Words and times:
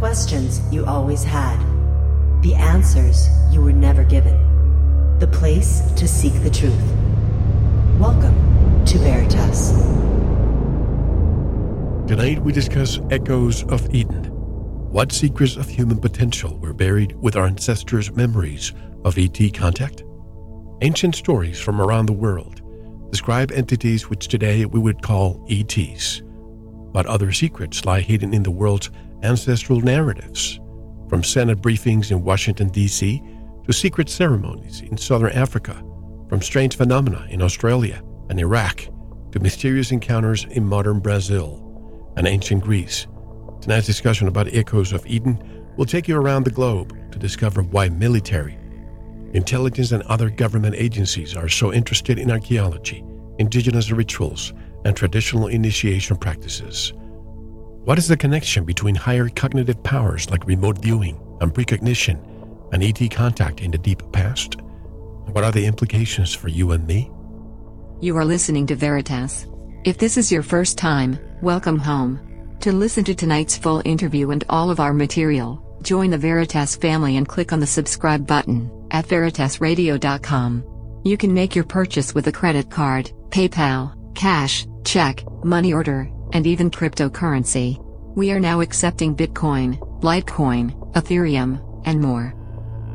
questions 0.00 0.62
you 0.72 0.86
always 0.86 1.22
had, 1.22 1.58
the 2.40 2.54
answers 2.54 3.28
you 3.52 3.60
were 3.60 3.70
never 3.70 4.02
given, 4.02 4.34
the 5.18 5.26
place 5.26 5.82
to 5.92 6.08
seek 6.08 6.32
the 6.42 6.48
truth. 6.48 6.72
Welcome 7.98 8.34
to 8.86 8.96
Veritas. 8.96 9.72
Tonight 12.08 12.38
we 12.42 12.50
discuss 12.50 12.98
Echoes 13.10 13.62
of 13.64 13.94
Eden. 13.94 14.24
What 14.90 15.12
secrets 15.12 15.56
of 15.56 15.68
human 15.68 16.00
potential 16.00 16.56
were 16.56 16.72
buried 16.72 17.14
with 17.16 17.36
our 17.36 17.44
ancestors' 17.44 18.10
memories 18.10 18.72
of 19.04 19.18
ET 19.18 19.52
contact? 19.52 20.02
Ancient 20.80 21.14
stories 21.14 21.60
from 21.60 21.78
around 21.78 22.06
the 22.06 22.14
world 22.14 22.62
describe 23.10 23.52
entities 23.52 24.08
which 24.08 24.28
today 24.28 24.64
we 24.64 24.80
would 24.80 25.02
call 25.02 25.46
ETs. 25.50 26.22
But 26.90 27.04
other 27.04 27.32
secrets 27.32 27.84
lie 27.84 28.00
hidden 28.00 28.32
in 28.32 28.44
the 28.44 28.50
world's 28.50 28.90
ancestral 29.22 29.80
narratives, 29.80 30.60
from 31.08 31.24
Senate 31.24 31.60
briefings 31.60 32.10
in 32.10 32.24
Washington, 32.24 32.68
D.C., 32.68 33.22
to 33.66 33.72
secret 33.72 34.08
ceremonies 34.08 34.80
in 34.80 34.96
Southern 34.96 35.32
Africa, 35.32 35.74
from 36.28 36.40
strange 36.40 36.76
phenomena 36.76 37.26
in 37.30 37.42
Australia 37.42 38.02
and 38.28 38.40
Iraq 38.40 38.86
to 39.32 39.40
mysterious 39.40 39.90
encounters 39.90 40.44
in 40.46 40.64
modern 40.64 41.00
Brazil 41.00 41.66
and 42.16 42.26
ancient 42.26 42.62
Greece. 42.62 43.06
Tonight's 43.60 43.86
discussion 43.86 44.28
about 44.28 44.52
Echoes 44.54 44.92
of 44.92 45.06
Eden 45.06 45.38
will 45.76 45.84
take 45.84 46.08
you 46.08 46.16
around 46.16 46.44
the 46.44 46.50
globe 46.50 46.96
to 47.12 47.18
discover 47.18 47.62
why 47.62 47.88
military, 47.88 48.58
intelligence, 49.32 49.92
and 49.92 50.02
other 50.04 50.30
government 50.30 50.74
agencies 50.76 51.36
are 51.36 51.48
so 51.48 51.72
interested 51.72 52.18
in 52.18 52.30
archaeology, 52.30 53.04
indigenous 53.38 53.90
rituals, 53.90 54.52
and 54.84 54.96
traditional 54.96 55.46
initiation 55.46 56.16
practices. 56.16 56.92
What 57.84 57.96
is 57.96 58.08
the 58.08 58.16
connection 58.16 58.66
between 58.66 58.94
higher 58.94 59.30
cognitive 59.30 59.82
powers 59.82 60.28
like 60.28 60.46
remote 60.46 60.76
viewing 60.78 61.16
um, 61.16 61.38
and 61.40 61.54
precognition 61.54 62.20
and 62.72 62.82
ET 62.82 63.10
contact 63.10 63.62
in 63.62 63.70
the 63.70 63.78
deep 63.78 64.02
past? 64.12 64.60
What 65.32 65.44
are 65.44 65.50
the 65.50 65.64
implications 65.64 66.34
for 66.34 66.48
you 66.48 66.72
and 66.72 66.86
me? 66.86 67.10
You 68.02 68.18
are 68.18 68.24
listening 68.26 68.66
to 68.66 68.76
Veritas. 68.76 69.46
If 69.84 69.96
this 69.96 70.18
is 70.18 70.30
your 70.30 70.42
first 70.42 70.76
time, 70.76 71.18
welcome 71.40 71.78
home. 71.78 72.20
To 72.60 72.70
listen 72.70 73.02
to 73.04 73.14
tonight's 73.14 73.56
full 73.56 73.80
interview 73.86 74.30
and 74.30 74.44
all 74.50 74.70
of 74.70 74.78
our 74.78 74.92
material, 74.92 75.64
join 75.80 76.10
the 76.10 76.18
Veritas 76.18 76.76
family 76.76 77.16
and 77.16 77.26
click 77.26 77.50
on 77.50 77.60
the 77.60 77.66
subscribe 77.66 78.26
button 78.26 78.70
at 78.90 79.06
veritasradio.com. 79.06 81.00
You 81.04 81.16
can 81.16 81.32
make 81.32 81.54
your 81.54 81.64
purchase 81.64 82.14
with 82.14 82.26
a 82.26 82.32
credit 82.32 82.70
card, 82.70 83.10
PayPal, 83.30 84.14
cash, 84.14 84.66
check, 84.84 85.24
money 85.42 85.72
order, 85.72 86.10
and 86.32 86.46
even 86.46 86.70
cryptocurrency. 86.70 87.78
We 88.14 88.32
are 88.32 88.40
now 88.40 88.60
accepting 88.60 89.14
Bitcoin, 89.14 89.78
Litecoin, 90.00 90.92
Ethereum, 90.94 91.82
and 91.84 92.00
more. 92.00 92.34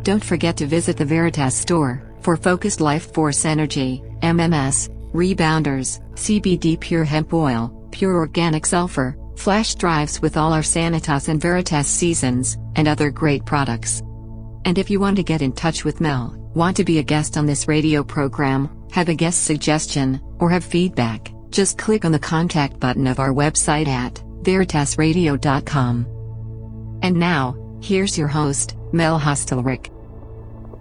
Don't 0.04 0.24
forget 0.24 0.58
to 0.58 0.68
visit 0.68 0.98
the 0.98 1.06
Veritas 1.06 1.56
store 1.56 2.04
for 2.22 2.38
focused 2.38 2.82
life 2.82 3.14
force 3.14 3.46
energy, 3.46 4.04
MMS, 4.22 4.90
rebounders, 5.14 6.02
CBD 6.14 6.80
pure 6.80 7.04
hemp 7.04 7.34
oil, 7.34 7.88
pure 7.92 8.16
organic 8.16 8.66
sulfur, 8.66 9.18
flash 9.38 9.76
drives 9.76 10.22
with 10.22 10.38
all 10.38 10.54
our 10.54 10.62
Sanitas 10.62 11.30
and 11.30 11.42
Veritas 11.42 11.88
seasons, 11.88 12.58
and 12.76 12.88
other 12.88 13.10
great 13.10 13.46
products. 13.46 14.02
And 14.66 14.78
if 14.78 14.90
you 14.90 15.00
want 15.00 15.18
to 15.18 15.24
get 15.24 15.42
in 15.42 15.54
touch 15.54 15.86
with 15.86 16.02
Mel, 16.02 16.36
want 16.56 16.76
to 16.78 16.84
be 16.84 17.00
a 17.00 17.04
guest 17.04 17.38
on 17.38 17.46
this 17.46 17.68
radio 17.68 18.04
program, 18.04 18.70
have 18.92 19.10
a 19.10 19.16
guest 19.16 19.44
suggestion, 19.46 20.20
or 20.40 20.50
have 20.50 20.64
feedback, 20.64 21.32
just 21.50 21.78
click 21.78 22.06
on 22.06 22.12
the 22.12 22.20
contact 22.20 22.80
button 22.80 23.08
of 23.08 23.20
our 23.20 23.32
website 23.32 23.88
at 23.88 24.16
veritasradio.com. 24.44 26.06
And 27.02 27.18
now, 27.18 27.80
here's 27.82 28.18
your 28.18 28.28
host, 28.28 28.76
Mel 28.92 29.20
Hostelrick. 29.20 29.92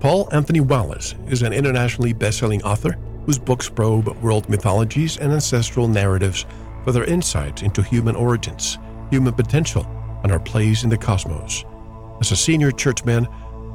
Paul 0.00 0.28
Anthony 0.32 0.60
Wallis 0.60 1.14
is 1.28 1.42
an 1.42 1.52
internationally 1.52 2.12
best-selling 2.12 2.62
author 2.62 2.92
whose 3.24 3.38
books 3.38 3.68
probe 3.68 4.08
world 4.22 4.48
mythologies 4.48 5.16
and 5.16 5.32
ancestral 5.32 5.88
narratives 5.88 6.44
for 6.84 6.92
their 6.92 7.04
insights 7.04 7.62
into 7.62 7.82
human 7.82 8.14
origins, 8.14 8.78
human 9.10 9.32
potential, 9.32 9.86
and 10.22 10.30
our 10.30 10.40
place 10.40 10.84
in 10.84 10.90
the 10.90 10.98
cosmos. 10.98 11.64
As 12.20 12.32
a 12.32 12.36
senior 12.36 12.70
churchman, 12.70 13.26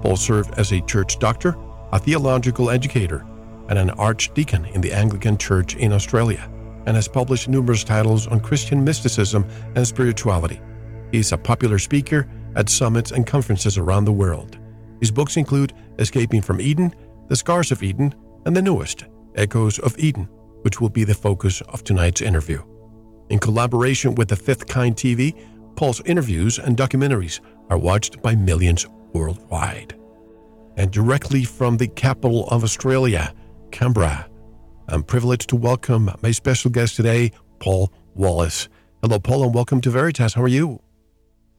Paul 0.01 0.17
served 0.17 0.53
as 0.57 0.71
a 0.71 0.81
church 0.81 1.19
doctor, 1.19 1.57
a 1.91 1.99
theological 1.99 2.69
educator, 2.69 3.25
and 3.67 3.77
an 3.77 3.89
archdeacon 3.91 4.65
in 4.65 4.81
the 4.81 4.93
Anglican 4.93 5.37
Church 5.37 5.75
in 5.75 5.93
Australia, 5.93 6.49
and 6.85 6.95
has 6.95 7.07
published 7.07 7.49
numerous 7.49 7.83
titles 7.83 8.27
on 8.27 8.39
Christian 8.39 8.83
mysticism 8.83 9.45
and 9.75 9.87
spirituality. 9.87 10.61
He 11.11 11.19
is 11.19 11.31
a 11.31 11.37
popular 11.37 11.79
speaker 11.79 12.27
at 12.55 12.69
summits 12.69 13.11
and 13.11 13.25
conferences 13.25 13.77
around 13.77 14.05
the 14.05 14.11
world. 14.11 14.57
His 14.99 15.11
books 15.11 15.37
include 15.37 15.73
Escaping 15.97 16.41
from 16.41 16.61
Eden, 16.61 16.93
The 17.27 17.35
Scars 17.35 17.71
of 17.71 17.83
Eden, 17.83 18.13
and 18.45 18.55
the 18.55 18.61
newest, 18.61 19.05
Echoes 19.35 19.79
of 19.79 19.97
Eden, 19.97 20.25
which 20.61 20.81
will 20.81 20.89
be 20.89 21.03
the 21.03 21.13
focus 21.13 21.61
of 21.69 21.83
tonight's 21.83 22.21
interview. 22.21 22.61
In 23.29 23.39
collaboration 23.39 24.15
with 24.15 24.27
the 24.27 24.35
Fifth 24.35 24.67
Kind 24.67 24.95
TV, 24.95 25.39
Paul's 25.75 26.01
interviews 26.05 26.59
and 26.59 26.75
documentaries 26.75 27.39
are 27.69 27.77
watched 27.77 28.21
by 28.21 28.35
millions 28.35 28.87
worldwide. 29.13 29.95
And 30.77 30.91
directly 30.91 31.43
from 31.43 31.77
the 31.77 31.87
capital 31.87 32.47
of 32.47 32.63
Australia, 32.63 33.33
Canberra, 33.71 34.27
I'm 34.91 35.03
privileged 35.03 35.49
to 35.49 35.55
welcome 35.55 36.09
my 36.23 36.31
special 36.31 36.71
guest 36.71 36.95
today, 36.95 37.31
Paul 37.59 37.93
Wallis. 38.15 38.67
Hello, 39.03 39.19
Paul, 39.19 39.43
and 39.43 39.53
welcome 39.53 39.81
to 39.81 39.91
Veritas. 39.91 40.33
How 40.33 40.41
are 40.41 40.47
you? 40.47 40.81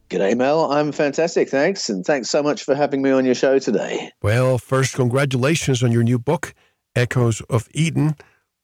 G'day, 0.08 0.36
Mel. 0.36 0.72
I'm 0.72 0.90
fantastic, 0.90 1.48
thanks. 1.48 1.88
And 1.88 2.04
thanks 2.04 2.28
so 2.28 2.42
much 2.42 2.64
for 2.64 2.74
having 2.74 3.02
me 3.02 3.12
on 3.12 3.24
your 3.24 3.36
show 3.36 3.60
today. 3.60 4.10
Well, 4.20 4.58
first, 4.58 4.94
congratulations 4.96 5.84
on 5.84 5.92
your 5.92 6.02
new 6.02 6.18
book, 6.18 6.54
Echoes 6.96 7.40
of 7.42 7.68
Eden. 7.72 8.16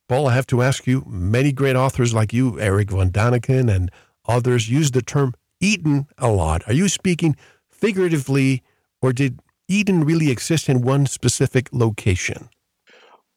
Paul, 0.09 0.27
I 0.27 0.33
have 0.33 0.47
to 0.47 0.61
ask 0.61 0.85
you, 0.85 1.05
many 1.07 1.53
great 1.53 1.77
authors 1.77 2.13
like 2.13 2.33
you, 2.33 2.59
Eric 2.59 2.91
von 2.91 3.09
Daniken 3.09 3.73
and 3.73 3.89
others, 4.27 4.69
use 4.69 4.91
the 4.91 5.01
term 5.01 5.33
Eden 5.61 6.07
a 6.17 6.29
lot. 6.29 6.67
Are 6.67 6.73
you 6.73 6.89
speaking 6.89 7.37
figuratively, 7.69 8.63
or 9.01 9.13
did 9.13 9.39
Eden 9.69 10.03
really 10.03 10.29
exist 10.29 10.67
in 10.67 10.81
one 10.81 11.05
specific 11.05 11.69
location? 11.71 12.49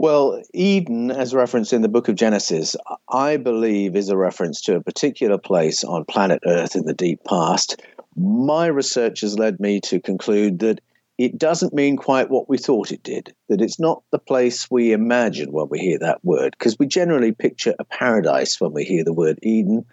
Well, 0.01 0.41
Eden, 0.55 1.11
as 1.11 1.35
referenced 1.35 1.75
in 1.75 1.83
the 1.83 1.89
book 1.91 2.09
of 2.09 2.15
Genesis, 2.15 2.75
I 3.11 3.37
believe 3.37 3.95
is 3.95 4.09
a 4.09 4.17
reference 4.17 4.63
to 4.63 4.77
a 4.77 4.83
particular 4.83 5.37
place 5.37 5.85
on 5.85 6.07
planet 6.07 6.41
Earth 6.47 6.75
in 6.75 6.87
the 6.87 6.95
deep 6.95 7.23
past. 7.25 7.83
My 8.17 8.65
research 8.65 9.21
has 9.21 9.39
led 9.39 9.61
me 9.61 9.79
to 9.83 10.01
conclude 10.01 10.61
that 10.61 10.81
it 11.19 11.37
doesn't 11.37 11.75
mean 11.75 11.99
quite 11.99 12.31
what 12.31 12.49
we 12.49 12.57
thought 12.57 12.93
it 12.93 13.03
did, 13.03 13.35
that 13.51 13.61
it's 13.61 13.79
not 13.79 14.03
the 14.11 14.19
place 14.19 14.71
we 14.71 14.93
imagine 14.93 15.53
when 15.53 15.69
we 15.69 15.79
hear 15.79 15.99
that 15.99 16.25
word, 16.25 16.57
because 16.59 16.79
we 16.79 16.87
generally 16.87 17.33
picture 17.33 17.75
a 17.79 17.85
paradise 17.85 18.59
when 18.59 18.73
we 18.73 18.85
hear 18.85 19.05
the 19.05 19.13
word 19.13 19.39
Eden. 19.43 19.85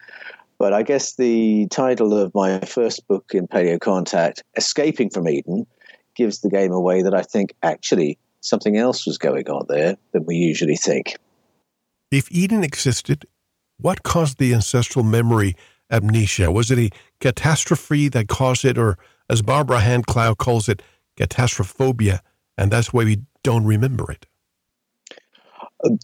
But 0.58 0.72
I 0.72 0.84
guess 0.84 1.16
the 1.16 1.68
title 1.68 2.18
of 2.18 2.34
my 2.34 2.62
first 2.62 3.06
book 3.10 3.32
in 3.34 3.46
Paleo 3.46 3.78
Contact, 3.78 4.42
Escaping 4.56 5.10
from 5.10 5.28
Eden, 5.28 5.68
gives 6.16 6.40
the 6.40 6.50
game 6.50 6.72
away 6.72 7.02
that 7.02 7.14
I 7.14 7.24
think 7.24 7.54
actually 7.62 8.18
something 8.48 8.78
else 8.78 9.06
was 9.06 9.18
going 9.18 9.50
on 9.50 9.66
there 9.68 9.98
than 10.12 10.26
we 10.26 10.36
usually 10.36 10.76
think. 10.76 11.18
If 12.12 12.32
Eden 12.32 12.64
existed, 12.64 13.26
what 13.80 14.04
caused 14.04 14.38
the 14.38 14.54
ancestral 14.54 15.04
memory 15.04 15.56
amnesia? 15.92 16.52
Was 16.52 16.72
it 16.72 16.80
a 16.80 16.90
catastrophe 17.20 18.10
that 18.10 18.28
caused 18.28 18.66
it, 18.66 18.78
or 18.78 18.98
as 19.30 19.42
Barbara 19.42 19.80
Hand 19.80 20.08
Clow 20.08 20.34
calls 20.36 20.70
it, 20.70 20.82
catastrophobia, 21.18 22.20
and 22.58 22.72
that's 22.72 22.94
why 22.94 23.04
we 23.04 23.22
don't 23.44 23.66
remember 23.66 24.12
it. 24.12 24.26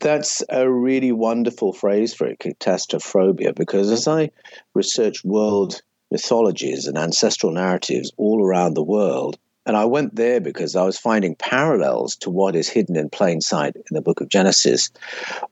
That's 0.02 0.44
a 0.50 0.70
really 0.70 1.12
wonderful 1.12 1.74
phrase 1.74 2.14
for 2.14 2.28
it, 2.28 2.40
catastrophobia, 2.40 3.56
because 3.56 3.92
as 3.92 4.08
I 4.08 4.32
research 4.74 5.24
world 5.24 5.82
mythologies 6.12 6.86
and 6.86 6.98
ancestral 6.98 7.52
narratives 7.52 8.12
all 8.18 8.44
around 8.44 8.76
the 8.76 8.84
world, 8.84 9.38
and 9.66 9.78
I 9.78 9.86
went 9.86 10.16
there 10.16 10.42
because 10.42 10.76
I 10.76 10.84
was 10.84 10.98
finding 10.98 11.36
parallels 11.36 12.18
to 12.18 12.30
what 12.30 12.56
is 12.56 12.68
hidden 12.68 12.98
in 12.98 13.10
plain 13.10 13.40
sight 13.40 13.76
in 13.76 13.84
the 13.92 14.02
book 14.02 14.20
of 14.20 14.30
Genesis. 14.30 14.90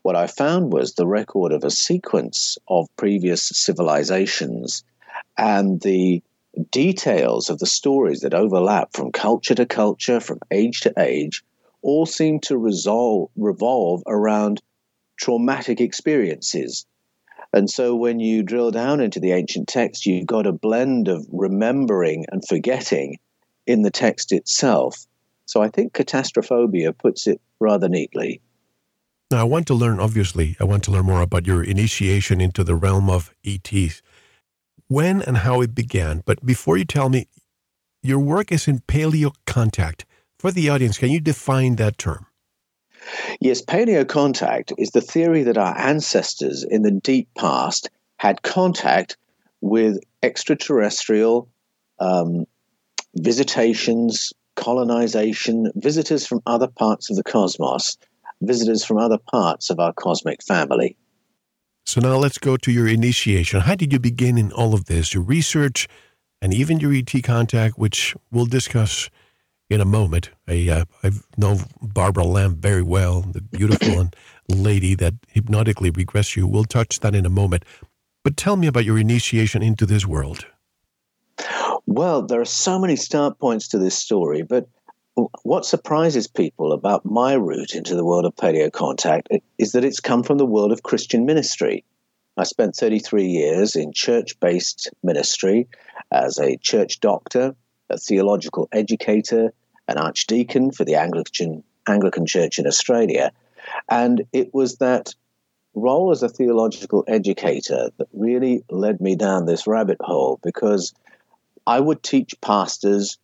What 0.02 0.16
I 0.16 0.26
found 0.26 0.72
was 0.72 0.94
the 0.94 1.06
record 1.06 1.52
of 1.52 1.64
a 1.64 1.70
sequence 1.70 2.58
of 2.68 2.94
previous 2.96 3.42
civilizations 3.42 4.84
and 5.38 5.80
the 5.80 6.22
details 6.70 7.48
of 7.48 7.58
the 7.58 7.66
stories 7.66 8.20
that 8.20 8.34
overlap 8.34 8.90
from 8.92 9.12
culture 9.12 9.54
to 9.54 9.64
culture, 9.64 10.20
from 10.20 10.40
age 10.50 10.80
to 10.80 10.92
age, 10.98 11.42
all 11.80 12.04
seem 12.04 12.38
to 12.40 12.58
resolve, 12.58 13.30
revolve 13.36 14.02
around 14.06 14.60
traumatic 15.16 15.80
experiences. 15.80 16.84
And 17.54 17.70
so 17.70 17.96
when 17.96 18.20
you 18.20 18.42
drill 18.42 18.70
down 18.70 19.00
into 19.00 19.20
the 19.20 19.32
ancient 19.32 19.68
text, 19.68 20.04
you've 20.04 20.26
got 20.26 20.46
a 20.46 20.52
blend 20.52 21.08
of 21.08 21.26
remembering 21.30 22.26
and 22.30 22.46
forgetting 22.46 23.18
in 23.66 23.82
the 23.82 23.90
text 23.90 24.32
itself. 24.32 25.06
So 25.46 25.62
I 25.62 25.68
think 25.68 25.92
catastrophobia 25.92 26.96
puts 26.96 27.26
it 27.26 27.40
rather 27.60 27.88
neatly. 27.88 28.40
Now, 29.30 29.40
I 29.40 29.44
want 29.44 29.66
to 29.68 29.74
learn, 29.74 29.98
obviously, 29.98 30.56
I 30.60 30.64
want 30.64 30.84
to 30.84 30.90
learn 30.90 31.06
more 31.06 31.22
about 31.22 31.46
your 31.46 31.62
initiation 31.62 32.40
into 32.40 32.62
the 32.64 32.74
realm 32.74 33.08
of 33.08 33.32
ETs 33.44 34.02
when 34.88 35.22
and 35.22 35.38
how 35.38 35.62
it 35.62 35.74
began. 35.74 36.22
But 36.26 36.44
before 36.44 36.76
you 36.76 36.84
tell 36.84 37.08
me, 37.08 37.28
your 38.02 38.18
work 38.18 38.52
is 38.52 38.68
in 38.68 38.80
paleo 38.80 39.32
contact. 39.46 40.04
For 40.38 40.50
the 40.50 40.68
audience, 40.68 40.98
can 40.98 41.10
you 41.10 41.20
define 41.20 41.76
that 41.76 41.98
term? 41.98 42.26
Yes, 43.40 43.62
paleo 43.62 44.06
contact 44.06 44.72
is 44.76 44.90
the 44.90 45.00
theory 45.00 45.44
that 45.44 45.56
our 45.56 45.76
ancestors 45.76 46.64
in 46.64 46.82
the 46.82 46.90
deep 46.90 47.28
past 47.36 47.90
had 48.16 48.42
contact 48.42 49.16
with 49.60 49.98
extraterrestrial 50.22 51.48
um, 51.98 52.46
visitations, 53.16 54.32
colonization, 54.56 55.70
visitors 55.74 56.26
from 56.26 56.40
other 56.46 56.68
parts 56.68 57.10
of 57.10 57.16
the 57.16 57.22
cosmos, 57.22 57.96
visitors 58.40 58.84
from 58.84 58.98
other 58.98 59.18
parts 59.18 59.70
of 59.70 59.78
our 59.78 59.92
cosmic 59.92 60.42
family. 60.42 60.96
So 61.84 62.00
now 62.00 62.16
let's 62.16 62.38
go 62.38 62.56
to 62.56 62.70
your 62.70 62.86
initiation. 62.86 63.60
How 63.60 63.74
did 63.74 63.92
you 63.92 63.98
begin 63.98 64.38
in 64.38 64.52
all 64.52 64.74
of 64.74 64.84
this, 64.86 65.14
your 65.14 65.22
research, 65.22 65.88
and 66.40 66.52
even 66.52 66.80
your 66.80 66.92
ET 66.92 67.12
contact, 67.22 67.78
which 67.78 68.14
we'll 68.30 68.46
discuss 68.46 69.08
in 69.72 69.80
a 69.80 69.84
moment. 69.84 70.30
I, 70.46 70.68
uh, 70.68 70.84
I 71.02 71.10
know 71.36 71.58
Barbara 71.80 72.24
Lamb 72.24 72.56
very 72.56 72.82
well, 72.82 73.22
the 73.22 73.40
beautiful 73.40 74.10
lady 74.48 74.94
that 74.96 75.14
hypnotically 75.28 75.90
regressed 75.90 76.36
you. 76.36 76.46
We'll 76.46 76.64
touch 76.64 77.00
that 77.00 77.14
in 77.14 77.24
a 77.24 77.30
moment. 77.30 77.64
But 78.22 78.36
tell 78.36 78.56
me 78.56 78.66
about 78.66 78.84
your 78.84 78.98
initiation 78.98 79.62
into 79.62 79.86
this 79.86 80.06
world. 80.06 80.46
Well, 81.86 82.22
there 82.22 82.40
are 82.40 82.46
so 82.46 82.78
many 82.78 82.96
start 82.96 83.38
points 83.38 83.68
to 83.68 83.78
this 83.78 83.98
story, 83.98 84.42
but 84.42 84.68
what 85.42 85.66
surprises 85.66 86.26
people 86.26 86.72
about 86.72 87.04
my 87.04 87.34
route 87.34 87.74
into 87.74 87.94
the 87.94 88.04
world 88.04 88.24
of 88.24 88.34
paleo 88.36 88.72
contact 88.72 89.28
is 89.58 89.72
that 89.72 89.84
it's 89.84 90.00
come 90.00 90.22
from 90.22 90.38
the 90.38 90.46
world 90.46 90.72
of 90.72 90.84
Christian 90.84 91.26
ministry. 91.26 91.84
I 92.36 92.44
spent 92.44 92.76
33 92.76 93.26
years 93.26 93.76
in 93.76 93.92
church 93.92 94.38
based 94.40 94.90
ministry 95.02 95.68
as 96.10 96.38
a 96.38 96.56
church 96.56 97.00
doctor, 97.00 97.54
a 97.90 97.98
theological 97.98 98.68
educator, 98.72 99.52
an 99.88 99.98
archdeacon 99.98 100.70
for 100.70 100.84
the 100.84 100.94
Anglican, 100.94 101.62
Anglican 101.86 102.26
Church 102.26 102.58
in 102.58 102.66
Australia. 102.66 103.32
And 103.90 104.22
it 104.32 104.54
was 104.54 104.76
that 104.76 105.14
role 105.74 106.10
as 106.10 106.22
a 106.22 106.28
theological 106.28 107.04
educator 107.06 107.90
that 107.98 108.08
really 108.12 108.64
led 108.70 109.00
me 109.00 109.16
down 109.16 109.44
this 109.44 109.66
rabbit 109.66 109.98
hole 110.00 110.38
because 110.42 110.94
I 111.66 111.80
would 111.80 112.02
teach 112.02 112.40
pastors 112.40 113.18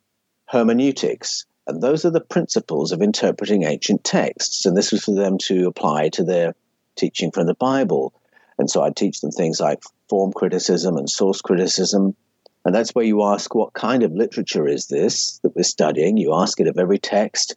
hermeneutics 0.46 1.44
and 1.68 1.82
those 1.82 2.06
are 2.06 2.10
the 2.10 2.20
principles 2.22 2.92
of 2.92 3.02
interpreting 3.02 3.64
ancient 3.64 4.02
texts. 4.02 4.64
And 4.64 4.74
this 4.74 4.90
was 4.90 5.04
for 5.04 5.14
them 5.14 5.36
to 5.42 5.66
apply 5.66 6.08
to 6.10 6.24
their 6.24 6.54
teaching 6.96 7.30
from 7.30 7.46
the 7.46 7.54
Bible. 7.54 8.14
And 8.58 8.70
so 8.70 8.82
I'd 8.82 8.96
teach 8.96 9.20
them 9.20 9.30
things 9.30 9.60
like 9.60 9.82
form 10.08 10.32
criticism 10.32 10.96
and 10.96 11.08
source 11.08 11.42
criticism. 11.42 12.16
And 12.64 12.74
that's 12.74 12.94
where 12.94 13.04
you 13.04 13.22
ask, 13.22 13.54
what 13.54 13.74
kind 13.74 14.02
of 14.02 14.14
literature 14.14 14.66
is 14.66 14.86
this 14.86 15.38
that 15.42 15.54
we're 15.54 15.62
studying? 15.62 16.16
You 16.16 16.34
ask 16.34 16.58
it 16.58 16.68
of 16.68 16.78
every 16.78 16.98
text. 16.98 17.54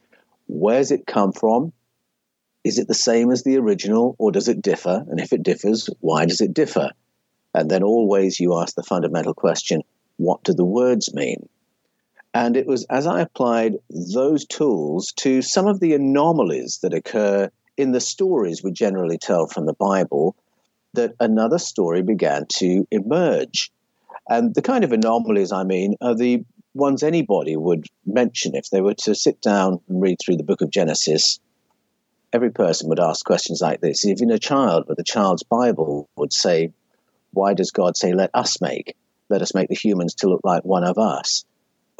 Where's 0.47 0.91
it 0.91 1.07
come 1.07 1.31
from? 1.31 1.71
Is 2.65 2.79
it 2.79 2.89
the 2.89 2.93
same 2.93 3.31
as 3.31 3.43
the 3.43 3.57
original 3.57 4.17
or 4.19 4.33
does 4.33 4.49
it 4.49 4.61
differ? 4.61 5.05
And 5.07 5.21
if 5.21 5.31
it 5.31 5.41
differs, 5.41 5.89
why 6.01 6.25
does 6.25 6.41
it 6.41 6.53
differ? 6.53 6.91
And 7.53 7.71
then 7.71 7.81
always 7.81 8.41
you 8.41 8.59
ask 8.59 8.75
the 8.75 8.83
fundamental 8.83 9.33
question 9.33 9.83
what 10.21 10.43
do 10.43 10.53
the 10.53 10.65
words 10.65 11.13
mean? 11.13 11.49
And 12.33 12.55
it 12.55 12.67
was 12.67 12.85
as 12.89 13.07
I 13.07 13.21
applied 13.21 13.77
those 13.89 14.45
tools 14.45 15.11
to 15.17 15.41
some 15.41 15.67
of 15.67 15.79
the 15.79 15.93
anomalies 15.93 16.79
that 16.83 16.93
occur 16.93 17.49
in 17.75 17.91
the 17.91 17.99
stories 17.99 18.63
we 18.63 18.71
generally 18.71 19.17
tell 19.17 19.47
from 19.47 19.65
the 19.65 19.73
Bible 19.73 20.35
that 20.93 21.15
another 21.19 21.57
story 21.57 22.03
began 22.03 22.45
to 22.59 22.87
emerge. 22.91 23.71
And 24.29 24.53
the 24.53 24.61
kind 24.61 24.83
of 24.83 24.91
anomalies 24.91 25.51
I 25.51 25.63
mean 25.63 25.95
are 26.01 26.15
the 26.15 26.45
ones 26.73 27.03
anybody 27.03 27.57
would 27.57 27.87
mention 28.05 28.55
if 28.55 28.69
they 28.69 28.81
were 28.81 28.93
to 28.93 29.15
sit 29.15 29.41
down 29.41 29.81
and 29.89 30.01
read 30.01 30.17
through 30.23 30.37
the 30.37 30.43
book 30.43 30.61
of 30.61 30.69
Genesis. 30.69 31.39
Every 32.31 32.51
person 32.51 32.87
would 32.89 32.99
ask 32.99 33.25
questions 33.25 33.59
like 33.61 33.81
this. 33.81 34.05
Even 34.05 34.31
a 34.31 34.39
child 34.39 34.85
with 34.87 34.99
a 34.99 35.03
child's 35.03 35.43
Bible 35.43 36.07
would 36.15 36.31
say, 36.31 36.71
Why 37.31 37.53
does 37.53 37.71
God 37.71 37.97
say, 37.97 38.13
Let 38.13 38.29
us 38.33 38.61
make? 38.61 38.95
Let 39.31 39.41
us 39.41 39.55
make 39.55 39.69
the 39.69 39.75
humans 39.75 40.15
to 40.15 40.27
look 40.27 40.41
like 40.43 40.63
one 40.63 40.83
of 40.83 40.97
us 40.97 41.45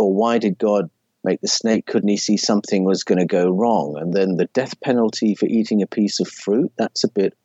or 0.01 0.13
why 0.13 0.39
did 0.39 0.57
God 0.57 0.89
make 1.23 1.41
the 1.41 1.47
snake? 1.47 1.85
Couldn't 1.85 2.09
he 2.09 2.17
see 2.17 2.37
something 2.37 2.83
was 2.83 3.03
going 3.03 3.19
to 3.19 3.25
go 3.25 3.49
wrong? 3.49 3.97
And 3.99 4.13
then 4.13 4.37
the 4.37 4.45
death 4.45 4.79
penalty 4.81 5.35
for 5.35 5.45
eating 5.45 5.81
a 5.81 5.87
piece 5.87 6.19
of 6.19 6.27
fruit, 6.27 6.71
that's 6.77 7.03
a 7.03 7.09
bit 7.09 7.37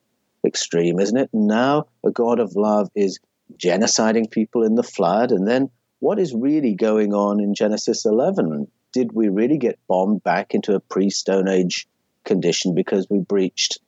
extreme, 0.45 0.99
isn't 0.99 1.17
it? 1.17 1.29
now 1.33 1.85
a 2.05 2.11
God 2.11 2.39
of 2.39 2.55
love 2.55 2.89
is 2.95 3.19
genociding 3.57 4.31
people 4.31 4.63
in 4.63 4.75
the 4.75 4.83
flood. 4.83 5.31
And 5.31 5.47
then 5.47 5.69
what 5.99 6.19
is 6.19 6.33
really 6.33 6.73
going 6.73 7.13
on 7.13 7.39
in 7.39 7.53
Genesis 7.53 8.05
11? 8.05 8.67
Did 8.93 9.11
we 9.13 9.29
really 9.29 9.57
get 9.57 9.79
bombed 9.87 10.23
back 10.23 10.53
into 10.53 10.73
a 10.73 10.79
pre 10.79 11.09
Stone 11.09 11.47
Age 11.47 11.87
condition 12.23 12.73
because 12.73 13.07
we 13.09 13.19
breached 13.19 13.79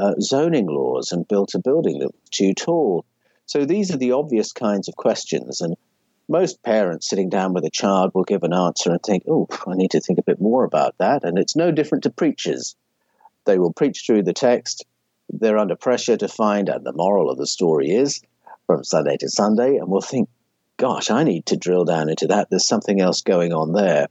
uh, 0.00 0.14
zoning 0.20 0.66
laws 0.66 1.12
and 1.12 1.26
built 1.26 1.54
a 1.54 1.58
building 1.58 2.00
that 2.00 2.12
was 2.12 2.30
too 2.30 2.54
tall? 2.54 3.04
So 3.50 3.64
these 3.64 3.92
are 3.92 3.96
the 3.96 4.12
obvious 4.12 4.52
kinds 4.52 4.88
of 4.88 4.94
questions. 4.94 5.60
And 5.60 5.74
most 6.28 6.62
parents 6.62 7.10
sitting 7.10 7.28
down 7.28 7.52
with 7.52 7.64
a 7.64 7.70
child 7.70 8.12
will 8.14 8.22
give 8.22 8.44
an 8.44 8.54
answer 8.54 8.92
and 8.92 9.02
think, 9.02 9.24
oh, 9.28 9.48
I 9.66 9.74
need 9.74 9.90
to 9.90 10.00
think 10.00 10.20
a 10.20 10.22
bit 10.22 10.40
more 10.40 10.62
about 10.62 10.94
that. 10.98 11.24
And 11.24 11.36
it's 11.36 11.56
no 11.56 11.72
different 11.72 12.04
to 12.04 12.10
preachers. 12.10 12.76
They 13.46 13.58
will 13.58 13.72
preach 13.72 14.04
through 14.06 14.22
the 14.22 14.32
text. 14.32 14.86
They're 15.28 15.58
under 15.58 15.74
pressure 15.74 16.16
to 16.18 16.28
find 16.28 16.70
out 16.70 16.84
the 16.84 16.92
moral 16.92 17.28
of 17.28 17.38
the 17.38 17.46
story 17.48 17.90
is 17.90 18.22
from 18.68 18.84
Sunday 18.84 19.16
to 19.16 19.28
Sunday, 19.28 19.78
and 19.78 19.88
will 19.88 20.00
think, 20.00 20.28
gosh, 20.76 21.10
I 21.10 21.24
need 21.24 21.46
to 21.46 21.56
drill 21.56 21.84
down 21.84 22.08
into 22.08 22.28
that. 22.28 22.50
There's 22.50 22.68
something 22.68 23.00
else 23.00 23.20
going 23.20 23.52
on 23.52 23.72
there. 23.72 24.06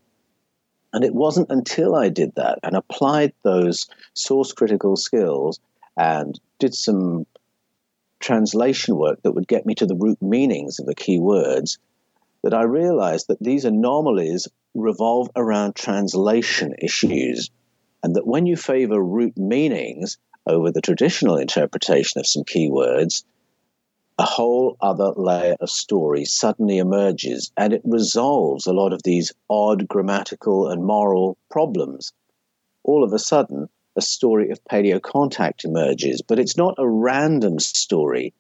And 0.92 1.06
it 1.06 1.16
wasn't 1.16 1.50
until 1.50 1.96
I 1.96 2.10
did 2.10 2.34
that 2.36 2.60
and 2.62 2.76
applied 2.76 3.32
those 3.44 3.88
source 4.16 4.52
critical 4.52 4.98
skills 4.98 5.62
and 5.96 6.38
did 6.60 6.76
some 6.76 7.26
translation 8.20 8.96
work 8.96 9.22
that 9.24 9.32
would 9.32 9.48
get 9.48 9.66
me 9.66 9.76
to 9.76 9.86
the 9.86 9.96
root 9.96 10.22
meanings 10.22 10.80
of 10.80 10.86
the 10.86 10.96
key 10.96 11.20
words 11.20 11.78
that 12.44 12.54
I 12.54 12.64
realized 12.64 13.28
that 13.28 13.42
these 13.42 13.66
anomalies 13.66 14.48
revolve 14.74 15.30
around 15.36 15.76
translation 15.76 16.76
issues, 16.82 17.50
and 18.04 18.16
that 18.16 18.28
when 18.28 18.46
you 18.46 18.56
favor 18.56 19.02
root 19.02 19.38
meanings 19.38 20.18
over 20.46 20.72
the 20.72 20.82
traditional 20.82 21.38
interpretation 21.38 22.20
of 22.20 22.28
some 22.28 22.44
keywords, 22.44 23.24
a 24.18 24.24
whole 24.24 24.76
other 24.82 25.14
layer 25.16 25.56
of 25.62 25.70
story 25.70 26.26
suddenly 26.26 26.78
emerges 26.78 27.52
and 27.56 27.72
it 27.72 27.82
resolves 27.86 28.68
a 28.68 28.74
lot 28.74 28.92
of 28.92 29.02
these 29.04 29.32
odd 29.50 29.88
grammatical 29.88 30.68
and 30.68 30.84
moral 30.84 31.38
problems. 31.50 32.12
All 32.84 33.04
of 33.04 33.14
a 33.14 33.20
sudden, 33.20 33.70
a 33.96 34.02
story 34.02 34.50
of 34.52 34.64
paleo 34.66 35.02
contact 35.02 35.66
emerges, 35.66 36.22
but 36.22 36.40
it's 36.40 36.58
not 36.58 36.76
a 36.78 36.88
random 36.88 37.60
story 37.60 38.34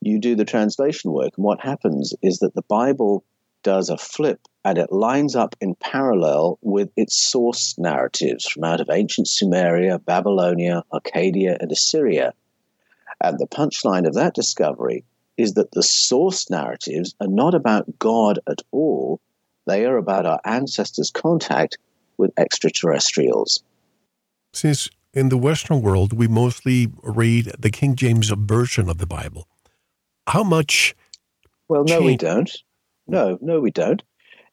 you 0.00 0.18
do 0.18 0.34
the 0.36 0.44
translation 0.44 1.12
work, 1.12 1.32
and 1.36 1.44
what 1.44 1.60
happens 1.60 2.14
is 2.22 2.38
that 2.38 2.54
the 2.54 2.62
Bible 2.62 3.24
does 3.62 3.90
a 3.90 3.98
flip 3.98 4.40
and 4.64 4.78
it 4.78 4.92
lines 4.92 5.34
up 5.34 5.56
in 5.60 5.74
parallel 5.74 6.58
with 6.62 6.90
its 6.96 7.16
source 7.16 7.76
narratives 7.78 8.46
from 8.46 8.64
out 8.64 8.80
of 8.80 8.90
ancient 8.90 9.26
Sumeria, 9.26 10.02
Babylonia, 10.04 10.84
Akkadia, 10.92 11.56
and 11.58 11.72
Assyria. 11.72 12.32
And 13.20 13.38
the 13.38 13.48
punchline 13.48 14.06
of 14.06 14.14
that 14.14 14.34
discovery 14.34 15.04
is 15.36 15.54
that 15.54 15.72
the 15.72 15.82
source 15.82 16.48
narratives 16.48 17.14
are 17.20 17.28
not 17.28 17.54
about 17.54 17.98
God 17.98 18.38
at 18.48 18.62
all, 18.70 19.20
they 19.66 19.84
are 19.84 19.96
about 19.96 20.26
our 20.26 20.40
ancestors' 20.44 21.10
contact 21.10 21.78
with 22.16 22.32
extraterrestrials. 22.38 23.62
Since 24.52 24.90
in 25.12 25.28
the 25.28 25.38
Western 25.38 25.82
world 25.82 26.12
we 26.12 26.28
mostly 26.28 26.88
read 27.02 27.52
the 27.58 27.70
King 27.70 27.96
James 27.96 28.30
version 28.30 28.88
of 28.88 28.98
the 28.98 29.06
Bible, 29.06 29.46
how 30.26 30.44
much? 30.44 30.94
Well, 31.68 31.84
no, 31.84 31.98
change- 31.98 32.04
we 32.04 32.16
don't. 32.16 32.62
No, 33.06 33.38
no, 33.40 33.60
we 33.60 33.70
don't. 33.70 34.02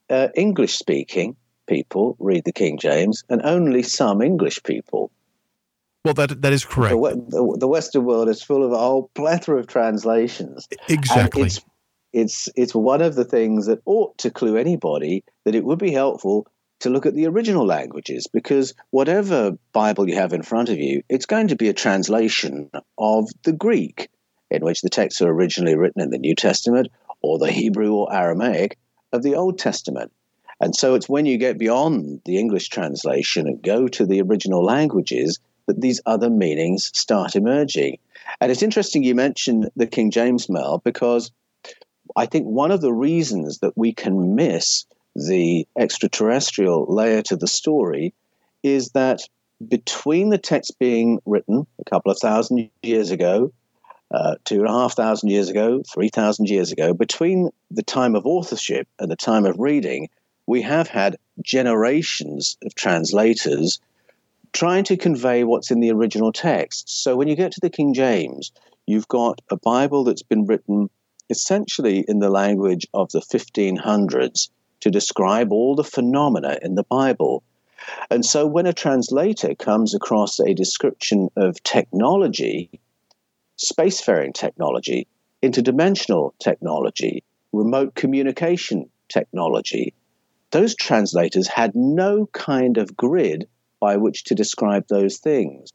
Uh, 0.08 0.28
English 0.34 0.74
speaking 0.74 1.36
people 1.66 2.16
read 2.18 2.44
the 2.44 2.52
King 2.52 2.78
James, 2.78 3.24
and 3.28 3.42
only 3.42 3.82
some 3.82 4.22
English 4.22 4.62
people. 4.62 5.10
Well, 6.04 6.14
that 6.14 6.40
that 6.42 6.52
is 6.52 6.64
correct. 6.64 6.94
The, 6.94 7.56
the, 7.58 7.68
Western 7.68 8.04
world 8.04 8.28
is 8.28 8.42
full 8.42 8.62
of 8.64 8.72
a 8.72 8.78
whole 8.78 9.10
plethora 9.14 9.58
of 9.58 9.66
translations. 9.66 10.68
Exactly. 10.88 11.42
it's, 11.42 11.60
it's 12.12 12.48
it's 12.54 12.74
one 12.74 13.02
of 13.02 13.16
the 13.16 13.24
things 13.24 13.66
that 13.66 13.80
ought 13.84 14.16
to 14.18 14.30
clue 14.30 14.56
anybody 14.56 15.24
that 15.44 15.54
it 15.54 15.64
would 15.64 15.80
be 15.80 15.90
helpful 15.90 16.46
to 16.80 16.90
look 16.90 17.06
at 17.06 17.14
the 17.14 17.26
original 17.26 17.66
languages 17.66 18.26
because 18.32 18.74
whatever 18.90 19.58
Bible 19.72 20.08
you 20.08 20.16
have 20.16 20.32
in 20.32 20.42
front 20.42 20.68
of 20.68 20.78
you, 20.78 21.02
it's 21.08 21.26
going 21.26 21.48
to 21.48 21.56
be 21.56 21.68
a 21.68 21.74
translation 21.74 22.70
of 22.98 23.28
the 23.44 23.52
Greek 23.52 24.08
in 24.50 24.64
which 24.64 24.82
the 24.82 24.90
texts 24.90 25.22
are 25.22 25.30
originally 25.30 25.76
written 25.76 26.02
in 26.02 26.10
the 26.10 26.18
New 26.18 26.34
Testament, 26.34 26.88
or 27.20 27.38
the 27.38 27.50
Hebrew 27.50 27.92
or 27.92 28.14
Aramaic 28.14 28.78
of 29.12 29.22
the 29.22 29.34
Old 29.34 29.58
Testament. 29.58 30.12
And 30.60 30.74
so 30.74 30.94
it's 30.94 31.08
when 31.08 31.26
you 31.26 31.38
get 31.38 31.58
beyond 31.58 32.22
the 32.24 32.38
English 32.38 32.68
translation 32.68 33.46
and 33.46 33.62
go 33.62 33.88
to 33.88 34.06
the 34.06 34.22
original 34.22 34.64
languages 34.64 35.38
that 35.66 35.80
these 35.80 36.00
other 36.06 36.30
meanings 36.30 36.90
start 36.94 37.36
emerging. 37.36 37.98
And 38.40 38.50
it's 38.50 38.62
interesting 38.62 39.02
you 39.02 39.14
mentioned 39.14 39.70
the 39.76 39.86
King 39.86 40.10
James, 40.10 40.48
Mel, 40.48 40.80
because 40.84 41.30
I 42.14 42.26
think 42.26 42.46
one 42.46 42.70
of 42.70 42.80
the 42.80 42.92
reasons 42.92 43.58
that 43.58 43.76
we 43.76 43.92
can 43.92 44.34
miss 44.34 44.86
the 45.16 45.66
extraterrestrial 45.78 46.84
layer 46.88 47.22
to 47.22 47.36
the 47.36 47.46
story 47.46 48.12
is 48.62 48.90
that 48.90 49.20
between 49.66 50.28
the 50.28 50.38
text 50.38 50.78
being 50.78 51.20
written 51.24 51.66
a 51.80 51.84
couple 51.84 52.12
of 52.12 52.18
thousand 52.18 52.68
years 52.82 53.10
ago, 53.10 53.50
uh, 54.10 54.34
two 54.44 54.60
and 54.60 54.68
a 54.68 54.72
half 54.72 54.94
thousand 54.94 55.30
years 55.30 55.48
ago, 55.48 55.82
three 55.92 56.10
thousand 56.10 56.50
years 56.50 56.70
ago, 56.70 56.92
between 56.92 57.48
the 57.70 57.82
time 57.82 58.14
of 58.14 58.26
authorship 58.26 58.86
and 58.98 59.10
the 59.10 59.16
time 59.16 59.46
of 59.46 59.58
reading, 59.58 60.08
we 60.46 60.60
have 60.60 60.86
had 60.86 61.16
generations 61.42 62.58
of 62.64 62.74
translators 62.74 63.80
trying 64.52 64.84
to 64.84 64.96
convey 64.96 65.44
what's 65.44 65.70
in 65.70 65.80
the 65.80 65.90
original 65.90 66.32
text. 66.32 67.02
So 67.02 67.16
when 67.16 67.28
you 67.28 67.36
get 67.36 67.52
to 67.52 67.60
the 67.60 67.70
King 67.70 67.94
James, 67.94 68.52
you've 68.86 69.08
got 69.08 69.40
a 69.50 69.56
Bible 69.56 70.04
that's 70.04 70.22
been 70.22 70.46
written 70.46 70.90
essentially 71.30 72.04
in 72.06 72.20
the 72.20 72.30
language 72.30 72.86
of 72.94 73.10
the 73.10 73.20
1500s 73.20 74.50
to 74.80 74.90
describe 74.90 75.52
all 75.52 75.74
the 75.74 75.84
phenomena 75.84 76.58
in 76.62 76.74
the 76.74 76.84
Bible. 76.84 77.42
And 78.10 78.24
so 78.24 78.46
when 78.46 78.66
a 78.66 78.72
translator 78.72 79.54
comes 79.54 79.94
across 79.94 80.40
a 80.40 80.54
description 80.54 81.28
of 81.36 81.62
technology, 81.62 82.80
spacefaring 83.58 84.34
technology, 84.34 85.06
interdimensional 85.42 86.32
technology, 86.38 87.22
remote 87.52 87.94
communication 87.94 88.88
technology, 89.08 89.94
those 90.50 90.74
translators 90.74 91.48
had 91.48 91.74
no 91.74 92.26
kind 92.32 92.78
of 92.78 92.96
grid 92.96 93.48
by 93.80 93.96
which 93.96 94.24
to 94.24 94.34
describe 94.34 94.86
those 94.88 95.18
things. 95.18 95.70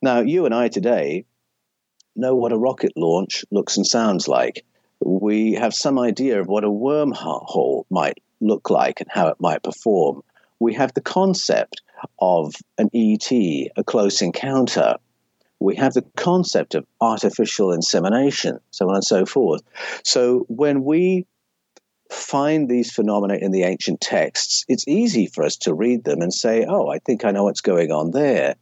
Now, 0.00 0.20
you 0.20 0.46
and 0.46 0.54
I 0.54 0.68
today 0.68 1.24
know 2.14 2.34
what 2.34 2.52
a 2.52 2.58
rocket 2.58 2.92
launch 2.96 3.44
looks 3.50 3.76
and 3.76 3.86
sounds 3.86 4.28
like. 4.28 4.64
We 5.04 5.52
have 5.54 5.74
some 5.74 5.98
idea 5.98 6.40
of 6.40 6.46
what 6.46 6.64
a 6.64 6.70
wormhole 6.70 7.84
might 7.90 8.22
look 8.40 8.70
like 8.70 9.00
and 9.00 9.10
how 9.10 9.28
it 9.28 9.40
might 9.40 9.62
perform. 9.62 10.22
We 10.58 10.74
have 10.74 10.94
the 10.94 11.00
concept 11.00 11.82
of 12.20 12.54
an 12.78 12.90
ET, 12.94 13.30
a 13.30 13.84
close 13.84 14.22
encounter. 14.22 14.96
We 15.60 15.76
have 15.76 15.94
the 15.94 16.04
concept 16.16 16.74
of 16.74 16.86
artificial 17.00 17.72
insemination, 17.72 18.58
so 18.70 18.88
on 18.88 18.96
and 18.96 19.04
so 19.04 19.24
forth. 19.24 19.62
So 20.04 20.44
when 20.48 20.84
we 20.84 21.26
find 22.10 22.68
these 22.68 22.92
phenomena 22.92 23.34
in 23.40 23.52
the 23.52 23.62
ancient 23.62 24.00
texts, 24.00 24.64
it's 24.68 24.86
easy 24.86 25.26
for 25.26 25.44
us 25.44 25.56
to 25.56 25.74
read 25.74 26.04
them 26.04 26.20
and 26.20 26.32
say, 26.32 26.64
oh, 26.68 26.88
I 26.88 26.98
think 26.98 27.24
I 27.24 27.30
know 27.30 27.44
what's 27.44 27.60
going 27.60 27.90
on 27.90 28.10
there. 28.10 28.56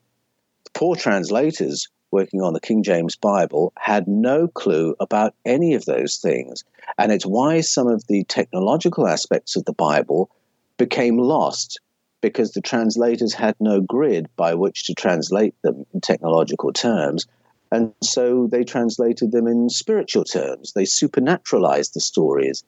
The 0.65 0.71
poor 0.73 0.95
translators 0.95 1.89
working 2.11 2.43
on 2.43 2.53
the 2.53 2.61
King 2.61 2.83
James 2.83 3.17
Bible 3.17 3.73
had 3.79 4.09
no 4.09 4.49
clue 4.49 4.95
about 5.01 5.35
any 5.45 5.75
of 5.75 5.85
those 5.85 6.17
things. 6.17 6.65
And 6.99 7.13
it's 7.13 7.27
why 7.27 7.61
some 7.61 7.89
of 7.89 8.07
the 8.09 8.25
technological 8.25 9.07
aspects 9.07 9.57
of 9.57 9.65
the 9.65 9.73
Bible 9.73 10.31
became 10.77 11.19
lost 11.19 11.81
because 12.21 12.53
the 12.53 12.61
translators 12.61 13.33
had 13.33 13.55
no 13.61 13.81
grid 13.81 14.29
by 14.37 14.55
which 14.55 14.87
to 14.87 14.95
translate 14.95 15.55
them 15.63 15.87
in 15.95 16.01
technological 16.01 16.73
terms. 16.73 17.27
And 17.73 17.93
so 18.03 18.49
they 18.51 18.65
translated 18.65 19.33
them 19.33 19.47
in 19.47 19.71
spiritual 19.71 20.25
terms. 20.25 20.73
They 20.73 20.85
supernaturalized 20.85 21.93
the 21.93 22.01
stories. 22.01 22.65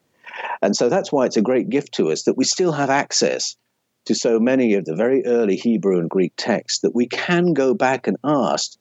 And 0.63 0.77
so 0.77 0.89
that's 0.89 1.13
why 1.13 1.27
it's 1.27 1.37
a 1.37 1.43
great 1.43 1.69
gift 1.69 1.93
to 1.95 2.11
us 2.11 2.23
that 2.23 2.37
we 2.37 2.45
still 2.45 2.73
have 2.73 2.91
access 2.91 3.57
to 4.07 4.15
so 4.15 4.41
many 4.41 4.75
of 4.75 4.85
the 4.85 4.97
very 4.97 5.25
early 5.27 5.57
Hebrew 5.57 5.99
and 5.99 6.09
Greek 6.09 6.33
texts 6.37 6.81
that 6.81 6.95
we 6.95 7.07
can 7.07 7.53
go 7.53 7.75
back 7.75 8.07
and 8.07 8.17
ask, 8.25 8.77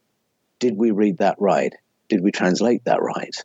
did 0.62 0.78
we 0.78 0.92
read 0.92 1.18
that 1.18 1.36
right? 1.40 1.76
Did 2.08 2.24
we 2.24 2.32
translate 2.32 2.86
that 2.86 3.02
right? 3.02 3.36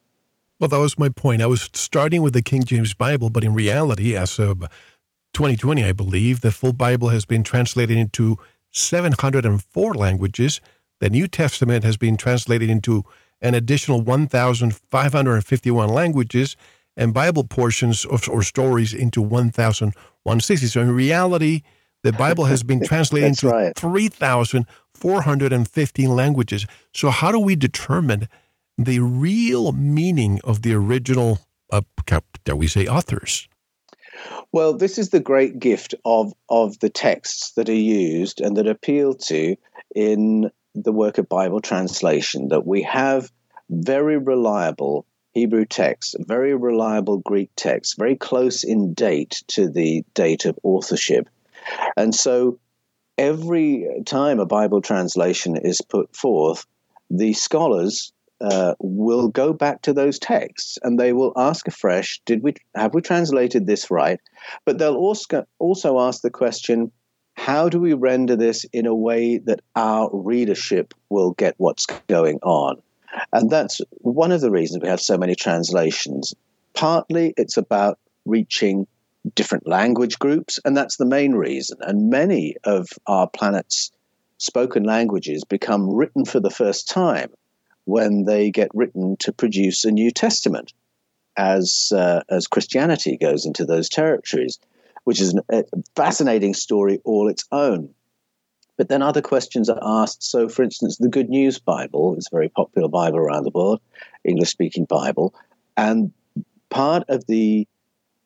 Well, 0.61 0.68
that 0.68 0.78
was 0.78 0.99
my 0.99 1.08
point. 1.08 1.42
I 1.42 1.46
was 1.46 1.68
starting 1.73 2.23
with 2.23 2.35
the 2.35 2.42
King 2.42 2.62
James 2.62 2.94
Bible, 2.94 3.30
but 3.30 3.42
in 3.42 3.54
reality, 3.54 4.14
as 4.14 4.38
of 4.38 4.61
2020, 5.32 5.82
I 5.82 5.92
believe, 5.92 6.40
the 6.40 6.52
full 6.52 6.73
Bible 6.73 7.08
has 7.08 7.25
been 7.25 7.42
translated 7.42 7.96
into 7.96 8.38
704 8.70 9.94
languages. 9.94 10.61
The 11.00 11.11
New 11.11 11.26
Testament 11.26 11.85
has 11.85 11.96
been 11.96 12.16
translated 12.16 12.70
into 12.70 13.04
an 13.40 13.54
additional 13.54 14.00
1,551 14.00 15.88
languages 15.88 16.56
and 16.96 17.12
Bible 17.12 17.44
portions 17.44 18.04
of, 18.06 18.28
or 18.28 18.42
stories 18.42 18.94
into 18.94 19.20
1,160. 19.20 20.66
So 20.66 20.80
in 20.80 20.90
reality, 20.90 21.62
the 22.02 22.12
Bible 22.12 22.44
has 22.44 22.62
been 22.62 22.82
translated 22.85 23.28
into 23.28 23.49
right. 23.49 23.75
3,415 24.97 26.09
languages. 26.11 26.67
So 26.93 27.11
how 27.11 27.31
do 27.31 27.38
we 27.38 27.57
determine 27.57 28.29
the 28.79 29.00
real 29.00 29.73
meaning 29.73 30.41
of 30.45 30.62
the 30.62 30.75
original, 30.75 31.38
uh, 31.71 31.83
dare 32.45 32.57
we 32.57 32.67
say, 32.67 32.87
authors? 32.87 33.49
Well, 34.53 34.75
this 34.75 34.99
is 34.99 35.11
the 35.11 35.21
great 35.21 35.59
gift 35.59 35.95
of, 36.05 36.33
of 36.49 36.79
the 36.81 36.88
texts 36.88 37.53
that 37.53 37.69
are 37.69 37.75
used 37.75 38.41
and 38.41 38.57
that 38.57 38.67
appeal 38.67 39.15
to 39.15 39.57
in 39.95 40.50
the 40.75 40.93
work 40.93 41.19
of 41.19 41.29
Bible 41.29 41.61
translation, 41.61 42.49
that 42.49 42.67
we 42.67 42.83
have 42.83 43.31
very 43.71 44.19
reliable 44.19 45.07
Hebrew 45.33 45.67
texts, 45.67 46.15
very 46.19 46.55
reliable 46.55 47.19
Greek 47.19 47.50
texts, 47.57 47.95
very 47.99 48.17
close 48.17 48.65
in 48.65 48.95
date 48.95 49.43
to 49.49 49.69
the 49.69 50.05
date 50.15 50.47
of 50.47 50.59
authorship. 50.62 51.29
And 51.97 52.15
so 52.15 52.59
every 53.18 53.87
time 54.04 54.38
a 54.38 54.46
Bible 54.46 54.80
translation 54.80 55.56
is 55.56 55.80
put 55.80 56.14
forth, 56.14 56.66
the 57.11 57.32
scholars 57.32 58.12
uh, 58.40 58.75
will 58.80 59.28
go 59.28 59.52
back 59.52 59.82
to 59.82 59.92
those 59.92 60.18
texts 60.18 60.78
and 60.82 60.99
they 60.99 61.12
will 61.12 61.32
ask 61.37 61.66
afresh, 61.66 62.20
did 62.26 62.42
we 62.42 62.54
have 62.75 62.92
we 62.94 63.00
translated 63.00 63.66
this 63.66 63.90
right? 63.90 64.20
But 64.64 64.78
they'll 64.78 64.96
also 64.96 65.46
also 65.58 65.99
ask 66.00 66.23
the 66.23 66.30
question, 66.30 66.92
how 67.35 67.68
do 67.68 67.80
we 67.80 67.94
render 67.94 68.37
this 68.37 68.64
in 68.73 68.87
a 68.87 68.94
way 68.94 69.38
that 69.38 69.61
our 69.75 70.11
readership 70.12 70.92
will 71.08 71.32
get 71.32 71.54
what's 71.58 71.87
going 72.08 72.38
on? 72.42 72.82
And 73.32 73.49
that's 73.49 73.80
one 74.00 74.32
of 74.32 74.42
the 74.42 74.50
reasons 74.50 74.82
we 74.82 74.88
have 74.88 75.00
so 75.00 75.16
many 75.16 75.35
translations. 75.35 76.35
Partly 76.75 77.32
it's 77.38 77.56
about 77.56 77.99
reaching 78.26 78.87
different 79.35 79.66
language 79.66 80.18
groups, 80.18 80.59
and 80.64 80.76
that's 80.76 80.97
the 80.97 81.06
main 81.06 81.33
reason. 81.33 81.78
And 81.80 82.11
many 82.11 82.56
of 82.64 82.88
our 83.06 83.28
planet's 83.28 83.90
spoken 84.38 84.85
languages 84.85 85.45
become 85.45 85.90
written 85.95 86.25
for 86.25 86.40
the 86.40 86.50
first 86.50 86.88
time 86.88 87.30
when 87.85 88.25
they 88.25 88.50
get 88.50 88.68
written 88.75 89.16
to 89.18 89.33
produce 89.33 89.85
a 89.85 89.90
New 89.90 90.11
Testament 90.11 90.73
as, 91.37 91.92
uh, 91.95 92.23
as 92.28 92.47
Christianity 92.47 93.16
goes 93.16 93.47
into 93.47 93.64
those 93.64 93.88
territories, 93.88 94.59
which 95.04 95.21
is 95.21 95.38
a 95.50 95.64
fascinating 95.95 96.54
story 96.54 97.00
all 97.04 97.28
its 97.28 97.45
own. 97.52 97.90
But 98.76 98.88
then 98.88 99.02
other 99.02 99.23
questions 99.23 99.71
are 99.71 99.78
asked. 99.80 100.23
So, 100.23 100.49
for 100.49 100.62
instance, 100.62 100.99
the 100.99 101.09
Good 101.09 101.30
News 101.30 101.59
Bible 101.59 102.16
is 102.16 102.28
a 102.30 102.35
very 102.35 102.49
popular 102.49 102.88
Bible 102.88 103.18
around 103.18 103.45
the 103.45 103.50
world, 103.50 103.80
English 104.25 104.50
speaking 104.50 104.85
Bible. 104.85 105.35
And 105.76 106.12
part 106.68 107.04
of 107.09 107.26
the 107.26 107.66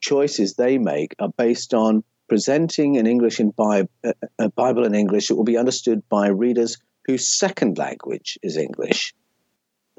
choices 0.00 0.54
they 0.54 0.78
make 0.78 1.14
are 1.18 1.32
based 1.36 1.74
on 1.74 2.02
presenting 2.28 2.96
an 2.96 3.06
English 3.06 3.40
in 3.40 3.50
Bible, 3.50 3.90
a 4.04 4.08
uh, 4.08 4.12
uh, 4.38 4.48
Bible 4.48 4.84
in 4.84 4.94
English 4.94 5.28
that 5.28 5.34
will 5.34 5.44
be 5.44 5.58
understood 5.58 6.02
by 6.08 6.28
readers 6.28 6.78
whose 7.06 7.26
second 7.26 7.76
language 7.76 8.38
is 8.42 8.56
English. 8.56 9.14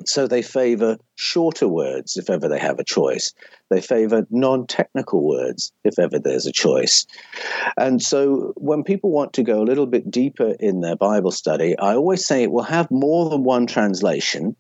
So 0.06 0.28
they 0.28 0.42
favor 0.42 0.98
shorter 1.16 1.68
words 1.68 2.18
if 2.18 2.30
ever 2.30 2.48
they 2.48 2.58
have 2.58 2.80
a 2.80 2.84
choice. 2.84 3.34
They 3.70 3.82
favor 3.82 4.26
non 4.32 4.66
technical 4.66 5.28
words 5.28 5.72
if 5.84 6.00
ever 6.00 6.18
there's 6.18 6.46
a 6.46 6.52
choice. 6.52 7.06
And 7.78 8.02
so 8.02 8.54
when 8.56 8.84
people 8.84 9.12
want 9.12 9.34
to 9.34 9.44
go 9.44 9.62
a 9.62 9.68
little 9.70 9.86
bit 9.86 10.10
deeper 10.10 10.56
in 10.60 10.80
their 10.82 10.96
Bible 10.96 11.32
study, 11.32 11.78
I 11.78 11.96
always 11.96 12.26
say 12.26 12.42
it 12.42 12.52
will 12.52 12.64
have 12.64 12.90
more 12.90 13.30
than 13.30 13.44
one 13.44 13.68
translation, 13.68 14.56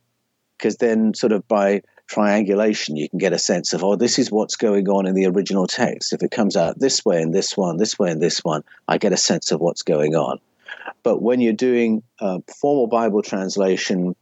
because 0.57 0.75
then, 0.77 1.13
sort 1.15 1.31
of 1.31 1.47
by 1.47 1.81
triangulation, 2.11 2.97
you 2.97 3.07
can 3.09 3.19
get 3.19 3.31
a 3.31 3.39
sense 3.39 3.71
of, 3.71 3.83
oh, 3.83 3.95
this 3.95 4.19
is 4.19 4.31
what's 4.31 4.57
going 4.57 4.89
on 4.89 5.07
in 5.07 5.15
the 5.15 5.27
original 5.27 5.65
text. 5.65 6.11
If 6.11 6.21
it 6.21 6.31
comes 6.31 6.57
out 6.57 6.77
this 6.77 7.05
way 7.05 7.21
in 7.21 7.31
this 7.31 7.55
one, 7.55 7.77
this 7.77 7.97
way 7.97 8.11
in 8.11 8.19
this 8.19 8.43
one, 8.43 8.63
I 8.87 8.97
get 8.97 9.13
a 9.13 9.17
sense 9.17 9.51
of 9.51 9.61
what's 9.61 9.81
going 9.81 10.13
on. 10.15 10.39
But 11.03 11.21
when 11.21 11.39
you're 11.39 11.53
doing 11.53 12.03
a 12.19 12.41
formal 12.59 12.87
Bible 12.87 13.21
translation, 13.21 14.15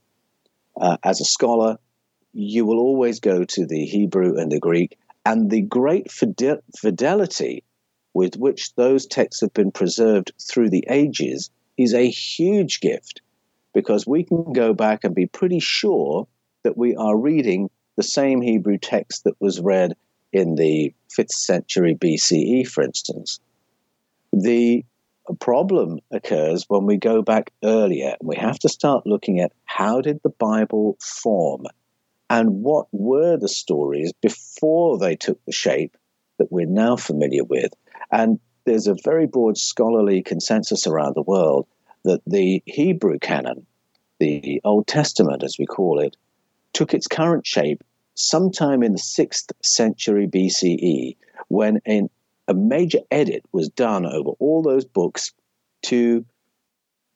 uh, 0.80 0.98
as 1.02 1.20
a 1.20 1.24
scholar, 1.24 1.78
you 2.32 2.64
will 2.64 2.78
always 2.78 3.18
go 3.18 3.44
to 3.44 3.66
the 3.66 3.84
Hebrew 3.84 4.38
and 4.38 4.52
the 4.52 4.60
Greek, 4.60 4.96
and 5.26 5.50
the 5.50 5.62
great 5.62 6.12
fidel- 6.12 6.62
fidelity 6.76 7.64
with 8.14 8.36
which 8.36 8.72
those 8.76 9.04
texts 9.06 9.40
have 9.40 9.52
been 9.52 9.72
preserved 9.72 10.32
through 10.40 10.70
the 10.70 10.86
ages 10.88 11.50
is 11.76 11.92
a 11.92 12.08
huge 12.08 12.80
gift 12.80 13.20
because 13.74 14.06
we 14.06 14.22
can 14.22 14.52
go 14.52 14.72
back 14.74 15.02
and 15.02 15.14
be 15.14 15.26
pretty 15.26 15.58
sure 15.58 16.28
that 16.62 16.76
we 16.76 16.94
are 16.94 17.16
reading 17.16 17.68
the 18.00 18.04
same 18.04 18.40
Hebrew 18.40 18.78
text 18.78 19.24
that 19.24 19.38
was 19.40 19.60
read 19.60 19.94
in 20.32 20.54
the 20.54 20.94
5th 21.14 21.32
century 21.32 21.94
BCE, 21.94 22.66
for 22.66 22.82
instance. 22.82 23.40
The 24.32 24.86
problem 25.38 26.00
occurs 26.10 26.64
when 26.68 26.86
we 26.86 26.96
go 26.96 27.20
back 27.20 27.52
earlier. 27.62 28.16
And 28.18 28.26
we 28.26 28.36
have 28.36 28.58
to 28.60 28.70
start 28.70 29.06
looking 29.06 29.40
at 29.40 29.52
how 29.66 30.00
did 30.00 30.20
the 30.22 30.30
Bible 30.30 30.96
form? 31.00 31.66
and 32.30 32.62
what 32.62 32.86
were 32.92 33.36
the 33.36 33.48
stories 33.48 34.12
before 34.22 34.96
they 34.96 35.16
took 35.16 35.44
the 35.44 35.52
shape 35.52 35.96
that 36.38 36.50
we're 36.50 36.64
now 36.64 36.94
familiar 36.96 37.42
with. 37.42 37.72
And 38.12 38.38
there's 38.64 38.86
a 38.86 38.94
very 39.04 39.26
broad 39.26 39.58
scholarly 39.58 40.22
consensus 40.22 40.86
around 40.86 41.16
the 41.16 41.22
world 41.22 41.66
that 42.04 42.22
the 42.26 42.62
Hebrew 42.66 43.18
canon, 43.18 43.66
the 44.20 44.60
Old 44.62 44.86
Testament 44.86 45.42
as 45.42 45.56
we 45.58 45.66
call 45.66 45.98
it, 45.98 46.16
took 46.72 46.94
its 46.94 47.08
current 47.08 47.46
shape 47.46 47.82
sometime 48.20 48.82
in 48.82 48.92
the 48.92 48.98
6th 48.98 49.52
century 49.62 50.26
BCE 50.26 51.16
when 51.48 51.80
a 51.86 52.54
major 52.54 53.00
edit 53.10 53.42
was 53.52 53.68
done 53.68 54.06
over 54.06 54.30
all 54.38 54.62
those 54.62 54.84
books 54.84 55.32
to 55.82 56.24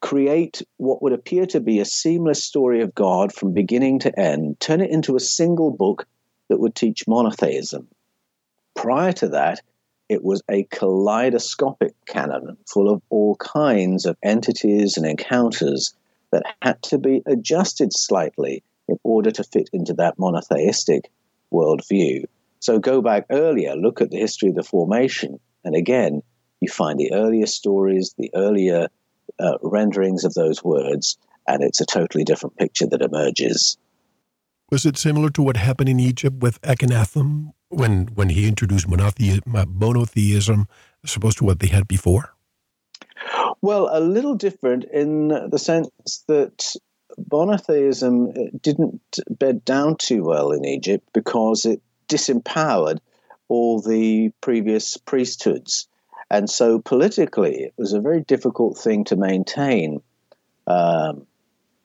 create 0.00 0.62
what 0.76 1.02
would 1.02 1.12
appear 1.12 1.46
to 1.46 1.60
be 1.60 1.80
a 1.80 1.84
seamless 1.84 2.44
story 2.44 2.82
of 2.82 2.94
God 2.94 3.32
from 3.32 3.54
beginning 3.54 4.00
to 4.00 4.18
end, 4.18 4.60
turn 4.60 4.80
it 4.80 4.90
into 4.90 5.16
a 5.16 5.20
single 5.20 5.70
book 5.70 6.06
that 6.48 6.60
would 6.60 6.74
teach 6.74 7.08
monotheism. 7.08 7.88
Prior 8.76 9.12
to 9.12 9.28
that, 9.28 9.60
it 10.08 10.22
was 10.22 10.42
a 10.50 10.64
kaleidoscopic 10.64 11.94
canon 12.06 12.56
full 12.70 12.90
of 12.90 13.00
all 13.08 13.36
kinds 13.36 14.04
of 14.04 14.16
entities 14.22 14.98
and 14.98 15.06
encounters 15.06 15.94
that 16.32 16.44
had 16.60 16.82
to 16.82 16.98
be 16.98 17.22
adjusted 17.26 17.90
slightly 17.92 18.62
in 18.88 18.98
order 19.02 19.30
to 19.30 19.44
fit 19.44 19.70
into 19.72 19.94
that 19.94 20.18
monotheistic 20.18 21.10
worldview. 21.52 22.24
So 22.60 22.78
go 22.78 23.02
back 23.02 23.26
earlier, 23.30 23.74
look 23.76 24.00
at 24.00 24.10
the 24.10 24.18
history 24.18 24.48
of 24.50 24.54
the 24.54 24.62
formation, 24.62 25.38
and 25.64 25.74
again, 25.74 26.22
you 26.60 26.68
find 26.68 26.98
the 26.98 27.12
earlier 27.12 27.46
stories, 27.46 28.14
the 28.16 28.30
earlier 28.34 28.88
uh, 29.38 29.58
renderings 29.62 30.24
of 30.24 30.34
those 30.34 30.62
words, 30.64 31.18
and 31.46 31.62
it's 31.62 31.80
a 31.80 31.86
totally 31.86 32.24
different 32.24 32.56
picture 32.56 32.86
that 32.86 33.02
emerges. 33.02 33.76
Was 34.70 34.86
it 34.86 34.96
similar 34.96 35.30
to 35.30 35.42
what 35.42 35.56
happened 35.56 35.88
in 35.88 36.00
Egypt 36.00 36.42
with 36.42 36.60
Akhenaten 36.62 37.52
when 37.68 38.06
when 38.14 38.30
he 38.30 38.48
introduced 38.48 38.88
monotheism 38.88 40.66
as 41.04 41.16
opposed 41.16 41.38
to 41.38 41.44
what 41.44 41.60
they 41.60 41.68
had 41.68 41.86
before? 41.86 42.34
Well, 43.60 43.88
a 43.92 44.00
little 44.00 44.34
different 44.34 44.84
in 44.92 45.28
the 45.28 45.58
sense 45.58 46.24
that 46.28 46.74
monotheism 47.30 48.32
didn't 48.60 49.18
bed 49.30 49.64
down 49.64 49.96
too 49.96 50.24
well 50.24 50.52
in 50.52 50.64
Egypt 50.64 51.08
because 51.12 51.64
it 51.64 51.82
disempowered 52.08 52.98
all 53.48 53.80
the 53.80 54.30
previous 54.40 54.96
priesthoods. 54.96 55.88
And 56.30 56.48
so 56.48 56.78
politically, 56.78 57.64
it 57.64 57.74
was 57.76 57.92
a 57.92 58.00
very 58.00 58.22
difficult 58.22 58.78
thing 58.78 59.04
to 59.04 59.16
maintain. 59.16 60.02
Um, 60.66 61.26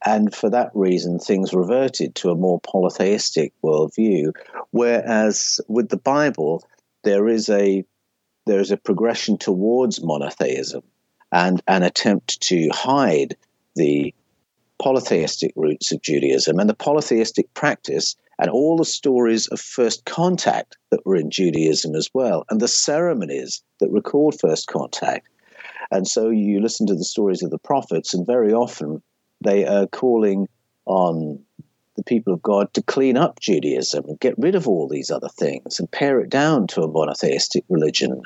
and 0.06 0.34
for 0.34 0.50
that 0.50 0.72
reason, 0.74 1.20
things 1.20 1.54
reverted 1.54 2.16
to 2.16 2.32
a 2.32 2.36
more 2.36 2.60
polytheistic 2.62 3.54
worldview. 3.64 4.34
Whereas 4.72 5.60
with 5.68 5.90
the 5.90 5.98
Bible, 5.98 6.66
there 7.04 7.28
is 7.28 7.50
a 7.50 7.84
there 8.46 8.60
is 8.60 8.72
a 8.72 8.78
progression 8.78 9.38
towards 9.38 10.02
monotheism 10.02 10.82
and 11.32 11.62
an 11.68 11.84
attempt 11.84 12.42
to 12.42 12.70
hide 12.74 13.36
the 13.76 14.14
polytheistic 14.82 15.54
roots 15.56 15.92
of 15.92 16.02
Judaism 16.02 16.60
and 16.60 16.70
the 16.70 16.74
polytheistic 16.74 17.54
practice 17.54 18.16
and 18.40 18.50
all 18.50 18.78
the 18.78 18.86
stories 18.86 19.48
of 19.48 19.60
first 19.60 20.06
contact 20.06 20.78
that 20.92 21.06
were 21.06 21.18
in 21.18 21.30
Judaism 21.30 21.94
as 21.96 22.10
well, 22.14 22.46
and 22.50 22.62
the 22.62 22.68
ceremonies 22.68 23.62
that 23.80 23.92
record 23.92 24.36
first 24.40 24.68
contact. 24.68 25.28
And 25.92 26.08
so 26.08 26.30
you 26.30 26.62
listen 26.62 26.88
to 26.88 26.96
the 26.96 27.04
stories 27.04 27.44
of 27.44 27.50
the 27.50 27.58
prophets, 27.58 28.14
and 28.14 28.26
very 28.26 28.54
often 28.54 29.02
they 29.44 29.66
are 29.66 29.88
calling 29.88 30.48
on 30.86 31.40
the 31.96 32.04
people 32.04 32.34
of 32.34 32.42
God 32.42 32.74
to 32.74 32.82
clean 32.82 33.18
up 33.18 33.42
Judaism 33.42 34.06
and 34.08 34.20
get 34.20 34.38
rid 34.38 34.56
of 34.56 34.70
all 34.70 34.88
these 34.88 35.12
other 35.12 35.28
things 35.28 35.80
and 35.80 35.92
pare 35.92 36.22
it 36.22 36.30
down 36.30 36.68
to 36.68 36.82
a 36.82 36.88
monotheistic 36.88 37.66
religion. 37.68 38.22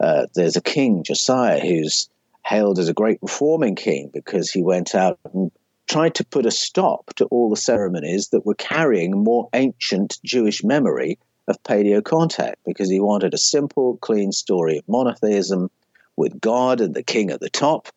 Uh, 0.00 0.26
there's 0.34 0.56
a 0.56 0.62
king, 0.62 1.02
Josiah, 1.04 1.60
who's 1.60 2.08
hailed 2.46 2.78
as 2.78 2.88
a 2.88 2.94
great 2.94 3.18
reforming 3.20 3.76
king 3.76 4.10
because 4.14 4.50
he 4.50 4.62
went 4.62 4.94
out 4.94 5.18
and 5.32 5.52
tried 5.92 6.14
to 6.14 6.24
put 6.24 6.46
a 6.46 6.50
stop 6.50 7.12
to 7.16 7.26
all 7.26 7.50
the 7.50 7.56
ceremonies 7.56 8.28
that 8.28 8.46
were 8.46 8.54
carrying 8.54 9.22
more 9.22 9.50
ancient 9.52 10.18
Jewish 10.24 10.64
memory 10.64 11.18
of 11.46 11.62
paleo 11.64 12.02
contact 12.02 12.60
because 12.64 12.88
he 12.88 12.98
wanted 12.98 13.34
a 13.34 13.38
simple, 13.38 13.98
clean 13.98 14.32
story 14.32 14.78
of 14.78 14.88
monotheism 14.88 15.70
with 16.16 16.40
God 16.40 16.80
and 16.80 16.94
the 16.94 17.02
king 17.02 17.30
at 17.30 17.40
the 17.40 17.50
top 17.50 17.88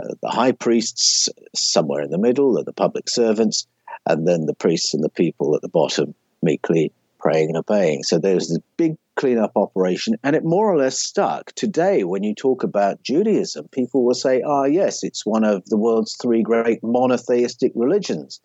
uh, 0.00 0.14
the 0.22 0.28
high 0.28 0.52
priests 0.52 1.28
somewhere 1.54 2.02
in 2.02 2.10
the 2.10 2.18
middle, 2.18 2.58
are 2.58 2.64
the 2.64 2.72
public 2.72 3.08
servants, 3.08 3.66
and 4.06 4.26
then 4.26 4.46
the 4.46 4.54
priests 4.54 4.94
and 4.94 5.02
the 5.02 5.10
people 5.10 5.54
at 5.54 5.62
the 5.62 5.68
bottom 5.68 6.14
meekly 6.42 6.92
praying 7.20 7.48
and 7.48 7.58
obeying. 7.58 8.02
So 8.02 8.18
there's 8.18 8.48
this 8.48 8.58
big 8.76 8.96
cleanup 9.16 9.52
operation, 9.56 10.16
and 10.22 10.34
it 10.34 10.44
more 10.44 10.72
or 10.72 10.78
less 10.78 10.98
stuck. 10.98 11.52
Today, 11.52 12.04
when 12.04 12.22
you 12.22 12.34
talk 12.34 12.62
about 12.62 13.02
Judaism, 13.02 13.68
people 13.68 14.04
will 14.04 14.14
say, 14.14 14.42
ah, 14.42 14.64
yes, 14.64 15.02
it's 15.02 15.26
one 15.26 15.44
of 15.44 15.64
the 15.66 15.76
world's 15.76 16.16
three 16.16 16.42
great 16.42 16.82
monotheistic 16.82 17.72
religions. 17.74 18.40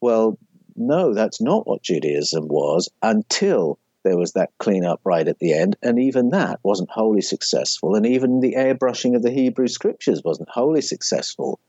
Well, 0.00 0.38
no, 0.74 1.14
that's 1.14 1.40
not 1.40 1.66
what 1.66 1.82
Judaism 1.82 2.48
was 2.48 2.88
until 3.02 3.78
there 4.02 4.16
was 4.16 4.32
that 4.32 4.50
cleanup 4.58 5.00
right 5.04 5.28
at 5.28 5.38
the 5.38 5.52
end, 5.52 5.76
and 5.82 5.98
even 5.98 6.30
that 6.30 6.58
wasn't 6.64 6.90
wholly 6.90 7.20
successful. 7.20 7.94
And 7.94 8.04
even 8.04 8.40
the 8.40 8.54
airbrushing 8.54 9.14
of 9.14 9.22
the 9.22 9.30
Hebrew 9.30 9.68
scriptures 9.68 10.22
wasn't 10.24 10.48
wholly 10.48 10.80
successful 10.80 11.60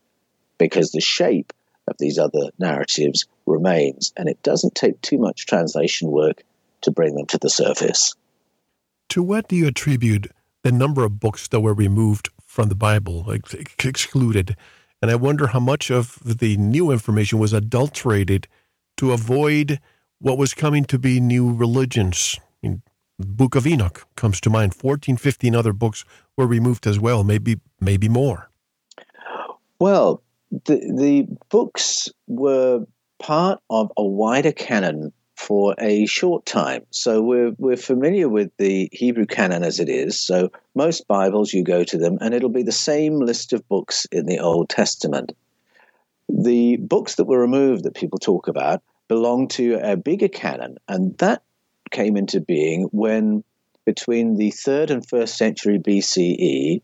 because 0.58 0.90
the 0.90 1.00
shape 1.00 1.52
of 1.88 1.96
these 1.98 2.18
other 2.18 2.50
narratives 2.58 3.26
remains, 3.46 4.12
and 4.16 4.28
it 4.28 4.42
doesn't 4.42 4.74
take 4.74 5.00
too 5.00 5.18
much 5.18 5.46
translation 5.46 6.10
work 6.10 6.42
to 6.82 6.90
bring 6.90 7.14
them 7.14 7.26
to 7.26 7.38
the 7.38 7.50
surface. 7.50 8.14
To 9.10 9.22
what 9.22 9.48
do 9.48 9.56
you 9.56 9.66
attribute 9.66 10.30
the 10.62 10.72
number 10.72 11.04
of 11.04 11.20
books 11.20 11.48
that 11.48 11.60
were 11.60 11.74
removed 11.74 12.30
from 12.46 12.68
the 12.68 12.74
Bible, 12.74 13.24
like 13.26 13.42
excluded? 13.84 14.56
And 15.02 15.10
I 15.10 15.16
wonder 15.16 15.48
how 15.48 15.60
much 15.60 15.90
of 15.90 16.18
the 16.24 16.56
new 16.56 16.90
information 16.90 17.38
was 17.38 17.52
adulterated 17.52 18.48
to 18.96 19.12
avoid 19.12 19.80
what 20.18 20.38
was 20.38 20.54
coming 20.54 20.84
to 20.86 20.98
be 20.98 21.20
new 21.20 21.52
religions. 21.52 22.38
I 22.40 22.68
mean, 22.68 22.82
Book 23.18 23.54
of 23.54 23.66
Enoch 23.66 24.06
comes 24.16 24.40
to 24.40 24.50
mind. 24.50 24.74
14, 24.74 25.16
15 25.16 25.54
other 25.54 25.72
books 25.72 26.04
were 26.36 26.46
removed 26.46 26.86
as 26.86 26.98
well, 26.98 27.22
maybe 27.22 27.60
maybe 27.80 28.08
more. 28.08 28.50
Well, 29.78 30.22
the, 30.64 30.76
the 30.76 31.26
books 31.50 32.08
were 32.26 32.86
part 33.18 33.60
of 33.70 33.90
a 33.96 34.04
wider 34.04 34.52
canon 34.52 35.12
for 35.36 35.74
a 35.78 36.06
short 36.06 36.46
time. 36.46 36.84
So 36.90 37.20
we're, 37.20 37.52
we're 37.58 37.76
familiar 37.76 38.28
with 38.28 38.50
the 38.56 38.88
Hebrew 38.92 39.26
canon 39.26 39.64
as 39.64 39.80
it 39.80 39.88
is. 39.88 40.18
So 40.18 40.50
most 40.74 41.08
Bibles, 41.08 41.52
you 41.52 41.64
go 41.64 41.84
to 41.84 41.98
them, 41.98 42.18
and 42.20 42.34
it'll 42.34 42.50
be 42.50 42.62
the 42.62 42.72
same 42.72 43.18
list 43.18 43.52
of 43.52 43.68
books 43.68 44.06
in 44.12 44.26
the 44.26 44.38
Old 44.38 44.68
Testament. 44.68 45.32
The 46.28 46.76
books 46.76 47.16
that 47.16 47.24
were 47.24 47.40
removed 47.40 47.84
that 47.84 47.94
people 47.94 48.18
talk 48.18 48.48
about 48.48 48.82
belong 49.08 49.48
to 49.48 49.78
a 49.82 49.96
bigger 49.96 50.28
canon, 50.28 50.78
and 50.88 51.16
that 51.18 51.42
came 51.90 52.16
into 52.16 52.40
being 52.40 52.88
when, 52.92 53.44
between 53.84 54.36
the 54.36 54.50
third 54.50 54.90
and 54.90 55.06
first 55.06 55.36
century 55.36 55.78
BCE, 55.78 56.80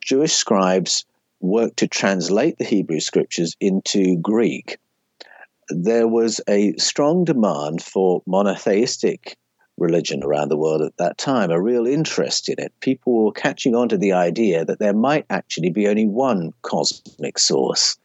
Jewish 0.00 0.34
scribes 0.34 1.06
worked 1.40 1.78
to 1.78 1.88
translate 1.88 2.58
the 2.58 2.64
Hebrew 2.64 3.00
scriptures 3.00 3.56
into 3.60 4.16
Greek. 4.16 4.78
There 5.68 6.08
was 6.08 6.40
a 6.48 6.74
strong 6.76 7.24
demand 7.24 7.82
for 7.82 8.22
monotheistic 8.26 9.36
religion 9.76 10.22
around 10.24 10.48
the 10.48 10.56
world 10.56 10.82
at 10.82 10.96
that 10.96 11.18
time, 11.18 11.50
a 11.50 11.60
real 11.60 11.86
interest 11.86 12.48
in 12.48 12.56
it. 12.58 12.72
People 12.80 13.24
were 13.24 13.32
catching 13.32 13.74
on 13.74 13.88
to 13.90 13.98
the 13.98 14.12
idea 14.12 14.64
that 14.64 14.78
there 14.78 14.94
might 14.94 15.26
actually 15.30 15.70
be 15.70 15.86
only 15.86 16.06
one 16.06 16.52
cosmic 16.62 17.38
source, 17.38 17.96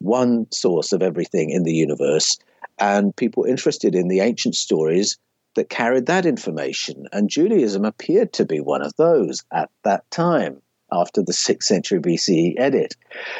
one 0.00 0.50
source 0.50 0.92
of 0.92 1.02
everything 1.02 1.50
in 1.50 1.62
the 1.62 1.74
universe, 1.74 2.38
and 2.78 3.14
people 3.14 3.44
interested 3.44 3.94
in 3.94 4.08
the 4.08 4.20
ancient 4.20 4.56
stories 4.56 5.18
that 5.54 5.68
carried 5.68 6.06
that 6.06 6.26
information. 6.26 7.06
And 7.12 7.28
Judaism 7.28 7.84
appeared 7.84 8.32
to 8.34 8.44
be 8.44 8.60
one 8.60 8.82
of 8.82 8.96
those 8.96 9.44
at 9.52 9.70
that 9.84 10.10
time 10.10 10.60
after 10.92 11.22
the 11.22 11.32
6th 11.32 11.64
century 11.64 12.00
BCE 12.00 12.54
edit. 12.58 12.94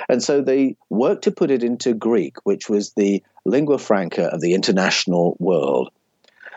And 0.09 0.23
so 0.23 0.41
they 0.41 0.77
worked 0.91 1.25
to 1.25 1.31
put 1.31 1.51
it 1.51 1.63
into 1.63 1.95
Greek, 1.95 2.37
which 2.45 2.69
was 2.69 2.93
the 2.93 3.23
lingua 3.45 3.79
franca 3.79 4.25
of 4.27 4.41
the 4.41 4.55
international 4.55 5.37
world. 5.39 5.91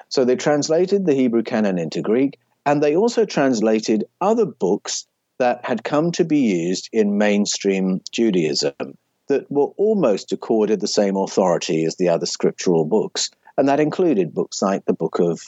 So 0.09 0.23
they 0.23 0.35
translated 0.35 1.05
the 1.05 1.13
Hebrew 1.13 1.43
canon 1.43 1.77
into 1.77 2.01
Greek, 2.01 2.39
and 2.65 2.81
they 2.81 2.95
also 2.95 3.25
translated 3.25 4.05
other 4.21 4.45
books 4.45 5.05
that 5.37 5.65
had 5.65 5.83
come 5.83 6.11
to 6.13 6.23
be 6.23 6.39
used 6.39 6.89
in 6.93 7.17
mainstream 7.17 8.01
Judaism 8.11 8.97
that 9.27 9.49
were 9.51 9.71
almost 9.77 10.31
accorded 10.31 10.79
the 10.79 10.87
same 10.87 11.17
authority 11.17 11.85
as 11.85 11.95
the 11.95 12.09
other 12.09 12.25
scriptural 12.25 12.85
books. 12.85 13.29
And 13.57 13.67
that 13.67 13.79
included 13.79 14.33
books 14.33 14.61
like 14.61 14.85
the 14.85 14.93
Book 14.93 15.19
of 15.19 15.41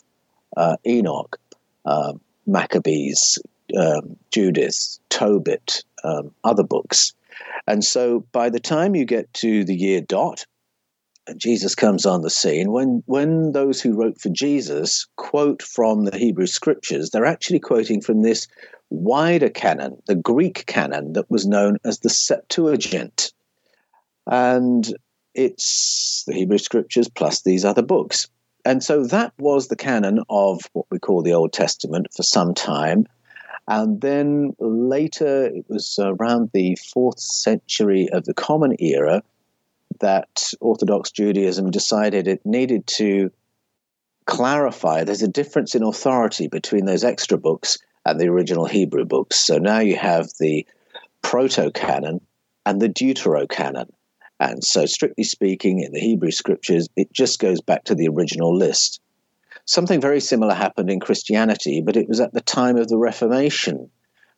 uh, 0.55 0.77
Enoch, 0.86 1.39
uh, 1.86 2.13
Maccabees, 2.45 3.38
um, 3.75 4.15
Judith, 4.32 4.99
Tobit, 5.10 5.84
um, 6.03 6.32
other 6.43 6.63
books. 6.63 7.13
And 7.67 7.84
so 7.84 8.25
by 8.32 8.49
the 8.49 8.60
time 8.60 8.95
you 8.95 9.06
get 9.06 9.34
to 9.36 9.63
the 9.63 9.75
year 9.75 10.01
dot, 10.01 10.45
and 11.27 11.39
Jesus 11.39 11.75
comes 11.75 12.06
on 12.06 12.21
the 12.21 12.30
scene, 12.30 12.71
when, 12.71 13.03
when 13.06 13.51
those 13.51 13.82
who 13.82 13.93
wrote 13.93 14.19
for 14.19 14.30
Jesus 14.30 15.06
quote 15.17 15.62
from 15.62 16.06
the 16.06 16.17
Hebrew 16.17 16.47
scriptures, 16.47 17.10
they're 17.10 17.25
actually 17.25 17.60
quoting 17.60 18.01
from 18.01 18.21
this 18.21 18.47
wider 18.89 19.49
canon, 19.49 20.01
the 20.08 20.15
Greek 20.15 20.65
canon 20.67 21.13
that 21.13 21.30
was 21.30 21.45
known 21.45 21.77
as 21.84 21.99
the 21.99 22.10
Septuagint. 22.10 23.34
And 24.25 24.93
it's 25.36 26.23
the 26.27 26.34
Hebrew 26.34 26.58
scriptures 26.58 27.10
plus 27.10 27.41
these 27.41 27.65
other 27.65 27.82
books. 27.82 28.27
And 28.63 28.84
so 28.84 29.06
that 29.06 29.34
was 29.38 29.67
the 29.67 29.75
canon 29.75 30.23
of 30.30 30.62
what 30.73 30.86
we 30.89 30.99
call 30.99 31.21
the 31.21 31.34
Old 31.34 31.53
Testament 31.53 32.08
for 32.15 32.23
some 32.23 32.53
time. 32.53 33.06
And 33.67 33.99
then 33.99 34.56
later, 34.60 35.45
it 35.47 35.65
was 35.67 35.99
around 36.01 36.51
the 36.53 36.77
fourth 36.93 37.19
century 37.19 38.08
of 38.12 38.23
the 38.23 38.34
Common 38.34 38.75
Era 38.80 39.21
that 39.99 40.53
Orthodox 40.62 41.12
Judaism 41.12 41.71
decided 41.71 42.27
it 42.27 42.45
needed 42.45 42.88
to 42.88 43.32
clarify 44.25 45.03
there's 45.03 45.21
a 45.21 45.27
difference 45.27 45.73
in 45.73 45.84
authority 45.84 46.47
between 46.47 46.86
those 46.86 47.03
extra 47.03 47.38
books 47.38 47.77
and 48.06 48.19
the 48.19 48.27
original 48.27 48.65
Hebrew 48.65 49.06
books. 49.06 49.39
So 49.39 49.58
now 49.58 49.80
you 49.80 49.97
have 49.97 50.30
the 50.39 50.65
proto 51.21 51.71
canon 51.71 52.21
and 52.65 52.82
the 52.82 52.89
deuterocanon. 52.89 53.89
And 54.39 54.63
so, 54.63 54.86
strictly 54.86 55.23
speaking, 55.23 55.80
in 55.80 55.91
the 55.93 55.99
Hebrew 55.99 56.32
scriptures, 56.32 56.88
it 56.95 57.12
just 57.12 57.39
goes 57.39 57.60
back 57.60 57.86
to 57.86 57.95
the 57.95 58.08
original 58.08 58.56
list. 58.56 59.01
Something 59.67 60.01
very 60.01 60.21
similar 60.21 60.53
happened 60.53 60.89
in 60.89 60.99
Christianity, 60.99 61.82
but 61.86 61.97
it 61.97 62.08
was 62.08 62.19
at 62.19 62.34
the 62.34 62.41
time 62.41 62.77
of 62.77 62.88
the 62.88 62.97
Reformation, 62.97 63.89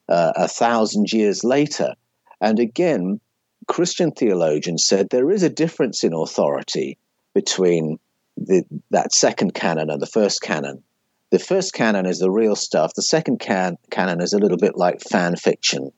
uh, 0.10 0.34
a 0.36 0.48
thousand 0.48 1.13
years 1.13 1.44
later. 1.44 1.94
And 2.42 2.60
again, 2.60 3.22
Christian 3.68 4.12
theologians 4.12 4.86
said 4.86 5.10
there 5.10 5.30
is 5.30 5.44
a 5.44 5.50
difference 5.50 6.04
in 6.04 6.13
authority 6.13 6.98
between 7.36 8.00
the, 8.36 8.63
that 8.89 9.13
second 9.13 9.54
canon 9.54 9.92
and 9.92 10.02
the 10.02 10.08
first 10.08 10.42
canon. 10.42 10.82
The 11.30 11.38
first 11.38 11.74
canon 11.74 12.08
is 12.08 12.18
the 12.18 12.32
real 12.32 12.56
stuff. 12.56 12.96
The 12.96 13.04
second 13.04 13.39
can, 13.39 13.78
canon 13.92 14.22
is 14.22 14.34
a 14.34 14.39
little 14.39 14.58
bit 14.58 14.76
like 14.76 15.00
fan 15.02 15.36
fiction. 15.36 15.92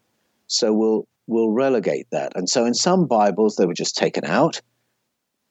So 0.47 0.73
we'll 0.73 1.07
we'll 1.27 1.51
relegate 1.51 2.07
that. 2.11 2.33
And 2.35 2.49
so 2.49 2.65
in 2.65 2.73
some 2.73 3.07
Bibles 3.07 3.55
they 3.55 3.65
were 3.65 3.73
just 3.73 3.95
taken 3.95 4.25
out. 4.25 4.59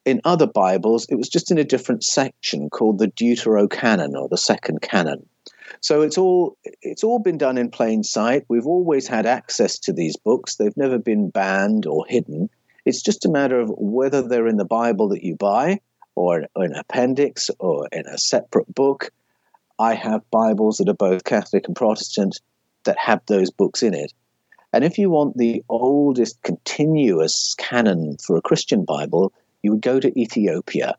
In 0.04 0.20
other 0.24 0.46
Bibles, 0.46 1.06
it 1.10 1.16
was 1.16 1.28
just 1.28 1.50
in 1.50 1.58
a 1.58 1.64
different 1.64 2.02
section 2.02 2.70
called 2.70 2.98
the 2.98 3.08
Deuterocanon 3.08 4.14
or 4.14 4.28
the 4.28 4.38
second 4.38 4.80
canon. 4.80 5.28
So 5.80 6.02
it's 6.02 6.18
all 6.18 6.56
it's 6.82 7.04
all 7.04 7.18
been 7.18 7.38
done 7.38 7.58
in 7.58 7.70
plain 7.70 8.02
sight. 8.02 8.44
We've 8.48 8.66
always 8.66 9.06
had 9.06 9.26
access 9.26 9.78
to 9.80 9.92
these 9.92 10.16
books. 10.16 10.56
They've 10.56 10.76
never 10.76 10.98
been 10.98 11.30
banned 11.30 11.86
or 11.86 12.06
hidden. 12.08 12.50
It's 12.84 13.02
just 13.02 13.26
a 13.26 13.30
matter 13.30 13.60
of 13.60 13.70
whether 13.76 14.26
they're 14.26 14.48
in 14.48 14.56
the 14.56 14.64
Bible 14.64 15.08
that 15.10 15.22
you 15.22 15.36
buy 15.36 15.80
or 16.14 16.46
an 16.56 16.74
appendix 16.74 17.50
or 17.58 17.88
in 17.92 18.06
a 18.06 18.18
separate 18.18 18.74
book. 18.74 19.10
I 19.78 19.94
have 19.94 20.30
Bibles 20.30 20.78
that 20.78 20.88
are 20.88 20.94
both 20.94 21.24
Catholic 21.24 21.66
and 21.66 21.76
Protestant 21.76 22.40
that 22.84 22.98
have 22.98 23.20
those 23.26 23.50
books 23.50 23.82
in 23.82 23.94
it. 23.94 24.12
And 24.72 24.84
if 24.84 24.98
you 24.98 25.10
want 25.10 25.36
the 25.36 25.62
oldest 25.68 26.42
continuous 26.42 27.54
canon 27.58 28.16
for 28.18 28.36
a 28.36 28.42
Christian 28.42 28.84
Bible, 28.84 29.32
you 29.62 29.72
would 29.72 29.82
go 29.82 30.00
to 30.00 30.20
Ethiopia 30.20 30.96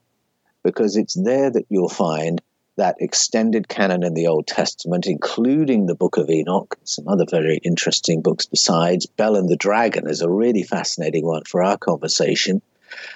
because 0.64 0.96
it's 0.96 1.14
there 1.14 1.50
that 1.50 1.66
you'll 1.70 1.90
find 1.90 2.42
that 2.78 2.96
extended 3.00 3.68
canon 3.68 4.04
in 4.04 4.14
the 4.14 4.28
Old 4.28 4.48
Testament, 4.48 5.06
including 5.06 5.86
the 5.86 5.96
Book 5.96 6.18
of 6.18 6.30
Enoch, 6.30 6.78
some 6.84 7.08
other 7.08 7.26
very 7.30 7.58
interesting 7.64 8.22
books 8.22 8.46
besides. 8.46 9.06
Bel 9.06 9.36
and 9.36 9.50
the 9.50 9.58
Dragon 9.58 10.08
is 10.08 10.22
a 10.22 10.30
really 10.30 10.64
fascinating 10.64 11.26
one 11.26 11.44
for 11.44 11.64
our 11.64 11.78
conversation. 11.78 12.62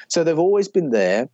So 0.08 0.24
they've 0.24 0.38
always 0.38 0.68
been 0.68 0.90
there, 0.90 1.30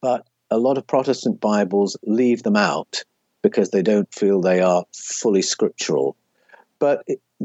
but 0.00 0.26
a 0.50 0.58
lot 0.58 0.78
of 0.78 0.86
Protestant 0.86 1.40
Bibles 1.40 1.96
leave 2.04 2.42
them 2.42 2.56
out 2.56 3.04
because 3.42 3.70
they 3.70 3.82
don't 3.82 4.12
feel 4.12 4.40
they 4.40 4.60
are 4.60 4.84
fully 4.92 5.42
scriptural. 5.42 6.16
But 6.78 7.04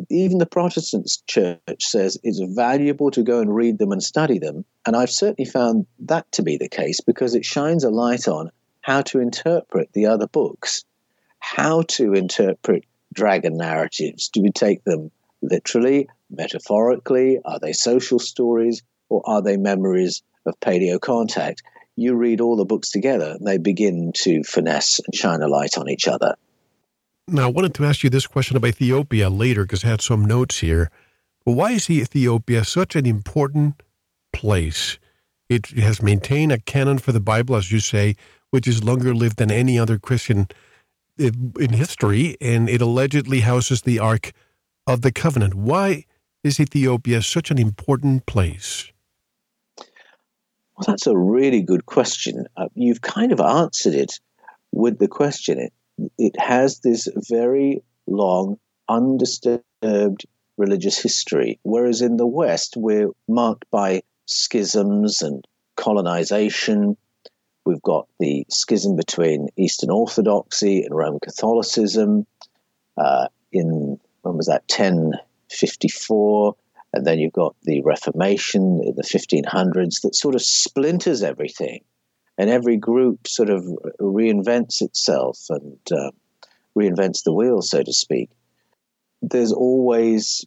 even 0.09 0.37
the 0.37 0.45
Protestant 0.45 1.09
church 1.27 1.83
says 1.83 2.17
it's 2.23 2.39
valuable 2.55 3.11
to 3.11 3.23
go 3.23 3.39
and 3.39 3.53
read 3.53 3.77
them 3.77 3.91
and 3.91 4.01
study 4.01 4.39
them. 4.39 4.65
And 4.85 4.95
I've 4.95 5.11
certainly 5.11 5.49
found 5.49 5.85
that 5.99 6.31
to 6.33 6.43
be 6.43 6.57
the 6.57 6.69
case 6.69 7.01
because 7.01 7.35
it 7.35 7.45
shines 7.45 7.83
a 7.83 7.89
light 7.89 8.27
on 8.27 8.51
how 8.81 9.01
to 9.03 9.19
interpret 9.19 9.89
the 9.93 10.05
other 10.07 10.27
books, 10.27 10.83
how 11.39 11.83
to 11.83 12.13
interpret 12.13 12.85
dragon 13.13 13.57
narratives. 13.57 14.29
Do 14.29 14.41
we 14.41 14.51
take 14.51 14.83
them 14.85 15.11
literally, 15.41 16.07
metaphorically? 16.29 17.39
Are 17.43 17.59
they 17.59 17.73
social 17.73 18.19
stories 18.19 18.81
or 19.09 19.21
are 19.25 19.41
they 19.41 19.57
memories 19.57 20.23
of 20.45 20.59
paleo 20.61 20.99
contact? 20.99 21.63
You 21.97 22.15
read 22.15 22.39
all 22.39 22.55
the 22.55 22.65
books 22.65 22.91
together 22.91 23.35
and 23.37 23.45
they 23.45 23.57
begin 23.57 24.13
to 24.15 24.43
finesse 24.43 24.99
and 24.99 25.13
shine 25.13 25.41
a 25.41 25.47
light 25.47 25.77
on 25.77 25.89
each 25.89 26.07
other. 26.07 26.35
Now, 27.33 27.45
I 27.45 27.47
wanted 27.47 27.73
to 27.75 27.85
ask 27.85 28.03
you 28.03 28.09
this 28.09 28.27
question 28.27 28.57
about 28.57 28.67
Ethiopia 28.67 29.29
later 29.29 29.63
because 29.63 29.85
I 29.85 29.87
had 29.87 30.01
some 30.01 30.25
notes 30.25 30.59
here. 30.59 30.91
But 31.45 31.53
why 31.53 31.71
is 31.71 31.89
Ethiopia 31.89 32.65
such 32.65 32.97
an 32.97 33.05
important 33.05 33.81
place? 34.33 34.99
It 35.47 35.67
has 35.67 36.01
maintained 36.01 36.51
a 36.51 36.59
canon 36.59 36.97
for 36.97 37.13
the 37.13 37.21
Bible, 37.21 37.55
as 37.55 37.71
you 37.71 37.79
say, 37.79 38.17
which 38.49 38.67
is 38.67 38.83
longer 38.83 39.15
lived 39.15 39.37
than 39.37 39.49
any 39.49 39.79
other 39.79 39.97
Christian 39.97 40.49
in 41.17 41.71
history, 41.71 42.35
and 42.41 42.67
it 42.69 42.81
allegedly 42.81 43.39
houses 43.39 43.83
the 43.83 43.97
Ark 43.97 44.33
of 44.85 45.01
the 45.01 45.11
Covenant. 45.13 45.53
Why 45.53 46.03
is 46.43 46.59
Ethiopia 46.59 47.21
such 47.21 47.49
an 47.49 47.57
important 47.57 48.25
place? 48.25 48.91
Well, 49.77 50.85
that's 50.85 51.07
a 51.07 51.17
really 51.17 51.61
good 51.61 51.85
question. 51.85 52.47
Uh, 52.57 52.67
you've 52.73 53.01
kind 53.01 53.31
of 53.31 53.39
answered 53.39 53.95
it 53.95 54.19
with 54.73 54.99
the 54.99 55.07
question. 55.07 55.69
It, 56.17 56.39
has 56.39 56.79
this 56.79 57.07
very 57.29 57.83
long, 58.07 58.57
undisturbed 58.89 60.25
religious 60.57 60.97
history, 60.97 61.59
whereas 61.63 62.01
in 62.01 62.17
the 62.17 62.27
West, 62.27 62.75
we're 62.77 63.11
marked 63.27 63.65
by 63.71 64.01
schisms 64.25 65.21
and 65.21 65.45
colonization 65.75 66.97
We've 67.65 67.81
got 67.81 68.07
the 68.19 68.45
schism 68.49 68.95
between 68.95 69.49
Eastern 69.55 69.91
Orthodoxy 69.91 70.83
and 70.83 70.95
Roman 70.95 71.19
Catholicism 71.19 72.25
uh, 72.97 73.27
in, 73.51 73.99
when 74.23 74.37
was 74.37 74.47
that, 74.47 74.63
1054. 74.67 76.55
And 76.93 77.05
then 77.05 77.19
you've 77.19 77.33
got 77.33 77.55
the 77.63 77.81
Reformation 77.81 78.81
in 78.83 78.95
the 78.95 79.03
1500s 79.03 80.01
that 80.01 80.15
sort 80.15 80.35
of 80.35 80.41
splinters 80.41 81.21
everything. 81.21 81.83
And 82.37 82.49
every 82.49 82.77
group 82.77 83.27
sort 83.27 83.49
of 83.49 83.63
reinvents 83.99 84.81
itself 84.81 85.39
and 85.49 85.77
uh, 85.91 86.11
reinvents 86.77 87.23
the 87.23 87.33
wheel, 87.33 87.61
so 87.61 87.83
to 87.83 87.93
speak. 87.93 88.29
There's 89.21 89.51
always 89.51 90.45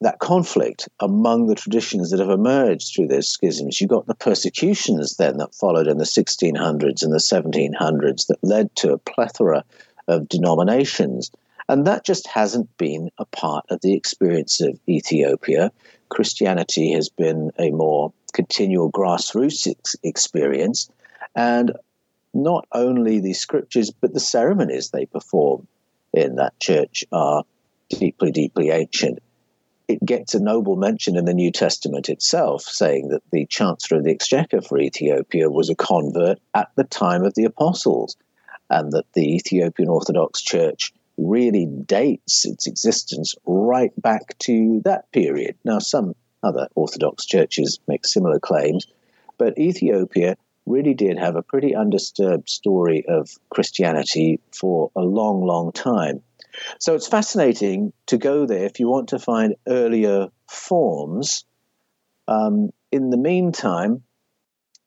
that 0.00 0.18
conflict 0.18 0.88
among 0.98 1.46
the 1.46 1.54
traditions 1.54 2.10
that 2.10 2.20
have 2.20 2.30
emerged 2.30 2.92
through 2.94 3.08
those 3.08 3.28
schisms. 3.28 3.80
You 3.80 3.86
got 3.86 4.06
the 4.06 4.14
persecutions 4.14 5.16
then 5.16 5.36
that 5.38 5.54
followed 5.54 5.86
in 5.86 5.98
the 5.98 6.04
1600s 6.04 7.02
and 7.02 7.12
the 7.12 7.18
1700s 7.18 8.26
that 8.28 8.42
led 8.42 8.74
to 8.76 8.92
a 8.92 8.98
plethora 8.98 9.62
of 10.08 10.28
denominations. 10.28 11.30
And 11.68 11.86
that 11.86 12.04
just 12.04 12.26
hasn't 12.26 12.76
been 12.78 13.10
a 13.18 13.26
part 13.26 13.66
of 13.70 13.80
the 13.82 13.94
experience 13.94 14.60
of 14.60 14.78
Ethiopia. 14.88 15.70
Christianity 16.08 16.92
has 16.92 17.08
been 17.08 17.52
a 17.58 17.70
more 17.70 18.12
continual 18.32 18.90
grassroots 18.90 19.68
ex- 19.68 19.96
experience. 20.02 20.88
And 21.34 21.72
not 22.32 22.66
only 22.72 23.20
the 23.20 23.32
scriptures, 23.32 23.90
but 23.90 24.14
the 24.14 24.20
ceremonies 24.20 24.90
they 24.90 25.06
perform 25.06 25.66
in 26.12 26.36
that 26.36 26.58
church 26.60 27.04
are 27.12 27.44
deeply, 27.88 28.30
deeply 28.30 28.70
ancient 28.70 29.20
it 29.90 30.04
gets 30.04 30.34
a 30.34 30.40
noble 30.40 30.76
mention 30.76 31.16
in 31.16 31.24
the 31.24 31.34
New 31.34 31.50
Testament 31.50 32.08
itself, 32.08 32.62
saying 32.62 33.08
that 33.08 33.22
the 33.32 33.44
Chancellor 33.46 33.98
of 33.98 34.04
the 34.04 34.12
Exchequer 34.12 34.60
for 34.60 34.78
Ethiopia 34.78 35.50
was 35.50 35.68
a 35.68 35.74
convert 35.74 36.38
at 36.54 36.68
the 36.76 36.84
time 36.84 37.24
of 37.24 37.34
the 37.34 37.44
Apostles, 37.44 38.16
and 38.70 38.92
that 38.92 39.12
the 39.14 39.34
Ethiopian 39.34 39.88
Orthodox 39.88 40.42
Church 40.42 40.92
really 41.18 41.66
dates 41.66 42.46
its 42.46 42.68
existence 42.68 43.34
right 43.46 43.90
back 44.00 44.38
to 44.38 44.80
that 44.84 45.10
period. 45.10 45.56
Now, 45.64 45.80
some 45.80 46.14
other 46.44 46.68
Orthodox 46.76 47.26
churches 47.26 47.80
make 47.88 48.06
similar 48.06 48.38
claims, 48.38 48.86
but 49.38 49.58
Ethiopia 49.58 50.36
really 50.70 50.94
did 50.94 51.18
have 51.18 51.36
a 51.36 51.42
pretty 51.42 51.74
undisturbed 51.74 52.48
story 52.48 53.04
of 53.08 53.30
Christianity 53.50 54.40
for 54.52 54.90
a 54.96 55.00
long, 55.00 55.44
long 55.44 55.72
time. 55.72 56.22
So 56.78 56.94
it's 56.94 57.06
fascinating 57.06 57.92
to 58.06 58.18
go 58.18 58.46
there 58.46 58.64
if 58.64 58.80
you 58.80 58.88
want 58.88 59.08
to 59.08 59.18
find 59.18 59.54
earlier 59.66 60.28
forms. 60.48 61.44
Um, 62.28 62.70
in 62.92 63.10
the 63.10 63.16
meantime, 63.16 64.02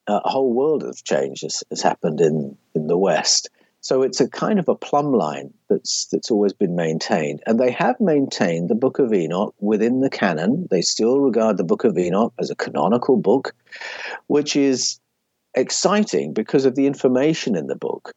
a 0.08 0.30
whole 0.30 0.54
world 0.54 0.84
of 0.84 1.04
change 1.04 1.42
has, 1.42 1.64
has, 1.70 1.82
happened 1.82 2.20
in, 2.20 2.58
in 2.76 2.88
the 2.88 2.98
West. 2.98 3.50
So 3.80 4.02
it's 4.02 4.22
a 4.22 4.30
kind 4.30 4.60
of 4.60 4.70
a 4.70 4.76
plumb 4.76 5.12
line 5.12 5.54
that's 5.70 6.08
that's 6.12 6.32
always 6.32 6.54
been 6.54 6.74
maintained, 6.74 7.42
and 7.46 7.60
they 7.60 7.72
have 7.72 8.00
maintained 8.00 8.70
the 8.70 8.76
Book 8.76 8.98
of 8.98 9.14
Enoch 9.14 9.54
within 9.60 10.00
the 10.00 10.10
canon. 10.10 10.68
They 10.72 10.82
still 10.82 11.20
regard 11.20 11.58
the 11.58 11.66
Book 11.66 11.84
of 11.84 11.98
Enoch 11.98 12.34
as 12.40 12.50
a 12.50 12.56
canonical 12.56 13.18
book, 13.18 13.54
which 14.28 14.56
is 14.56 15.00
exciting 15.56 16.34
because 16.34 16.66
of 16.66 16.76
the 16.76 16.88
information 16.88 17.56
in 17.56 17.68
the 17.68 17.76
book. 17.76 18.14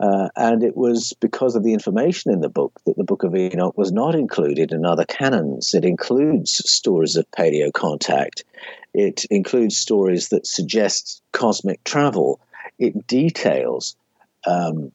Uh, 0.00 0.28
and 0.36 0.62
it 0.62 0.76
was 0.76 1.12
because 1.20 1.56
of 1.56 1.64
the 1.64 1.72
information 1.72 2.32
in 2.32 2.40
the 2.40 2.48
book 2.48 2.72
that 2.86 2.96
the 2.96 3.04
Book 3.04 3.24
of 3.24 3.34
Enoch 3.34 3.76
was 3.76 3.90
not 3.90 4.14
included 4.14 4.70
in 4.70 4.86
other 4.86 5.04
canons. 5.04 5.74
It 5.74 5.84
includes 5.84 6.62
stories 6.70 7.16
of 7.16 7.28
paleo 7.32 7.72
contact, 7.72 8.44
it 8.94 9.24
includes 9.26 9.76
stories 9.76 10.28
that 10.28 10.46
suggest 10.46 11.20
cosmic 11.32 11.82
travel, 11.84 12.40
it 12.78 13.06
details 13.06 13.96
um, 14.46 14.92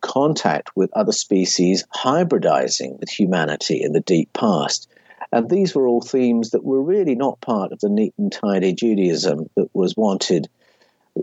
contact 0.00 0.70
with 0.74 0.90
other 0.94 1.12
species 1.12 1.84
hybridizing 1.94 2.98
with 2.98 3.10
humanity 3.10 3.82
in 3.82 3.92
the 3.92 4.00
deep 4.00 4.32
past. 4.32 4.88
And 5.32 5.48
these 5.48 5.74
were 5.74 5.86
all 5.86 6.00
themes 6.00 6.50
that 6.50 6.64
were 6.64 6.82
really 6.82 7.14
not 7.14 7.40
part 7.40 7.72
of 7.72 7.80
the 7.80 7.88
neat 7.88 8.14
and 8.18 8.32
tidy 8.32 8.72
Judaism 8.72 9.48
that 9.56 9.68
was 9.74 9.96
wanted, 9.96 10.48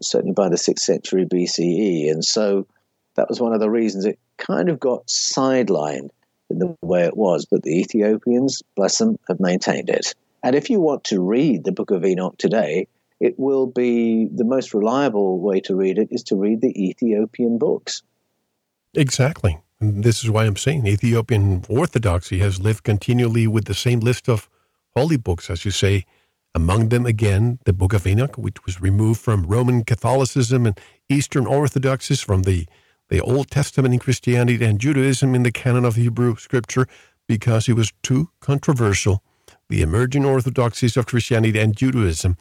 certainly 0.02 0.34
by 0.34 0.50
the 0.50 0.56
6th 0.56 0.80
century 0.80 1.26
BCE. 1.26 2.12
And 2.12 2.24
so 2.24 2.68
that 3.16 3.30
was 3.30 3.42
one 3.42 3.54
of 3.54 3.60
the 3.60 3.70
reasons 3.70 4.06
it 4.06 4.20
kind 4.38 4.70
of 4.70 4.80
got 4.80 5.08
sidelined 5.08 6.10
in 6.50 6.60
the 6.60 6.76
way 6.82 7.04
it 7.04 7.18
was. 7.18 7.46
But 7.46 7.64
the 7.64 7.80
Ethiopians, 7.80 8.62
bless 8.76 8.98
them, 8.98 9.18
have 9.28 9.40
maintained 9.40 9.90
it. 9.90 10.14
And 10.44 10.56
if 10.56 10.70
you 10.70 10.80
want 10.80 11.04
to 11.06 11.22
read 11.22 11.64
the 11.64 11.72
Book 11.72 11.92
of 11.92 12.06
Enoch 12.06 12.38
today, 12.38 12.88
it 13.20 13.38
will 13.40 13.66
be 13.66 14.28
the 14.34 14.46
most 14.46 14.74
reliable 14.74 15.40
way 15.40 15.60
to 15.62 15.76
read 15.76 15.98
it 15.98 16.10
is 16.12 16.24
to 16.24 16.36
read 16.36 16.62
the 16.62 16.90
Ethiopian 16.90 17.58
books. 17.58 18.04
Exactly. 18.94 19.60
This 19.80 20.24
is 20.24 20.30
why 20.30 20.46
I'm 20.46 20.56
saying 20.56 20.88
Ethiopian 20.88 21.64
Orthodoxy 21.70 22.40
has 22.40 22.60
lived 22.60 22.84
continually 22.84 23.48
with 23.48 23.66
the 23.66 23.74
same 23.74 24.00
list 24.00 24.30
of 24.30 24.50
holy 24.96 25.18
books, 25.18 25.50
as 25.50 25.66
you 25.66 25.72
say. 25.72 26.06
Among 26.58 26.90
them, 26.90 27.06
again, 27.06 27.60
the 27.66 27.72
Book 27.72 27.94
of 27.94 28.08
Enoch, 28.08 28.36
which 28.36 28.66
was 28.66 28.82
removed 28.82 29.22
from 29.22 29.46
Roman 29.46 29.84
Catholicism 29.84 30.66
and 30.66 30.76
Eastern 31.08 31.46
Orthodoxies 31.46 32.20
from 32.20 32.42
the, 32.42 32.66
the 33.10 33.22
Old 33.22 33.52
Testament 33.52 33.94
in 33.94 34.00
Christianity 34.00 34.66
and 34.66 34.80
Judaism 34.80 35.36
in 35.36 35.44
the 35.44 35.52
canon 35.52 35.86
of 35.86 35.94
Hebrew 35.94 36.36
Scripture 36.38 36.88
because 37.28 37.70
it 37.70 37.74
was 37.74 37.94
too 38.02 38.32
controversial. 38.40 39.22
The 39.70 39.84
emerging 39.84 40.26
orthodoxies 40.26 40.98
of 40.98 41.06
Christianity 41.06 41.60
and 41.60 41.78
Judaism. 41.78 42.38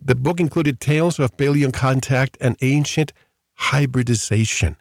The 0.00 0.14
book 0.14 0.40
included 0.40 0.80
tales 0.80 1.18
of 1.18 1.36
paleo 1.36 1.70
contact 1.70 2.38
and 2.40 2.56
ancient 2.62 3.12
hybridization. 3.52 4.76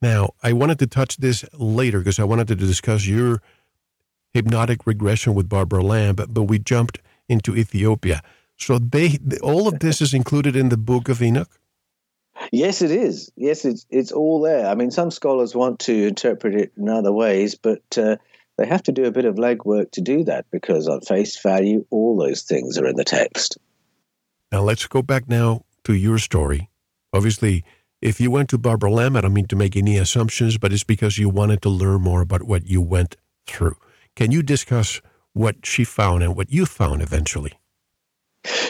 Now, 0.00 0.30
I 0.42 0.54
wanted 0.54 0.80
to 0.80 0.88
touch 0.88 1.18
this 1.18 1.44
later 1.52 2.00
because 2.00 2.18
I 2.18 2.24
wanted 2.24 2.48
to 2.48 2.56
discuss 2.56 3.06
your 3.06 3.40
hypnotic 4.34 4.88
regression 4.88 5.34
with 5.34 5.48
Barbara 5.48 5.84
Lamb, 5.84 6.16
but, 6.16 6.34
but 6.34 6.42
we 6.44 6.58
jumped 6.58 6.98
into 7.28 7.56
Ethiopia. 7.56 8.22
So 8.56 8.78
they 8.78 9.18
all 9.42 9.68
of 9.68 9.80
this 9.80 10.00
is 10.00 10.14
included 10.14 10.56
in 10.56 10.68
the 10.68 10.76
Book 10.76 11.08
of 11.08 11.22
Enoch. 11.22 11.50
Yes, 12.50 12.82
it 12.82 12.90
is. 12.90 13.30
Yes, 13.36 13.64
it's 13.64 13.86
it's 13.90 14.12
all 14.12 14.40
there. 14.40 14.66
I 14.66 14.74
mean, 14.74 14.90
some 14.90 15.10
scholars 15.10 15.54
want 15.54 15.80
to 15.80 16.06
interpret 16.06 16.54
it 16.54 16.72
in 16.76 16.88
other 16.88 17.12
ways, 17.12 17.54
but 17.54 17.82
uh, 17.96 18.16
they 18.58 18.66
have 18.66 18.82
to 18.84 18.92
do 18.92 19.04
a 19.04 19.12
bit 19.12 19.24
of 19.24 19.36
legwork 19.36 19.92
to 19.92 20.00
do 20.00 20.24
that 20.24 20.46
because, 20.50 20.88
on 20.88 21.00
face 21.00 21.40
value, 21.40 21.84
all 21.90 22.16
those 22.16 22.42
things 22.42 22.78
are 22.78 22.86
in 22.86 22.96
the 22.96 23.04
text. 23.04 23.58
Now 24.50 24.62
let's 24.62 24.86
go 24.86 25.02
back 25.02 25.28
now 25.28 25.64
to 25.84 25.94
your 25.94 26.18
story. 26.18 26.70
Obviously, 27.12 27.64
if 28.00 28.20
you 28.20 28.30
went 28.30 28.50
to 28.50 28.58
Barbara 28.58 28.90
Lamb, 28.90 29.16
I 29.16 29.20
don't 29.20 29.32
mean 29.32 29.46
to 29.46 29.56
make 29.56 29.76
any 29.76 29.96
assumptions, 29.96 30.58
but 30.58 30.72
it's 30.72 30.84
because 30.84 31.18
you 31.18 31.28
wanted 31.28 31.62
to 31.62 31.68
learn 31.68 32.02
more 32.02 32.20
about 32.20 32.42
what 32.42 32.66
you 32.66 32.80
went 32.80 33.16
through. 33.46 33.76
Can 34.16 34.30
you 34.30 34.42
discuss 34.42 35.00
what 35.32 35.64
she 35.64 35.84
found 35.84 36.22
and 36.22 36.36
what 36.36 36.52
you 36.52 36.66
found 36.66 37.02
eventually? 37.02 37.52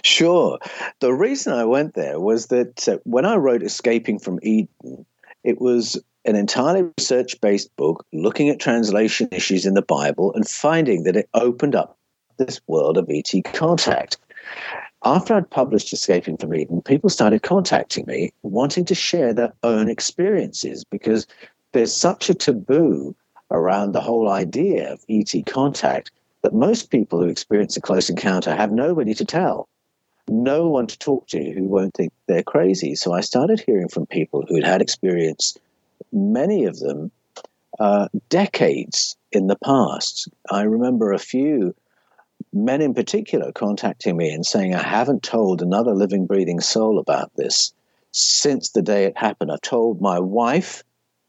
Sure. 0.04 0.58
The 1.00 1.12
reason 1.12 1.52
I 1.52 1.64
went 1.64 1.94
there 1.94 2.20
was 2.20 2.46
that 2.46 2.88
uh, 2.88 2.98
when 3.04 3.24
I 3.24 3.36
wrote 3.36 3.62
Escaping 3.62 4.18
from 4.18 4.38
Eden, 4.42 5.06
it 5.44 5.60
was 5.60 6.00
an 6.24 6.36
entirely 6.36 6.90
research 6.98 7.40
based 7.40 7.74
book 7.76 8.04
looking 8.12 8.48
at 8.48 8.60
translation 8.60 9.28
issues 9.32 9.66
in 9.66 9.74
the 9.74 9.82
Bible 9.82 10.32
and 10.34 10.46
finding 10.48 11.04
that 11.04 11.16
it 11.16 11.28
opened 11.34 11.74
up 11.74 11.98
this 12.36 12.60
world 12.66 12.98
of 12.98 13.08
ET 13.10 13.32
contact 13.52 14.18
after 15.04 15.34
I'd 15.34 15.50
published 15.50 15.92
Escaping 15.92 16.36
from 16.36 16.54
Eden, 16.54 16.80
people 16.82 17.10
started 17.10 17.42
contacting 17.42 18.04
me 18.06 18.32
wanting 18.42 18.84
to 18.86 18.94
share 18.94 19.32
their 19.32 19.52
own 19.62 19.88
experiences 19.88 20.84
because 20.84 21.26
there's 21.72 21.94
such 21.94 22.30
a 22.30 22.34
taboo 22.34 23.14
around 23.50 23.92
the 23.92 24.00
whole 24.00 24.30
idea 24.30 24.92
of 24.92 25.04
ET 25.08 25.32
contact 25.46 26.10
that 26.42 26.54
most 26.54 26.90
people 26.90 27.20
who 27.20 27.28
experience 27.28 27.76
a 27.76 27.80
close 27.80 28.10
encounter 28.10 28.54
have 28.54 28.72
nobody 28.72 29.14
to 29.14 29.24
tell, 29.24 29.68
no 30.28 30.68
one 30.68 30.86
to 30.86 30.98
talk 30.98 31.26
to 31.28 31.52
who 31.52 31.64
won't 31.64 31.94
think 31.94 32.12
they're 32.26 32.42
crazy. 32.42 32.94
So 32.94 33.12
I 33.12 33.20
started 33.20 33.60
hearing 33.60 33.88
from 33.88 34.06
people 34.06 34.44
who'd 34.48 34.64
had 34.64 34.82
experience, 34.82 35.56
many 36.12 36.64
of 36.64 36.78
them 36.78 37.10
uh, 37.78 38.08
decades 38.28 39.16
in 39.30 39.46
the 39.46 39.56
past. 39.56 40.28
I 40.50 40.62
remember 40.62 41.12
a 41.12 41.18
few 41.18 41.74
men 42.52 42.82
in 42.82 42.94
particular 42.94 43.52
contacting 43.52 44.16
me 44.16 44.30
and 44.30 44.44
saying, 44.44 44.74
I 44.74 44.82
haven't 44.82 45.22
told 45.22 45.62
another 45.62 45.94
living, 45.94 46.26
breathing 46.26 46.60
soul 46.60 46.98
about 46.98 47.34
this 47.36 47.72
since 48.12 48.70
the 48.70 48.82
day 48.82 49.04
it 49.04 49.16
happened. 49.16 49.50
I've 49.50 49.62
told 49.62 50.00
my 50.00 50.18
wife, 50.18 50.84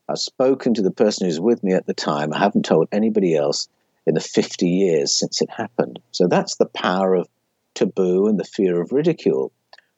I've 0.10 0.18
spoken 0.18 0.74
to 0.74 0.82
the 0.82 0.92
person 0.92 1.28
who's 1.28 1.40
with 1.40 1.64
me 1.64 1.74
at 1.74 1.86
the 1.86 1.94
time, 1.94 2.34
I 2.34 2.40
haven't 2.40 2.66
told 2.66 2.90
anybody 2.92 3.36
else 3.36 3.70
in 4.06 4.16
the 4.16 4.22
50 4.22 4.68
years 4.68 5.18
since 5.18 5.42
it 5.42 5.50
happened. 5.50 6.00
So 6.12 6.28
that's 6.28 6.56
the 6.56 6.66
power 6.66 7.16
of 7.16 7.28
taboo 7.74 8.28
and 8.28 8.40
the 8.40 8.44
fear 8.44 8.82
of 8.82 8.92
ridicule. 8.92 9.52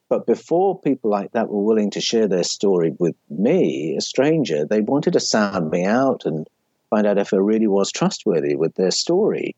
But 0.07 0.27
before 0.27 0.79
people 0.79 1.09
like 1.09 1.31
that 1.31 1.49
were 1.49 1.63
willing 1.63 1.91
to 1.91 2.01
share 2.01 2.27
their 2.27 2.43
story 2.43 2.93
with 2.99 3.15
me, 3.29 3.95
a 3.97 4.01
stranger, 4.01 4.65
they 4.65 4.81
wanted 4.81 5.13
to 5.13 5.19
sound 5.19 5.71
me 5.71 5.83
out 5.83 6.25
and 6.25 6.47
find 6.89 7.07
out 7.07 7.17
if 7.17 7.33
I 7.33 7.37
really 7.37 7.67
was 7.67 7.91
trustworthy 7.91 8.55
with 8.55 8.75
their 8.75 8.91
story. 8.91 9.55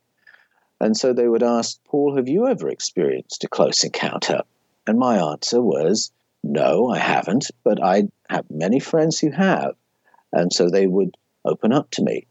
And 0.80 0.96
so 0.96 1.12
they 1.12 1.28
would 1.28 1.44
ask, 1.44 1.84
Paul, 1.86 2.16
have 2.16 2.30
you 2.30 2.48
ever 2.48 2.70
experienced 2.70 3.44
a 3.44 3.50
close 3.50 3.84
encounter? 3.84 4.42
And 4.86 4.98
my 4.98 5.18
answer 5.32 5.62
was, 5.62 6.12
no, 6.44 6.90
I 6.90 7.00
haven't, 7.00 7.52
but 7.64 7.84
I 7.84 8.04
have 8.30 8.46
many 8.50 8.80
friends 8.80 9.20
who 9.20 9.32
have. 9.32 9.76
And 10.32 10.54
so 10.54 10.70
they 10.70 10.88
would 10.88 11.18
open 11.44 11.74
up 11.74 11.92
to 11.92 12.04
me. 12.04 12.28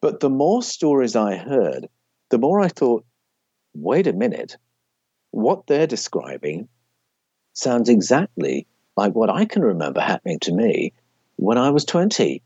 But 0.00 0.20
the 0.20 0.30
more 0.30 0.62
stories 0.62 1.16
I 1.16 1.36
heard, 1.36 1.88
the 2.30 2.38
more 2.38 2.60
I 2.60 2.68
thought, 2.68 3.04
wait 3.74 4.06
a 4.06 4.12
minute, 4.12 4.56
what 5.30 5.66
they're 5.66 5.86
describing 5.86 6.68
sounds 7.52 7.88
exactly 7.88 8.66
like 8.96 9.14
what 9.14 9.30
I 9.30 9.44
can 9.44 9.62
remember 9.62 10.00
happening 10.00 10.38
to 10.40 10.52
me 10.52 10.92
when 11.36 11.58
I 11.58 11.70
was 11.70 11.84
20. 11.84 12.42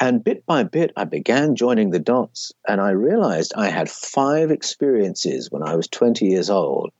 And 0.00 0.24
bit 0.24 0.44
by 0.44 0.64
bit, 0.64 0.92
I 0.96 1.04
began 1.04 1.54
joining 1.54 1.90
the 1.90 2.00
dots, 2.00 2.52
and 2.66 2.80
I 2.80 2.90
realized 2.90 3.54
I 3.56 3.68
had 3.68 3.88
five 3.88 4.50
experiences 4.50 5.50
when 5.50 5.62
I 5.62 5.76
was 5.76 5.86
20 5.88 6.26
years 6.26 6.50
old 6.50 6.90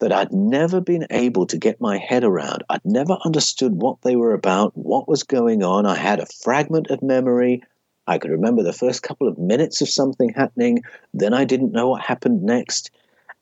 that 0.00 0.12
I'd 0.12 0.32
never 0.32 0.80
been 0.80 1.06
able 1.10 1.46
to 1.46 1.58
get 1.58 1.80
my 1.80 1.98
head 1.98 2.24
around. 2.24 2.62
I'd 2.68 2.84
never 2.84 3.18
understood 3.24 3.74
what 3.74 4.00
they 4.02 4.16
were 4.16 4.32
about, 4.32 4.76
what 4.76 5.08
was 5.08 5.24
going 5.24 5.62
on. 5.62 5.86
I 5.86 5.96
had 5.96 6.20
a 6.20 6.26
fragment 6.26 6.88
of 6.88 7.02
memory. 7.02 7.62
I 8.06 8.18
could 8.18 8.30
remember 8.30 8.62
the 8.62 8.72
first 8.72 9.02
couple 9.02 9.28
of 9.28 9.38
minutes 9.38 9.80
of 9.80 9.88
something 9.88 10.30
happening, 10.30 10.82
then 11.12 11.34
I 11.34 11.44
didn't 11.44 11.72
know 11.72 11.88
what 11.88 12.02
happened 12.02 12.42
next. 12.42 12.90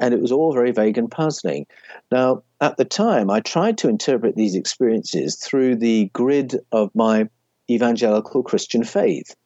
And 0.00 0.12
it 0.12 0.20
was 0.20 0.32
all 0.32 0.52
very 0.52 0.72
vague 0.72 0.98
and 0.98 1.10
puzzling. 1.10 1.66
Now, 2.10 2.42
at 2.60 2.76
the 2.76 2.84
time, 2.84 3.30
I 3.30 3.40
tried 3.40 3.78
to 3.78 3.88
interpret 3.88 4.34
these 4.34 4.54
experiences 4.54 5.36
through 5.36 5.76
the 5.76 6.10
grid 6.12 6.58
of 6.72 6.90
my 6.94 7.28
evangelical 7.70 8.42
Christian 8.42 8.84
faith. 8.84 9.36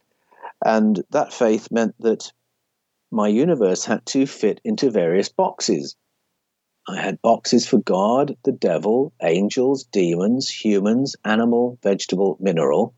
And 0.64 1.02
that 1.10 1.32
faith 1.32 1.70
meant 1.70 1.94
that 2.00 2.32
my 3.10 3.28
universe 3.28 3.84
had 3.84 4.04
to 4.06 4.26
fit 4.26 4.60
into 4.64 4.90
various 4.90 5.28
boxes. 5.28 5.96
I 6.88 7.00
had 7.00 7.20
boxes 7.20 7.66
for 7.66 7.78
God, 7.78 8.36
the 8.44 8.52
devil, 8.52 9.12
angels, 9.22 9.84
demons, 9.84 10.48
humans, 10.48 11.16
animal, 11.24 11.78
vegetable, 11.82 12.38
mineral, 12.40 12.94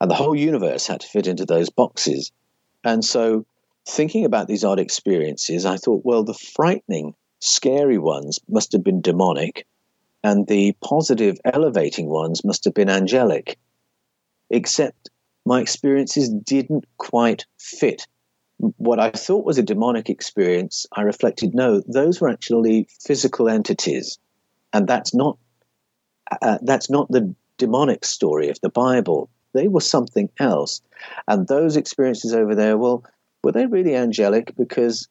and 0.00 0.10
the 0.10 0.14
whole 0.14 0.34
universe 0.34 0.86
had 0.86 1.00
to 1.00 1.06
fit 1.06 1.26
into 1.26 1.44
those 1.44 1.70
boxes. 1.70 2.30
And 2.82 3.04
so, 3.04 3.46
thinking 3.86 4.24
about 4.24 4.48
these 4.48 4.64
odd 4.64 4.78
experiences, 4.78 5.64
I 5.66 5.76
thought, 5.76 6.04
well, 6.04 6.24
the 6.24 6.34
frightening, 6.34 7.14
scary 7.40 7.98
ones 7.98 8.38
must 8.48 8.72
have 8.72 8.84
been 8.84 9.00
demonic, 9.00 9.66
and 10.22 10.46
the 10.46 10.74
positive, 10.82 11.38
elevating 11.44 12.08
ones 12.08 12.44
must 12.44 12.64
have 12.64 12.74
been 12.74 12.90
angelic 12.90 13.58
except 14.50 15.10
my 15.44 15.60
experiences 15.60 16.28
didn't 16.28 16.84
quite 16.96 17.44
fit. 17.58 18.06
What 18.58 19.00
I 19.00 19.10
thought 19.10 19.44
was 19.44 19.58
a 19.58 19.62
demonic 19.62 20.08
experience, 20.08 20.86
I 20.92 21.02
reflected, 21.02 21.54
no, 21.54 21.82
those 21.86 22.20
were 22.20 22.28
actually 22.28 22.88
physical 23.04 23.48
entities, 23.48 24.18
and 24.72 24.86
that's 24.86 25.14
not 25.14 25.38
uh, 26.40 26.58
that's 26.62 26.88
not 26.88 27.10
the 27.10 27.34
demonic 27.58 28.04
story 28.04 28.48
of 28.48 28.58
the 28.60 28.70
Bible. 28.70 29.28
They 29.54 29.68
were 29.68 29.80
something 29.80 30.28
else, 30.38 30.82
and 31.26 31.48
those 31.48 31.76
experiences 31.76 32.34
over 32.34 32.54
there, 32.54 32.76
well, 32.76 33.04
were 33.42 33.52
they 33.52 33.66
really 33.66 33.94
angelic? 33.94 34.54
Because 34.56 35.08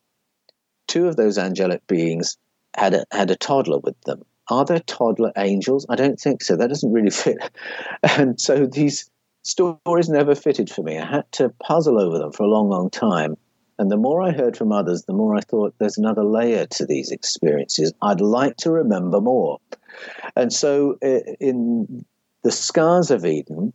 two 0.88 1.08
of 1.08 1.16
those 1.16 1.38
angelic 1.38 1.86
beings 1.88 2.38
had 2.76 2.94
a, 2.94 3.06
had 3.12 3.32
a 3.32 3.36
toddler 3.36 3.80
with 3.80 4.00
them, 4.02 4.24
are 4.50 4.66
there 4.66 4.80
toddler 4.80 5.32
angels? 5.38 5.86
I 5.90 5.96
don't 5.96 6.20
think 6.20 6.44
so. 6.44 6.56
That 6.56 6.68
doesn't 6.68 6.92
really 6.92 7.10
fit. 7.26 7.38
And 8.04 8.40
so 8.40 8.66
these 8.66 9.10
stories 9.44 10.10
never 10.10 10.36
fitted 10.36 10.70
for 10.70 10.84
me. 10.84 10.98
I 10.98 11.06
had 11.06 11.32
to 11.34 11.50
puzzle 11.62 12.00
over 12.00 12.18
them 12.18 12.32
for 12.32 12.44
a 12.44 12.48
long, 12.48 12.70
long 12.70 12.90
time. 12.90 13.36
And 13.80 13.90
the 13.90 13.98
more 13.98 14.22
I 14.22 14.32
heard 14.32 14.56
from 14.56 14.72
others, 14.72 15.04
the 15.04 15.14
more 15.14 15.36
I 15.36 15.42
thought 15.42 15.74
there's 15.80 15.98
another 15.98 16.24
layer 16.24 16.66
to 16.68 16.86
these 16.86 17.12
experiences. 17.12 17.92
I'd 18.02 18.22
like 18.22 18.58
to 18.58 18.72
remember 18.72 19.20
more. 19.20 19.60
And 20.36 20.54
so 20.54 20.98
eh, 21.02 21.22
in 21.40 22.06
The 22.44 22.52
Scars 22.52 23.10
of 23.10 23.26
Eden, 23.26 23.74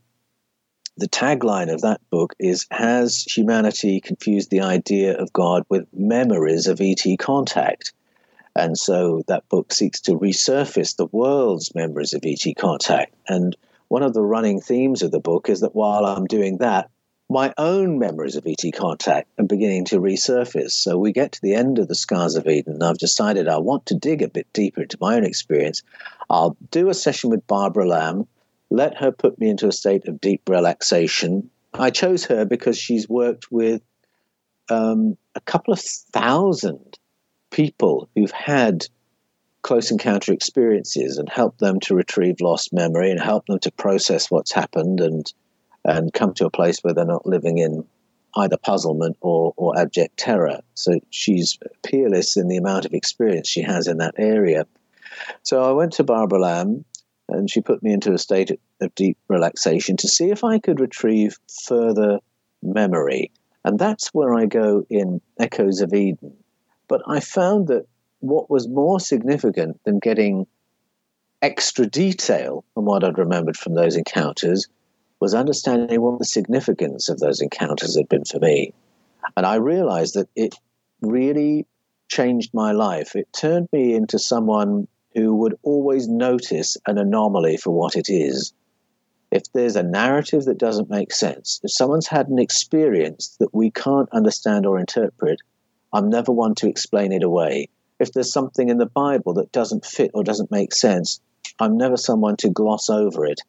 the 0.98 1.08
tagline 1.08 1.72
of 1.72 1.80
that 1.82 2.00
book 2.11 2.34
is 2.38 2.66
Has 2.70 3.22
humanity 3.22 4.00
confused 4.00 4.50
the 4.50 4.61
idea 4.61 5.16
of 5.16 5.32
God 5.32 5.64
with 5.68 5.87
memories 5.92 6.66
of 6.66 6.80
ET 6.80 7.04
contact? 7.18 7.92
And 8.56 8.76
so 8.76 9.22
that 9.28 9.48
book 9.48 9.72
seeks 9.72 10.00
to 10.02 10.18
resurface 10.18 10.96
the 10.96 11.06
world's 11.06 11.74
memories 11.74 12.12
of 12.14 12.22
ET 12.24 12.44
contact. 12.56 13.14
And 13.28 13.56
one 13.87 14.02
of 14.02 14.12
the 14.12 14.22
running 14.22 14.61
themes 14.61 15.02
of 15.02 15.12
the 15.12 15.20
book 15.20 15.48
is 15.48 15.61
that 15.61 15.76
while 15.76 16.04
I'm 16.04 16.26
doing 16.26 16.58
that, 16.58 16.90
my 17.30 17.52
own 17.58 17.98
memories 17.98 18.37
of 18.37 18.46
ET 18.46 18.72
contact 18.74 19.28
are 19.38 19.44
beginning 19.44 19.84
to 19.87 20.00
resurface. 20.00 20.72
So 20.72 20.98
we 20.98 21.12
get 21.12 21.32
to 21.32 21.42
the 21.42 21.54
end 21.54 21.78
of 21.78 21.87
the 21.87 21.94
Scars 21.94 22.34
of 22.34 22.48
Eden, 22.48 22.74
and 22.74 22.82
I've 22.82 22.98
decided 22.98 23.46
I 23.46 23.58
want 23.58 23.87
to 23.87 23.94
dig 23.94 24.22
a 24.22 24.28
bit 24.28 24.52
deeper 24.52 24.82
into 24.82 24.98
my 25.00 25.14
own 25.14 25.24
experience. 25.24 25.82
I'll 26.30 26.56
do 26.70 26.88
a 26.88 26.94
session 26.94 27.30
with 27.30 27.46
Barbara 27.46 27.87
Lamb, 27.87 28.26
let 28.70 28.96
her 28.98 29.12
put 29.12 29.38
me 29.38 29.48
into 29.48 29.68
a 29.68 29.72
state 29.72 30.07
of 30.09 30.20
deep 30.20 30.42
relaxation. 30.48 31.50
I 31.74 31.90
chose 31.90 32.24
her 32.26 32.44
because 32.44 32.78
she's 32.78 33.09
worked 33.09 33.50
with 33.50 33.83
um, 34.68 35.16
a 35.35 35.40
couple 35.40 35.72
of 35.72 35.81
thousand 35.81 36.98
people 37.50 38.09
who've 38.14 38.31
had 38.31 38.87
close 39.62 39.90
encounter 39.90 40.33
experiences 40.33 41.18
and 41.18 41.28
help 41.28 41.59
them 41.59 41.81
to 41.81 41.94
retrieve 41.94 42.40
lost 42.40 42.72
memory 42.72 43.11
and 43.11 43.20
help 43.20 43.46
them 43.46 43.59
to 43.61 43.72
process 43.72 44.31
what's 44.31 44.52
happened 44.52 45.00
and 45.00 45.33
and 45.85 46.12
come 46.12 46.35
to 46.35 46.44
a 46.44 46.50
place 46.50 46.81
where 46.81 46.92
they're 46.92 47.04
not 47.04 47.26
living 47.26 47.59
in 47.59 47.85
either 48.37 48.57
puzzlement 48.59 49.16
or, 49.20 49.54
or 49.57 49.78
abject 49.78 50.16
terror. 50.18 50.61
So 50.74 51.00
she's 51.11 51.59
peerless 51.83 52.37
in 52.37 52.48
the 52.48 52.57
amount 52.57 52.85
of 52.85 52.92
experience 52.92 53.48
she 53.48 53.62
has 53.62 53.87
in 53.87 53.98
that 53.98 54.14
area. 54.18 54.66
So 55.42 55.62
I 55.62 55.72
went 55.72 55.92
to 55.94 56.04
Barbara 56.04 56.40
Lamb 56.40 56.85
and 57.29 57.51
she 57.51 57.61
put 57.61 57.83
me 57.83 57.93
into 57.93 58.12
a 58.12 58.19
state 58.19 58.59
of 58.81 58.95
deep 58.95 59.19
relaxation 59.29 59.97
to 59.99 60.09
see 60.09 60.31
if 60.31 60.45
I 60.45 60.59
could 60.59 60.81
retrieve 60.81 61.38
further 61.67 62.21
memory. 62.62 63.31
And 63.64 63.79
that's 63.79 64.09
where 64.09 64.35
I 64.35 64.47
go 64.47 64.85
in 64.88 65.21
Echoes 65.38 65.81
of 65.81 65.93
Eden. 65.93 66.37
But 66.88 67.03
I 67.07 67.21
found 67.21 67.69
that 67.69 67.87
what 68.21 68.51
was 68.51 68.67
more 68.67 68.99
significant 68.99 69.81
than 69.85 69.99
getting 69.99 70.47
extra 71.43 71.87
detail 71.87 72.64
from 72.75 72.87
what 72.87 73.05
I'd 73.05 73.19
remembered 73.19 73.57
from 73.57 73.75
those 73.75 73.97
encounters 73.97 74.67
was 75.21 75.35
understanding 75.35 76.01
what 76.01 76.19
the 76.19 76.25
significance 76.25 77.09
of 77.09 77.19
those 77.19 77.41
encounters 77.41 77.97
had 77.97 78.09
been 78.09 78.25
for 78.25 78.38
me. 78.38 78.73
And 79.37 79.45
I 79.45 79.57
realized 79.57 80.14
that 80.14 80.29
it 80.35 80.55
really 81.01 81.67
changed 82.09 82.55
my 82.55 82.73
life. 82.73 83.14
It 83.14 83.29
turned 83.33 83.69
me 83.73 83.95
into 83.95 84.19
someone 84.19 84.88
who 85.14 85.35
would 85.35 85.59
always 85.62 86.09
notice 86.09 86.77
an 86.87 86.99
anomaly 86.99 87.57
for 87.57 87.71
what 87.71 87.97
it 87.97 88.09
is. 88.09 88.53
If 89.31 89.44
there's 89.53 89.77
a 89.77 89.83
narrative 89.83 90.44
that 90.44 90.59
doesn't 90.59 90.90
make 90.90 91.12
sense, 91.12 91.61
if 91.62 91.73
someone's 91.73 92.07
had 92.07 92.29
an 92.29 92.38
experience 92.38 93.37
that 93.40 93.55
we 93.55 93.71
can't 93.71 94.09
understand 94.12 94.66
or 94.66 94.79
interpret, 94.79 95.40
I'm 95.92 96.09
never 96.09 96.33
one 96.33 96.55
to 96.57 96.68
explain 96.68 97.12
it 97.12 97.23
away. 97.23 97.68
If 97.99 98.12
there's 98.12 98.33
something 98.33 98.68
in 98.68 98.79
the 98.79 98.87
Bible 98.87 99.35
that 99.35 99.53
doesn't 99.53 99.85
fit 99.85 100.11
or 100.14 100.23
doesn't 100.23 100.51
make 100.51 100.73
sense, 100.75 101.21
I'm 101.59 101.77
never 101.77 101.97
someone 101.97 102.37
to 102.38 102.49
gloss 102.49 102.88
over 102.88 103.27
it. 103.27 103.40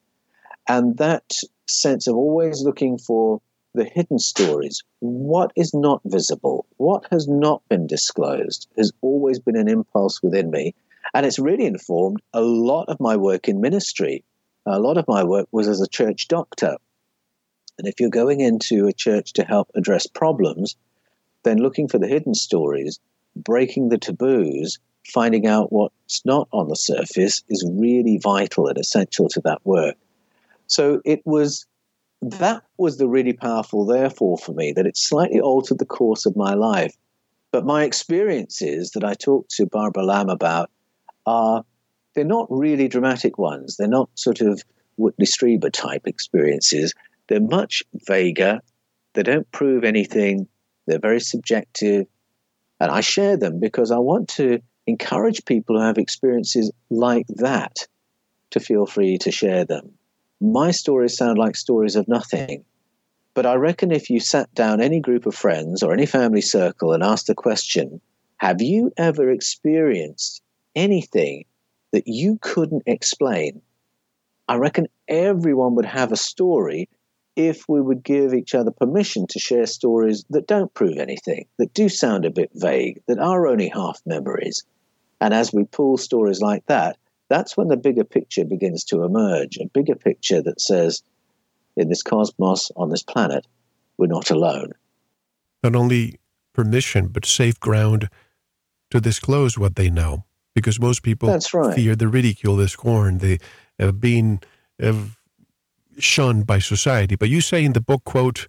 And 0.67 0.97
that 0.97 1.31
sense 1.67 2.07
of 2.07 2.15
always 2.15 2.63
looking 2.63 2.97
for 2.97 3.41
the 3.73 3.85
hidden 3.85 4.19
stories, 4.19 4.83
what 4.99 5.51
is 5.55 5.73
not 5.73 6.01
visible, 6.05 6.65
what 6.77 7.05
has 7.11 7.27
not 7.27 7.61
been 7.69 7.85
disclosed, 7.87 8.67
has 8.77 8.91
always 9.01 9.39
been 9.39 9.55
an 9.55 9.69
impulse 9.69 10.21
within 10.23 10.49
me. 10.49 10.73
And 11.13 11.25
it's 11.25 11.39
really 11.39 11.65
informed 11.65 12.21
a 12.33 12.41
lot 12.41 12.85
of 12.89 12.99
my 12.99 13.15
work 13.15 13.47
in 13.47 13.61
ministry. 13.61 14.23
A 14.65 14.79
lot 14.79 14.97
of 14.97 15.07
my 15.07 15.23
work 15.23 15.47
was 15.51 15.67
as 15.67 15.81
a 15.81 15.87
church 15.87 16.27
doctor. 16.27 16.77
And 17.77 17.87
if 17.87 17.99
you're 17.99 18.09
going 18.09 18.41
into 18.41 18.87
a 18.87 18.93
church 18.93 19.33
to 19.33 19.43
help 19.43 19.69
address 19.75 20.05
problems, 20.05 20.75
then 21.43 21.57
looking 21.57 21.87
for 21.87 21.97
the 21.97 22.07
hidden 22.07 22.35
stories, 22.35 22.99
breaking 23.35 23.89
the 23.89 23.97
taboos, 23.97 24.79
finding 25.13 25.47
out 25.47 25.71
what's 25.71 26.25
not 26.25 26.47
on 26.51 26.67
the 26.67 26.75
surface 26.75 27.41
is 27.49 27.67
really 27.73 28.19
vital 28.21 28.67
and 28.67 28.77
essential 28.77 29.29
to 29.29 29.41
that 29.45 29.59
work. 29.65 29.95
So 30.67 31.01
it 31.05 31.21
was 31.25 31.65
that 32.21 32.63
was 32.77 32.97
the 32.97 33.07
really 33.07 33.31
powerful 33.31 33.85
therefore 33.85 34.37
for 34.37 34.51
me 34.51 34.73
that 34.73 34.85
it 34.85 34.97
slightly 34.97 35.39
altered 35.39 35.79
the 35.79 35.85
course 35.85 36.25
of 36.25 36.35
my 36.35 36.53
life. 36.53 36.95
But 37.51 37.65
my 37.65 37.83
experiences 37.83 38.91
that 38.91 39.05
I 39.05 39.13
talked 39.13 39.51
to 39.51 39.65
Barbara 39.65 40.03
Lamb 40.03 40.29
about 40.29 40.69
are 41.29 41.63
they're 42.15 42.25
not 42.25 42.47
really 42.49 42.87
dramatic 42.87 43.37
ones. 43.37 43.77
They're 43.77 43.87
not 43.87 44.09
sort 44.15 44.41
of 44.41 44.63
Whitley 44.97 45.27
Strieber 45.27 45.71
type 45.71 46.07
experiences. 46.07 46.93
They're 47.27 47.39
much 47.39 47.83
vaguer. 48.07 48.59
They 49.13 49.23
don't 49.23 49.49
prove 49.51 49.83
anything. 49.83 50.47
They're 50.87 50.99
very 50.99 51.19
subjective. 51.19 52.07
And 52.79 52.89
I 52.89 53.01
share 53.01 53.37
them 53.37 53.59
because 53.59 53.91
I 53.91 53.99
want 53.99 54.27
to 54.29 54.59
encourage 54.87 55.45
people 55.45 55.77
who 55.77 55.83
have 55.85 55.99
experiences 55.99 56.71
like 56.89 57.27
that 57.35 57.87
to 58.49 58.59
feel 58.59 58.87
free 58.87 59.19
to 59.19 59.31
share 59.31 59.65
them. 59.65 59.91
My 60.41 60.71
stories 60.71 61.15
sound 61.15 61.37
like 61.37 61.55
stories 61.55 61.95
of 61.95 62.07
nothing. 62.07 62.65
But 63.35 63.45
I 63.45 63.53
reckon 63.53 63.91
if 63.91 64.09
you 64.09 64.19
sat 64.19 64.51
down 64.55 64.81
any 64.81 64.99
group 64.99 65.27
of 65.27 65.35
friends 65.35 65.83
or 65.83 65.93
any 65.93 66.07
family 66.07 66.41
circle 66.41 66.91
and 66.91 67.03
asked 67.03 67.27
the 67.27 67.35
question, 67.35 68.01
have 68.37 68.61
you 68.61 68.91
ever 68.97 69.29
experienced 69.29 70.41
anything 70.75 71.45
that 71.91 72.07
you 72.07 72.37
couldn't 72.41 72.83
explain? 72.85 73.61
I 74.47 74.55
reckon 74.55 74.87
everyone 75.07 75.75
would 75.75 75.85
have 75.85 76.11
a 76.11 76.17
story 76.17 76.89
if 77.35 77.69
we 77.69 77.79
would 77.79 78.03
give 78.03 78.33
each 78.33 78.53
other 78.53 78.71
permission 78.71 79.27
to 79.27 79.39
share 79.39 79.65
stories 79.65 80.25
that 80.29 80.47
don't 80.47 80.73
prove 80.73 80.97
anything, 80.97 81.45
that 81.57 81.73
do 81.73 81.87
sound 81.87 82.25
a 82.25 82.31
bit 82.31 82.49
vague, 82.53 83.01
that 83.07 83.19
are 83.19 83.47
only 83.47 83.69
half 83.69 84.01
memories. 84.05 84.63
And 85.21 85.33
as 85.33 85.53
we 85.53 85.63
pull 85.63 85.97
stories 85.97 86.41
like 86.41 86.65
that, 86.65 86.97
that's 87.29 87.55
when 87.55 87.67
the 87.67 87.77
bigger 87.77 88.03
picture 88.03 88.43
begins 88.43 88.83
to 88.85 89.03
emerge 89.03 89.57
a 89.57 89.67
bigger 89.67 89.95
picture 89.95 90.41
that 90.41 90.59
says, 90.59 91.03
in 91.77 91.87
this 91.87 92.03
cosmos, 92.03 92.71
on 92.75 92.89
this 92.89 93.03
planet, 93.03 93.45
we're 93.97 94.07
not 94.07 94.31
alone. 94.31 94.71
Not 95.63 95.75
only 95.75 96.19
permission, 96.53 97.07
but 97.07 97.25
safe 97.25 97.59
ground 97.59 98.09
to 98.91 98.99
disclose 98.99 99.57
what 99.57 99.75
they 99.75 99.89
know. 99.89 100.25
Because 100.59 100.79
most 100.79 101.03
people 101.03 101.29
That's 101.29 101.53
right. 101.53 101.75
fear 101.75 101.95
the 101.95 102.07
ridicule, 102.07 102.55
the 102.55 102.67
scorn, 102.67 103.19
the 103.19 103.39
uh, 103.79 103.91
being 103.91 104.41
uh, 104.81 104.93
shunned 105.97 106.45
by 106.45 106.59
society. 106.59 107.15
But 107.15 107.29
you 107.29 107.41
say 107.41 107.63
in 107.63 107.73
the 107.73 107.81
book, 107.81 108.03
quote, 108.03 108.47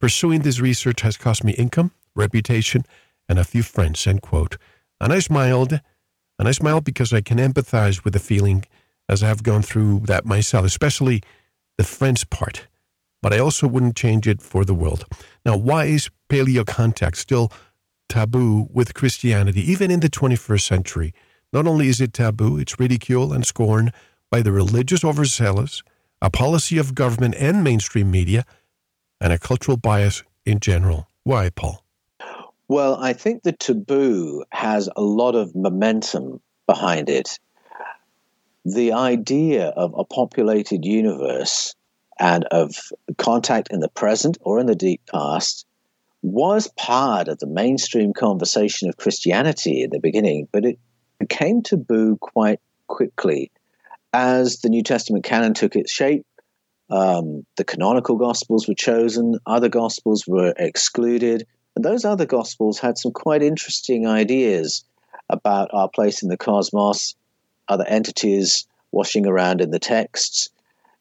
pursuing 0.00 0.42
this 0.42 0.60
research 0.60 1.02
has 1.02 1.16
cost 1.16 1.44
me 1.44 1.52
income, 1.52 1.92
reputation, 2.14 2.84
and 3.28 3.38
a 3.38 3.44
few 3.44 3.62
friends, 3.62 4.06
end 4.06 4.22
quote. 4.22 4.56
And 5.00 5.12
I 5.12 5.20
smiled, 5.20 5.80
and 6.38 6.48
I 6.48 6.52
smiled 6.52 6.84
because 6.84 7.12
I 7.12 7.20
can 7.20 7.38
empathize 7.38 8.04
with 8.04 8.12
the 8.12 8.18
feeling 8.18 8.64
as 9.08 9.22
I 9.22 9.28
have 9.28 9.42
gone 9.42 9.62
through 9.62 10.00
that 10.04 10.24
myself, 10.24 10.64
especially 10.64 11.22
the 11.76 11.84
friends 11.84 12.24
part. 12.24 12.66
But 13.20 13.32
I 13.32 13.38
also 13.38 13.68
wouldn't 13.68 13.96
change 13.96 14.26
it 14.26 14.42
for 14.42 14.64
the 14.64 14.74
world. 14.74 15.04
Now, 15.46 15.56
why 15.56 15.84
is 15.84 16.10
paleo 16.28 16.66
contact 16.66 17.16
still 17.16 17.52
taboo 18.08 18.68
with 18.72 18.94
Christianity, 18.94 19.60
even 19.70 19.90
in 19.90 20.00
the 20.00 20.10
21st 20.10 20.62
century? 20.62 21.14
Not 21.52 21.66
only 21.66 21.88
is 21.88 22.00
it 22.00 22.14
taboo, 22.14 22.58
it's 22.58 22.80
ridicule 22.80 23.32
and 23.32 23.44
scorn 23.44 23.92
by 24.30 24.40
the 24.40 24.52
religious 24.52 25.04
overzealous, 25.04 25.82
a 26.22 26.30
policy 26.30 26.78
of 26.78 26.94
government 26.94 27.34
and 27.38 27.62
mainstream 27.62 28.10
media, 28.10 28.44
and 29.20 29.32
a 29.32 29.38
cultural 29.38 29.76
bias 29.76 30.22
in 30.46 30.60
general. 30.60 31.06
Why, 31.24 31.50
Paul? 31.50 31.84
Well, 32.68 32.96
I 32.96 33.12
think 33.12 33.42
the 33.42 33.52
taboo 33.52 34.44
has 34.50 34.88
a 34.96 35.02
lot 35.02 35.34
of 35.34 35.54
momentum 35.54 36.40
behind 36.66 37.10
it. 37.10 37.38
The 38.64 38.92
idea 38.92 39.68
of 39.68 39.94
a 39.94 40.04
populated 40.04 40.84
universe 40.84 41.74
and 42.18 42.44
of 42.44 42.74
contact 43.18 43.68
in 43.70 43.80
the 43.80 43.88
present 43.88 44.38
or 44.40 44.58
in 44.58 44.66
the 44.66 44.74
deep 44.74 45.02
past 45.12 45.66
was 46.22 46.68
part 46.76 47.28
of 47.28 47.40
the 47.40 47.46
mainstream 47.46 48.12
conversation 48.12 48.88
of 48.88 48.96
Christianity 48.96 49.82
in 49.82 49.90
the 49.90 50.00
beginning, 50.00 50.48
but 50.52 50.64
it 50.64 50.78
became 51.22 51.62
taboo 51.62 52.16
quite 52.20 52.60
quickly 52.88 53.50
as 54.12 54.58
the 54.58 54.68
New 54.68 54.82
Testament 54.82 55.24
canon 55.24 55.54
took 55.54 55.76
its 55.76 55.92
shape, 55.92 56.26
um, 56.90 57.46
the 57.56 57.64
canonical 57.64 58.16
gospels 58.16 58.66
were 58.66 58.74
chosen, 58.74 59.38
other 59.46 59.68
gospels 59.68 60.26
were 60.26 60.52
excluded, 60.58 61.46
and 61.76 61.84
those 61.84 62.04
other 62.04 62.26
gospels 62.26 62.80
had 62.80 62.98
some 62.98 63.12
quite 63.12 63.42
interesting 63.42 64.06
ideas 64.06 64.84
about 65.30 65.70
our 65.72 65.88
place 65.88 66.22
in 66.22 66.28
the 66.28 66.36
cosmos, 66.36 67.14
other 67.68 67.86
entities 67.86 68.66
washing 68.90 69.24
around 69.26 69.60
in 69.60 69.70
the 69.70 69.78
texts. 69.78 70.50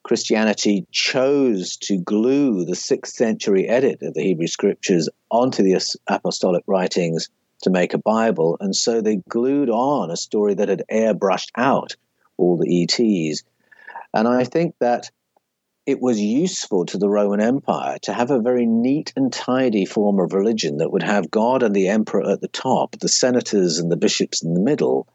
Christianity 0.03 0.86
chose 0.91 1.78
to 1.78 1.97
glue 1.97 2.63
the 2.63 2.76
sixth 2.76 3.15
century 3.15 3.67
edit 3.67 4.03
of 4.03 4.13
the 4.13 4.22
Hebrew 4.22 4.47
scriptures 4.47 5.09
onto 5.32 5.63
the 5.63 5.82
apostolic 6.07 6.63
writings 6.67 7.28
to 7.62 7.70
make 7.70 7.93
a 7.93 7.97
Bible. 7.97 8.57
And 8.59 8.76
so 8.76 9.01
they 9.01 9.18
glued 9.30 9.70
on 9.70 10.12
a 10.12 10.18
story 10.18 10.53
that 10.55 10.70
had 10.70 10.84
airbrushed 10.91 11.51
out 11.55 11.95
all 12.38 12.57
the 12.57 12.84
ETs. 12.84 13.43
And 14.14 14.28
I 14.28 14.43
think 14.43 14.76
that 14.80 15.09
it 15.86 15.99
was 15.99 16.20
useful 16.20 16.86
to 16.86 16.97
the 16.97 17.09
Roman 17.09 17.41
Empire 17.41 17.97
to 18.03 18.14
have 18.14 18.30
a 18.30 18.39
very 18.39 18.66
neat 18.66 19.14
and 19.16 19.34
tidy 19.34 19.86
form 19.86 20.20
of 20.20 20.34
religion 20.34 20.78
that 20.78 20.91
would 20.91 21.03
have 21.03 21.32
God 21.32 21.64
and 21.64 21.76
the 21.76 21.88
emperor 21.88 22.30
at 22.30 22.41
the 22.41 22.47
top, 22.47 22.97
the 22.99 23.09
senators 23.09 23.80
and 23.80 23.91
the 23.91 23.97
bishops 23.97 24.43
in 24.43 24.53
the 24.53 24.59
middle, 24.59 25.07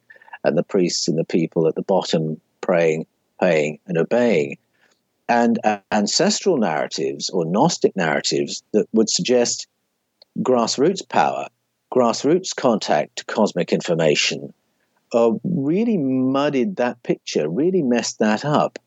and 0.42 0.56
the 0.56 0.64
priests 0.64 1.08
and 1.08 1.18
the 1.18 1.24
people 1.24 1.68
at 1.68 1.76
the 1.76 1.82
bottom 1.82 2.40
praying, 2.60 3.06
paying, 3.40 3.78
and 3.86 3.96
obeying. 3.96 4.58
And 5.28 5.58
uh, 5.64 5.78
ancestral 5.90 6.56
narratives 6.56 7.30
or 7.30 7.44
Gnostic 7.44 7.96
narratives 7.96 8.62
that 8.72 8.88
would 8.92 9.08
suggest 9.08 9.66
grassroots 10.40 11.08
power, 11.08 11.48
grassroots 11.96 12.54
contact 12.54 13.26
cosmic 13.26 13.72
information, 13.72 14.52
uh, 15.14 15.32
really 15.44 15.96
muddied 15.96 16.76
that 16.76 17.02
picture, 17.02 17.48
really 17.48 17.82
messed 17.82 18.18
that 18.18 18.44
up 18.44 18.78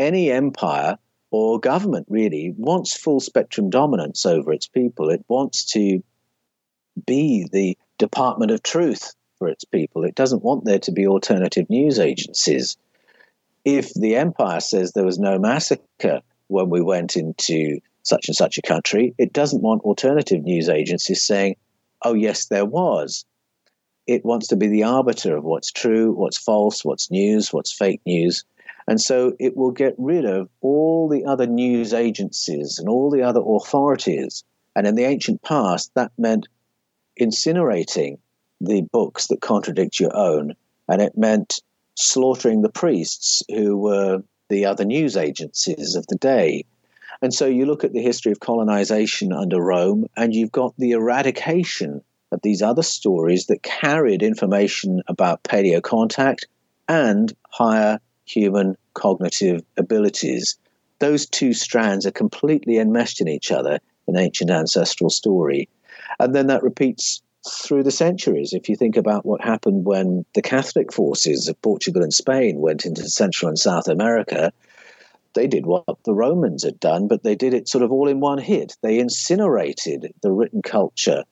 any 0.00 0.30
empire 0.30 0.96
or 1.30 1.60
government 1.60 2.06
really 2.08 2.52
wants 2.56 2.96
full 2.96 3.20
spectrum 3.20 3.70
dominance 3.70 4.26
over 4.26 4.52
its 4.52 4.66
people. 4.66 5.10
It 5.10 5.24
wants 5.28 5.64
to 5.72 6.02
be 7.06 7.46
the 7.52 7.76
department 7.98 8.50
of 8.50 8.62
truth 8.62 9.14
for 9.38 9.48
its 9.48 9.64
people. 9.64 10.04
It 10.04 10.14
doesn't 10.14 10.42
want 10.42 10.64
there 10.64 10.80
to 10.80 10.92
be 10.92 11.06
alternative 11.06 11.68
news 11.70 11.98
agencies. 11.98 12.76
If 13.64 13.92
the 13.94 14.16
empire 14.16 14.60
says 14.60 14.92
there 14.92 15.04
was 15.04 15.18
no 15.18 15.38
massacre 15.38 16.22
when 16.48 16.70
we 16.70 16.80
went 16.80 17.16
into 17.16 17.78
such 18.02 18.26
and 18.28 18.36
such 18.36 18.58
a 18.58 18.62
country, 18.62 19.14
it 19.18 19.32
doesn't 19.32 19.62
want 19.62 19.82
alternative 19.82 20.42
news 20.42 20.68
agencies 20.68 21.22
saying, 21.22 21.56
oh, 22.02 22.14
yes, 22.14 22.46
there 22.46 22.64
was. 22.64 23.24
It 24.06 24.24
wants 24.24 24.48
to 24.48 24.56
be 24.56 24.66
the 24.66 24.84
arbiter 24.84 25.36
of 25.36 25.44
what's 25.44 25.70
true, 25.70 26.12
what's 26.12 26.38
false, 26.38 26.84
what's 26.84 27.10
news, 27.10 27.52
what's 27.52 27.72
fake 27.72 28.00
news. 28.06 28.44
And 28.88 29.00
so 29.00 29.34
it 29.38 29.56
will 29.56 29.70
get 29.70 29.94
rid 29.98 30.24
of 30.24 30.48
all 30.60 31.08
the 31.08 31.24
other 31.24 31.46
news 31.46 31.94
agencies 31.94 32.78
and 32.78 32.88
all 32.88 33.10
the 33.10 33.22
other 33.22 33.40
authorities. 33.40 34.42
And 34.74 34.86
in 34.86 34.94
the 34.96 35.04
ancient 35.04 35.42
past, 35.42 35.92
that 35.94 36.12
meant 36.18 36.48
incinerating 37.20 38.18
the 38.60 38.82
books 38.92 39.28
that 39.28 39.40
contradict 39.40 40.00
your 40.00 40.16
own. 40.16 40.54
And 40.88 41.00
it 41.00 41.16
meant 41.16 41.60
slaughtering 41.94 42.62
the 42.62 42.68
priests 42.68 43.42
who 43.48 43.76
were 43.76 44.22
the 44.48 44.64
other 44.64 44.84
news 44.84 45.16
agencies 45.16 45.94
of 45.94 46.06
the 46.08 46.16
day. 46.16 46.64
And 47.22 47.34
so 47.34 47.46
you 47.46 47.66
look 47.66 47.84
at 47.84 47.92
the 47.92 48.02
history 48.02 48.32
of 48.32 48.40
colonization 48.40 49.32
under 49.32 49.60
Rome, 49.60 50.06
and 50.16 50.34
you've 50.34 50.52
got 50.52 50.74
the 50.78 50.92
eradication 50.92 52.02
of 52.32 52.40
these 52.42 52.62
other 52.62 52.82
stories 52.82 53.46
that 53.46 53.62
carried 53.62 54.22
information 54.22 55.02
about 55.08 55.42
paleo 55.42 55.82
contact 55.82 56.46
and 56.88 57.32
higher 57.50 58.00
human 58.24 58.76
cognitive 58.94 59.62
abilities. 59.76 60.56
Those 60.98 61.26
two 61.26 61.52
strands 61.52 62.06
are 62.06 62.12
completely 62.12 62.78
enmeshed 62.78 63.20
in 63.20 63.28
each 63.28 63.50
other 63.50 63.80
in 64.06 64.16
ancient 64.16 64.50
ancestral 64.50 65.10
story. 65.10 65.68
And 66.18 66.34
then 66.34 66.46
that 66.46 66.62
repeats 66.62 67.22
through 67.48 67.82
the 67.82 67.90
centuries. 67.90 68.52
If 68.52 68.68
you 68.68 68.76
think 68.76 68.96
about 68.96 69.24
what 69.24 69.42
happened 69.42 69.84
when 69.84 70.24
the 70.34 70.42
Catholic 70.42 70.92
forces 70.92 71.48
of 71.48 71.60
Portugal 71.62 72.02
and 72.02 72.12
Spain 72.12 72.60
went 72.60 72.84
into 72.84 73.08
Central 73.08 73.48
and 73.48 73.58
South 73.58 73.88
America, 73.88 74.52
they 75.34 75.46
did 75.46 75.66
what 75.66 75.84
the 76.04 76.14
Romans 76.14 76.64
had 76.64 76.80
done, 76.80 77.08
but 77.08 77.22
they 77.22 77.34
did 77.34 77.54
it 77.54 77.68
sort 77.68 77.84
of 77.84 77.92
all 77.92 78.08
in 78.08 78.20
one 78.20 78.38
hit. 78.38 78.76
They 78.82 78.98
incinerated 78.98 80.12
the 80.22 80.32
written 80.32 80.62
culture 80.62 81.24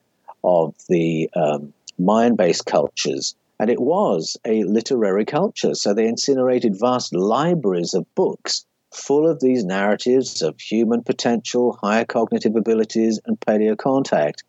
of 0.45 0.75
the 0.89 1.29
um, 1.35 1.73
Maya 1.99 2.33
based 2.33 2.67
cultures 2.67 3.35
and 3.61 3.71
it 3.71 3.81
was 3.81 4.37
a 4.45 4.63
literary 4.65 5.25
culture. 5.25 5.75
So 5.75 5.93
they 5.93 6.07
incinerated 6.07 6.79
vast 6.79 7.15
libraries 7.15 7.95
of 7.95 8.07
books 8.15 8.65
full 8.95 9.29
of 9.29 9.41
these 9.41 9.65
narratives 9.65 10.43
of 10.43 10.61
human 10.61 11.03
potential, 11.03 11.79
higher 11.83 12.05
cognitive 12.05 12.57
abilities, 12.57 13.21
and 13.27 13.39
paleo 13.41 13.77
contact. 13.77 14.45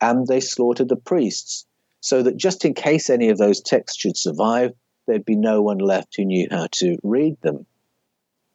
And 0.00 0.26
they 0.26 0.40
slaughtered 0.40 0.88
the 0.88 0.96
priests 0.96 1.66
so 2.00 2.22
that 2.22 2.36
just 2.36 2.64
in 2.64 2.74
case 2.74 3.10
any 3.10 3.28
of 3.28 3.38
those 3.38 3.60
texts 3.60 3.98
should 3.98 4.16
survive, 4.16 4.72
there'd 5.06 5.24
be 5.24 5.36
no 5.36 5.62
one 5.62 5.78
left 5.78 6.16
who 6.16 6.24
knew 6.24 6.48
how 6.50 6.68
to 6.72 6.98
read 7.02 7.40
them. 7.42 7.66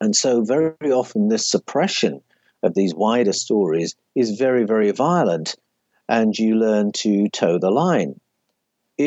And 0.01 0.13
so, 0.15 0.43
very 0.43 0.91
often, 0.91 1.29
this 1.29 1.47
suppression 1.47 2.21
of 2.61 2.73
these 2.73 2.93
wider 2.93 3.33
stories 3.33 3.95
is 4.15 4.37
very, 4.37 4.65
very 4.65 4.91
violent, 4.91 5.55
and 6.09 6.37
you 6.37 6.55
learn 6.55 6.91
to 7.03 7.29
toe 7.29 7.57
the 7.57 7.71
line 7.71 8.19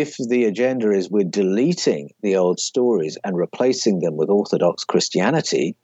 if 0.00 0.16
the 0.16 0.44
agenda 0.44 0.90
is 0.90 1.10
we're 1.10 1.24
deleting 1.24 2.10
the 2.20 2.36
old 2.36 2.58
stories 2.58 3.16
and 3.22 3.36
replacing 3.36 4.00
them 4.00 4.16
with 4.16 4.28
Orthodox 4.28 4.82
Christianity, 4.82 5.76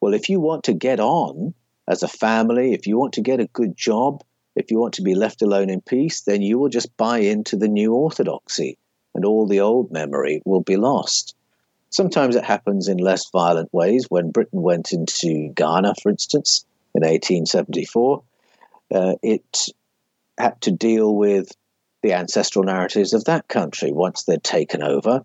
well, 0.00 0.14
if 0.14 0.28
you 0.28 0.40
want 0.40 0.64
to 0.64 0.72
get 0.72 1.00
on 1.00 1.52
as 1.88 2.02
a 2.02 2.08
family, 2.08 2.72
if 2.72 2.86
you 2.86 2.96
want 2.96 3.14
to 3.14 3.20
get 3.20 3.40
a 3.40 3.48
good 3.48 3.76
job, 3.76 4.22
if 4.54 4.70
you 4.70 4.78
want 4.78 4.94
to 4.94 5.02
be 5.02 5.14
left 5.14 5.42
alone 5.42 5.68
in 5.68 5.80
peace, 5.80 6.22
then 6.22 6.42
you 6.42 6.58
will 6.58 6.68
just 6.68 6.96
buy 6.96 7.18
into 7.18 7.56
the 7.56 7.68
new 7.68 7.92
orthodoxy 7.92 8.78
and 9.14 9.24
all 9.24 9.46
the 9.46 9.60
old 9.60 9.90
memory 9.90 10.40
will 10.44 10.62
be 10.62 10.76
lost. 10.76 11.34
Sometimes 11.90 12.36
it 12.36 12.44
happens 12.44 12.88
in 12.88 12.98
less 12.98 13.28
violent 13.30 13.72
ways. 13.72 14.06
When 14.08 14.30
Britain 14.30 14.62
went 14.62 14.92
into 14.92 15.52
Ghana, 15.54 15.94
for 16.02 16.10
instance, 16.10 16.64
in 16.94 17.02
1874, 17.02 18.22
uh, 18.94 19.14
it 19.22 19.66
had 20.38 20.60
to 20.62 20.70
deal 20.70 21.14
with 21.14 21.52
the 22.02 22.12
ancestral 22.12 22.64
narratives 22.64 23.12
of 23.12 23.24
that 23.24 23.48
country 23.48 23.92
once 23.92 24.22
they'd 24.22 24.42
taken 24.42 24.82
over. 24.82 25.24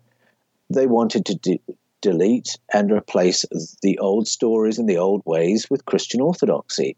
They 0.68 0.86
wanted 0.86 1.24
to 1.26 1.34
de- 1.36 1.62
delete 2.02 2.58
and 2.72 2.90
replace 2.90 3.44
the 3.82 3.98
old 3.98 4.28
stories 4.28 4.78
and 4.78 4.88
the 4.88 4.98
old 4.98 5.22
ways 5.24 5.70
with 5.70 5.86
Christian 5.86 6.20
orthodoxy. 6.20 6.96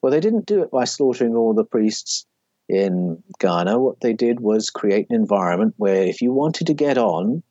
Well, 0.00 0.12
they 0.12 0.20
didn't 0.20 0.46
do 0.46 0.62
it 0.62 0.70
by 0.70 0.84
slaughtering 0.84 1.36
all 1.36 1.52
the 1.52 1.64
priests 1.64 2.26
in 2.68 3.22
Ghana. 3.38 3.78
What 3.78 4.00
they 4.00 4.12
did 4.12 4.40
was 4.40 4.70
create 4.70 5.06
an 5.10 5.16
environment 5.16 5.74
where 5.76 6.04
if 6.04 6.22
you 6.22 6.32
wanted 6.32 6.68
to 6.68 6.74
get 6.74 6.96
on, 6.96 7.42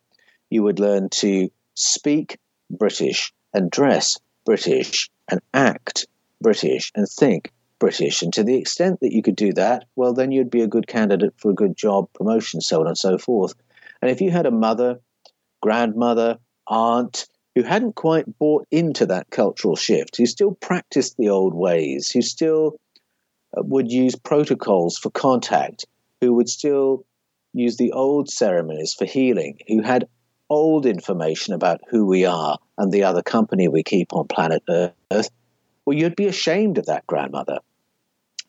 you 0.50 0.64
would 0.64 0.80
learn 0.80 1.10
to 1.10 1.50
speak 1.76 2.38
British 2.70 3.34
and 3.54 3.70
dress 3.72 4.18
British 4.46 5.10
and 5.30 5.42
act 5.54 6.08
British 6.42 6.92
and 6.96 7.08
think 7.08 7.52
British. 7.80 8.22
And 8.22 8.34
to 8.34 8.44
the 8.44 8.58
extent 8.58 9.00
that 9.00 9.14
you 9.14 9.22
could 9.22 9.36
do 9.36 9.54
that, 9.54 9.86
well, 9.96 10.14
then 10.14 10.32
you'd 10.32 10.50
be 10.50 10.62
a 10.62 10.68
good 10.68 10.88
candidate 10.88 11.34
for 11.38 11.52
a 11.52 11.56
good 11.56 11.76
job, 11.76 12.12
promotion, 12.14 12.62
so 12.62 12.82
on 12.82 12.88
and 12.88 12.98
so 12.98 13.18
forth. 13.18 13.54
And 14.02 14.12
if 14.12 14.22
you 14.22 14.32
had 14.32 14.46
a 14.46 14.52
mother, 14.52 15.00
grandmother, 15.62 16.38
aunt 16.68 17.28
who 17.56 17.64
hadn't 17.64 17.96
quite 17.96 18.38
bought 18.38 18.68
into 18.72 19.06
that 19.08 19.30
cultural 19.32 19.76
shift, 19.76 20.18
who 20.18 20.26
still 20.26 20.54
practiced 20.54 21.18
the 21.18 21.30
old 21.30 21.54
ways, 21.54 22.10
who 22.10 22.22
still 22.22 22.80
uh, 23.58 23.62
would 23.64 23.92
use 23.92 24.16
protocols 24.16 24.98
for 24.98 25.10
contact, 25.10 25.86
who 26.22 26.34
would 26.34 26.48
still 26.48 27.06
use 27.54 27.78
the 27.78 27.92
old 27.92 28.30
ceremonies 28.30 28.94
for 28.94 29.06
healing, 29.06 29.58
who 29.68 29.82
had 29.82 30.08
old 30.50 30.86
information 30.86 31.54
about 31.54 31.82
who 31.90 32.06
we 32.06 32.26
are 32.26 32.58
and 32.78 32.92
the 32.92 33.04
other 33.04 33.22
company 33.22 33.68
we 33.68 33.84
keep 33.84 34.14
on 34.14 34.28
planet 34.28 34.64
Earth, 34.70 35.30
well, 35.86 35.98
you'd 35.98 36.16
be 36.16 36.28
ashamed 36.28 36.78
of 36.78 36.86
that 36.88 37.08
grandmother 37.08 37.60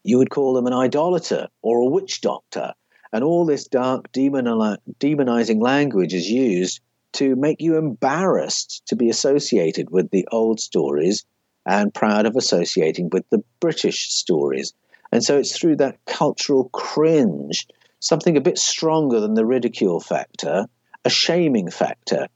you 0.03 0.19
would 0.19 0.31
call 0.31 0.55
them 0.55 0.67
an 0.67 0.73
idolater 0.73 1.49
or 1.63 1.81
a 1.81 1.87
witch 1.87 2.21
doctor. 2.21 2.73
And 3.13 3.25
all 3.25 3.45
this 3.45 3.67
dark 3.67 4.13
demonizing 4.13 5.61
language 5.61 6.15
is 6.15 6.31
used 6.31 6.81
to 7.13 7.35
make 7.35 7.61
you 7.61 7.77
embarrassed 7.77 8.83
to 8.87 8.97
be 8.97 9.11
associated 9.11 9.91
with 9.91 10.11
the 10.11 10.27
old 10.31 10.61
stories 10.61 11.25
and 11.67 11.93
proud 11.93 12.25
of 12.25 12.37
associating 12.37 13.11
with 13.11 13.29
the 13.31 13.43
British 13.59 14.11
stories. 14.11 14.73
And 15.13 15.25
so 15.25 15.37
it's 15.37 15.59
through 15.59 15.77
that 15.77 15.99
cultural 16.07 16.69
cringe, 16.73 17.67
something 17.99 18.37
a 18.37 18.41
bit 18.41 18.59
stronger 18.59 19.19
than 19.19 19.35
the 19.35 19.45
ridicule 19.45 19.99
factor, 19.99 20.67
a 21.05 21.11
shaming 21.11 21.71
factor, 21.71 22.29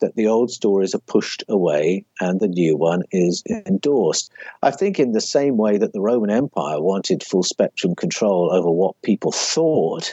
that 0.00 0.16
the 0.16 0.26
old 0.26 0.50
stories 0.50 0.94
are 0.94 1.00
pushed 1.00 1.44
away 1.48 2.04
and 2.20 2.40
the 2.40 2.48
new 2.48 2.76
one 2.76 3.02
is 3.12 3.42
endorsed. 3.66 4.32
I 4.62 4.70
think, 4.72 4.98
in 4.98 5.12
the 5.12 5.20
same 5.20 5.56
way 5.56 5.78
that 5.78 5.92
the 5.92 6.00
Roman 6.00 6.30
Empire 6.30 6.80
wanted 6.80 7.22
full 7.22 7.44
spectrum 7.44 7.94
control 7.94 8.52
over 8.52 8.70
what 8.70 9.00
people 9.02 9.32
thought, 9.32 10.12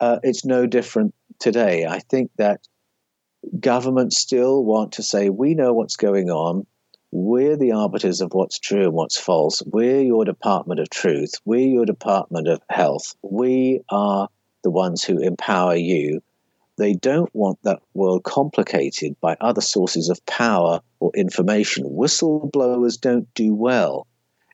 uh, 0.00 0.18
it's 0.22 0.44
no 0.44 0.66
different 0.66 1.14
today. 1.38 1.86
I 1.86 2.00
think 2.00 2.30
that 2.38 2.66
governments 3.60 4.18
still 4.18 4.64
want 4.64 4.92
to 4.92 5.02
say, 5.02 5.30
we 5.30 5.54
know 5.54 5.72
what's 5.72 5.96
going 5.96 6.30
on. 6.30 6.66
We're 7.10 7.56
the 7.56 7.72
arbiters 7.72 8.20
of 8.20 8.34
what's 8.34 8.58
true 8.58 8.84
and 8.84 8.92
what's 8.92 9.18
false. 9.18 9.62
We're 9.64 10.02
your 10.02 10.24
Department 10.24 10.80
of 10.80 10.90
Truth. 10.90 11.34
We're 11.44 11.68
your 11.68 11.86
Department 11.86 12.48
of 12.48 12.60
Health. 12.68 13.14
We 13.22 13.80
are 13.88 14.28
the 14.62 14.70
ones 14.70 15.02
who 15.02 15.20
empower 15.20 15.76
you 15.76 16.20
they 16.78 16.94
don't 16.94 17.34
want 17.34 17.58
that 17.64 17.80
world 17.92 18.22
complicated 18.22 19.16
by 19.20 19.36
other 19.40 19.60
sources 19.60 20.08
of 20.08 20.24
power 20.26 20.80
or 21.00 21.10
information. 21.14 21.84
Whistleblowers 21.84 23.00
don't 23.00 23.32
do 23.34 23.52
well 23.54 24.06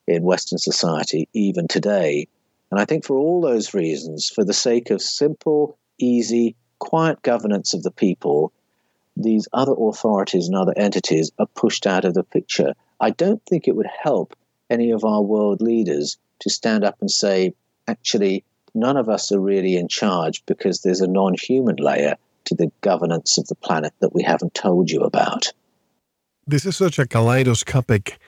in 0.07 0.22
Western 0.22 0.59
society, 0.59 1.29
even 1.35 1.68
today. 1.68 2.27
And 2.70 2.81
I 2.81 2.87
think 2.87 3.05
for 3.05 3.16
all 3.16 3.41
those 3.41 3.75
reasons, 3.75 4.29
for 4.35 4.45
the 4.45 4.55
sake 4.55 4.91
of 4.91 5.03
simple, 5.03 5.79
easy, 5.99 6.57
quiet 6.79 7.22
governance 7.22 7.75
of 7.75 7.83
the 7.83 7.91
people, 7.91 8.53
these 9.16 9.47
other 9.53 9.75
authorities 9.79 10.49
and 10.49 10.57
other 10.57 10.75
entities 10.77 11.31
are 11.39 11.47
pushed 11.55 11.87
out 11.87 12.05
of 12.05 12.14
the 12.14 12.25
picture. 12.25 12.72
I 13.01 13.11
don't 13.11 13.43
think 13.45 13.68
it 13.68 13.77
would 13.77 13.87
help 14.03 14.35
any 14.70 14.91
of 14.91 15.05
our 15.05 15.22
world 15.22 15.61
leaders 15.61 16.16
to 16.41 16.51
stand 16.51 16.85
up 16.85 16.97
and 17.01 17.11
say, 17.11 17.53
actually, 17.87 18.45
none 18.75 18.97
of 18.97 19.09
us 19.09 19.33
are 19.33 19.41
really 19.41 19.77
in 19.77 19.89
charge 19.89 20.45
because 20.47 20.83
there's 20.83 21.01
a 21.01 21.09
non 21.09 21.35
human 21.35 21.77
layer 21.77 22.16
to 22.45 22.55
the 22.55 22.70
governance 22.81 23.39
of 23.39 23.47
the 23.47 23.55
planet 23.55 23.93
that 24.01 24.14
we 24.14 24.22
haven't 24.22 24.55
told 24.55 24.91
you 24.91 25.01
about. 25.01 25.53
This 26.47 26.66
is 26.66 26.77
such 26.77 26.99
a 26.99 27.07
kaleidoscopic 27.07 28.18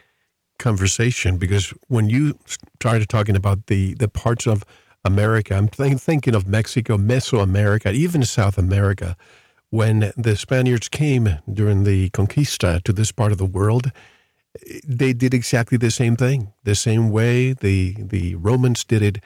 conversation 0.59 1.37
because 1.37 1.75
when 1.89 2.09
you 2.09 2.39
started 2.81 3.09
talking 3.09 3.37
about 3.37 3.67
the, 3.67 3.95
the 3.95 4.09
parts 4.09 4.47
of 4.47 4.65
America, 5.05 5.55
I'm 5.55 5.69
th- 5.69 5.99
thinking 5.99 6.35
of 6.35 6.47
Mexico, 6.47 6.97
Mesoamerica, 6.97 7.93
even 7.93 8.25
South 8.25 8.57
America. 8.57 9.17
When 9.71 10.13
the 10.17 10.37
Spaniards 10.37 10.89
came 10.89 11.39
during 11.53 11.85
the 11.85 12.09
conquista 12.11 12.83
to 12.85 12.93
this 12.93 13.13
part 13.13 13.33
of 13.33 13.39
the 13.39 13.45
world, 13.45 13.93
they 14.87 15.13
did 15.13 15.35
exactly 15.35 15.77
the 15.77 15.91
same 15.91 16.17
thing, 16.17 16.53
the 16.65 16.75
same 16.75 17.11
way 17.11 17.53
the 17.53 17.97
the 17.99 18.37
Romans 18.37 18.85
did 18.85 19.03
it 19.03 19.19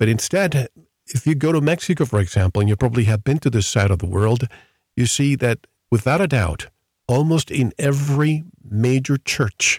but 0.00 0.08
instead, 0.08 0.70
if 1.06 1.26
you 1.26 1.34
go 1.34 1.52
to 1.52 1.60
Mexico, 1.60 2.06
for 2.06 2.20
example, 2.20 2.60
and 2.60 2.70
you 2.70 2.74
probably 2.74 3.04
have 3.04 3.22
been 3.22 3.38
to 3.40 3.50
this 3.50 3.66
side 3.66 3.90
of 3.90 3.98
the 3.98 4.06
world, 4.06 4.48
you 4.96 5.04
see 5.04 5.36
that 5.36 5.66
without 5.90 6.22
a 6.22 6.26
doubt, 6.26 6.68
almost 7.06 7.50
in 7.50 7.74
every 7.78 8.44
major 8.64 9.18
church, 9.18 9.78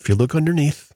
if 0.00 0.08
you 0.08 0.14
look 0.14 0.34
underneath, 0.34 0.90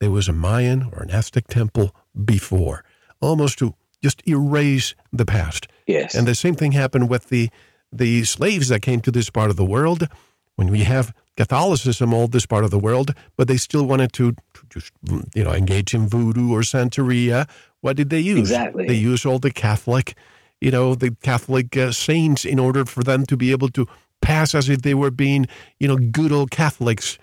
there 0.00 0.10
was 0.10 0.28
a 0.28 0.32
Mayan 0.32 0.90
or 0.92 1.00
an 1.00 1.12
Aztec 1.12 1.46
temple 1.46 1.94
before, 2.24 2.84
almost 3.20 3.60
to 3.60 3.74
just 4.02 4.20
erase 4.26 4.96
the 5.12 5.24
past. 5.24 5.68
Yes. 5.86 6.16
And 6.16 6.26
the 6.26 6.34
same 6.34 6.56
thing 6.56 6.72
happened 6.72 7.08
with 7.08 7.28
the 7.28 7.50
the 7.92 8.24
slaves 8.24 8.68
that 8.68 8.82
came 8.82 9.00
to 9.00 9.12
this 9.12 9.30
part 9.30 9.48
of 9.48 9.56
the 9.56 9.64
world. 9.64 10.08
When 10.56 10.72
we 10.72 10.80
have 10.80 11.14
Catholicism 11.36 12.12
all 12.12 12.26
this 12.26 12.46
part 12.46 12.64
of 12.64 12.72
the 12.72 12.80
world, 12.80 13.14
but 13.36 13.46
they 13.46 13.56
still 13.56 13.86
wanted 13.86 14.12
to, 14.14 14.32
to 14.32 14.62
just 14.68 14.90
you 15.32 15.44
know 15.44 15.52
engage 15.52 15.94
in 15.94 16.08
voodoo 16.08 16.52
or 16.52 16.62
Santeria 16.62 17.48
what 17.80 17.96
did 17.96 18.10
they 18.10 18.20
use? 18.20 18.50
Exactly. 18.50 18.86
They 18.86 18.94
used 18.94 19.26
all 19.26 19.38
the 19.38 19.50
Catholic, 19.50 20.16
you 20.60 20.70
know, 20.70 20.94
the 20.94 21.14
Catholic 21.22 21.76
uh, 21.76 21.92
saints 21.92 22.44
in 22.44 22.58
order 22.58 22.84
for 22.84 23.02
them 23.02 23.24
to 23.26 23.36
be 23.36 23.50
able 23.50 23.68
to 23.70 23.86
pass 24.20 24.54
as 24.54 24.68
if 24.68 24.82
they 24.82 24.94
were 24.94 25.10
being, 25.10 25.46
you 25.78 25.88
know, 25.88 25.96
good 25.96 26.32
old 26.32 26.50
Catholics 26.50 27.18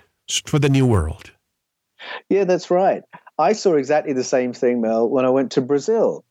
for 0.46 0.60
the 0.60 0.70
new 0.70 0.86
world. 0.86 1.32
Yeah, 2.30 2.46
that's 2.46 2.72
right. 2.72 3.04
I 3.38 3.54
saw 3.54 3.76
exactly 3.76 4.14
the 4.14 4.24
same 4.24 4.54
thing, 4.54 4.82
Mel, 4.82 5.10
when 5.10 5.26
I 5.26 5.30
went 5.30 5.52
to 5.54 5.62
Brazil. 5.62 6.24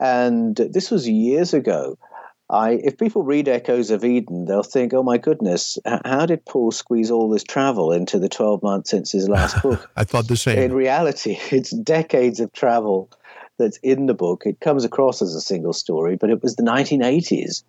And 0.00 0.56
this 0.56 0.90
was 0.90 1.08
years 1.08 1.52
ago. 1.54 1.98
I, 2.50 2.80
if 2.82 2.96
people 2.96 3.24
read 3.24 3.46
Echoes 3.46 3.90
of 3.90 4.04
Eden, 4.04 4.46
they'll 4.46 4.62
think, 4.62 4.94
"Oh 4.94 5.02
my 5.02 5.18
goodness, 5.18 5.76
how 5.84 6.24
did 6.24 6.46
Paul 6.46 6.70
squeeze 6.70 7.10
all 7.10 7.28
this 7.28 7.44
travel 7.44 7.92
into 7.92 8.18
the 8.18 8.28
twelve 8.28 8.62
months 8.62 8.90
since 8.90 9.12
his 9.12 9.28
last 9.28 9.62
book?" 9.62 9.90
I 9.96 10.04
thought 10.04 10.28
the 10.28 10.36
same. 10.36 10.58
In 10.58 10.72
reality, 10.72 11.38
it's 11.50 11.70
decades 11.70 12.40
of 12.40 12.50
travel 12.54 13.10
that's 13.58 13.78
in 13.78 14.06
the 14.06 14.14
book. 14.14 14.44
It 14.46 14.60
comes 14.60 14.84
across 14.84 15.20
as 15.20 15.34
a 15.34 15.40
single 15.40 15.72
story, 15.72 16.16
but 16.16 16.30
it 16.30 16.42
was 16.42 16.56
the 16.56 16.62
1980s 16.62 17.62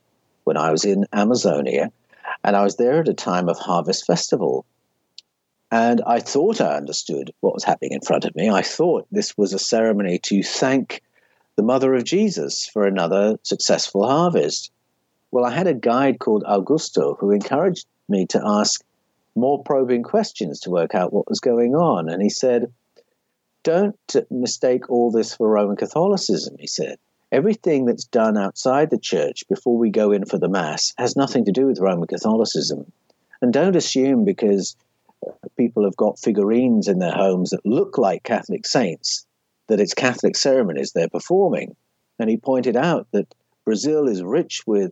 when 0.44 0.58
I 0.58 0.72
was 0.72 0.86
in 0.86 1.06
Amazonia, 1.12 1.92
and 2.44 2.56
I 2.56 2.64
was 2.64 2.78
there 2.78 3.02
at 3.02 3.10
a 3.10 3.14
time 3.14 3.50
of 3.50 3.58
Harvest 3.58 4.06
Festival. 4.06 4.66
And 5.72 6.02
I 6.08 6.20
thought 6.20 6.62
I 6.62 6.78
understood 6.78 7.32
what 7.42 7.54
was 7.54 7.64
happening 7.64 7.92
in 7.92 8.02
front 8.02 8.26
of 8.26 8.36
me. 8.36 8.50
I 8.50 8.62
thought 8.62 9.06
this 9.12 9.38
was 9.38 9.54
a 9.54 9.60
ceremony 9.60 10.18
to 10.20 10.42
thank 10.42 11.02
the 11.56 11.64
mother 11.64 11.94
of 11.94 12.06
Jesus 12.06 12.68
for 12.68 12.88
another 12.88 13.38
successful 13.44 14.08
harvest. 14.08 14.72
Well, 15.32 15.46
I 15.46 15.52
had 15.52 15.68
a 15.68 15.74
guide 15.74 16.20
called 16.20 16.44
Augusto 16.44 17.18
who 17.20 17.32
encouraged 17.32 17.86
me 18.08 18.26
to 18.28 18.42
ask 18.44 18.84
more 19.36 19.64
probing 19.64 20.04
questions 20.04 20.60
to 20.62 20.72
work 20.72 20.96
out 20.96 21.14
what 21.14 21.30
was 21.30 21.40
going 21.40 21.76
on. 21.76 22.10
And 22.10 22.22
he 22.22 22.30
said, 22.30 22.72
don't 23.64 24.16
mistake 24.30 24.90
all 24.90 25.12
this 25.12 25.36
for 25.36 25.50
Roman 25.50 25.76
Catholicism, 25.76 26.56
he 26.60 26.68
said. 26.68 26.98
Everything 27.32 27.86
that's 27.86 28.06
done 28.06 28.38
outside 28.38 28.90
the 28.90 29.00
church 29.00 29.44
before 29.48 29.78
we 29.78 29.90
go 29.90 30.12
in 30.12 30.26
for 30.26 30.40
the 30.40 30.50
Mass 30.50 30.94
has 30.98 31.16
nothing 31.16 31.46
to 31.46 31.52
do 31.52 31.68
with 31.68 31.80
Roman 31.80 32.08
Catholicism. 32.08 32.92
And 33.42 33.54
don't 33.54 33.76
assume 33.76 34.26
because 34.26 34.76
people 35.58 35.84
have 35.84 35.96
got 35.96 36.20
figurines 36.20 36.88
in 36.88 37.00
their 37.00 37.12
homes 37.12 37.52
that 37.52 37.66
look 37.66 37.98
like 37.98 38.24
Catholic 38.24 38.66
saints 38.66 39.26
that 39.68 39.80
it's 39.80 39.94
Catholic 39.94 40.36
ceremonies 40.36 40.92
they're 40.92 41.10
performing. 41.10 41.76
And 42.18 42.30
he 42.30 42.38
pointed 42.38 42.76
out 42.76 43.08
that 43.12 43.34
Brazil 43.66 44.08
is 44.08 44.24
rich 44.24 44.64
with 44.66 44.92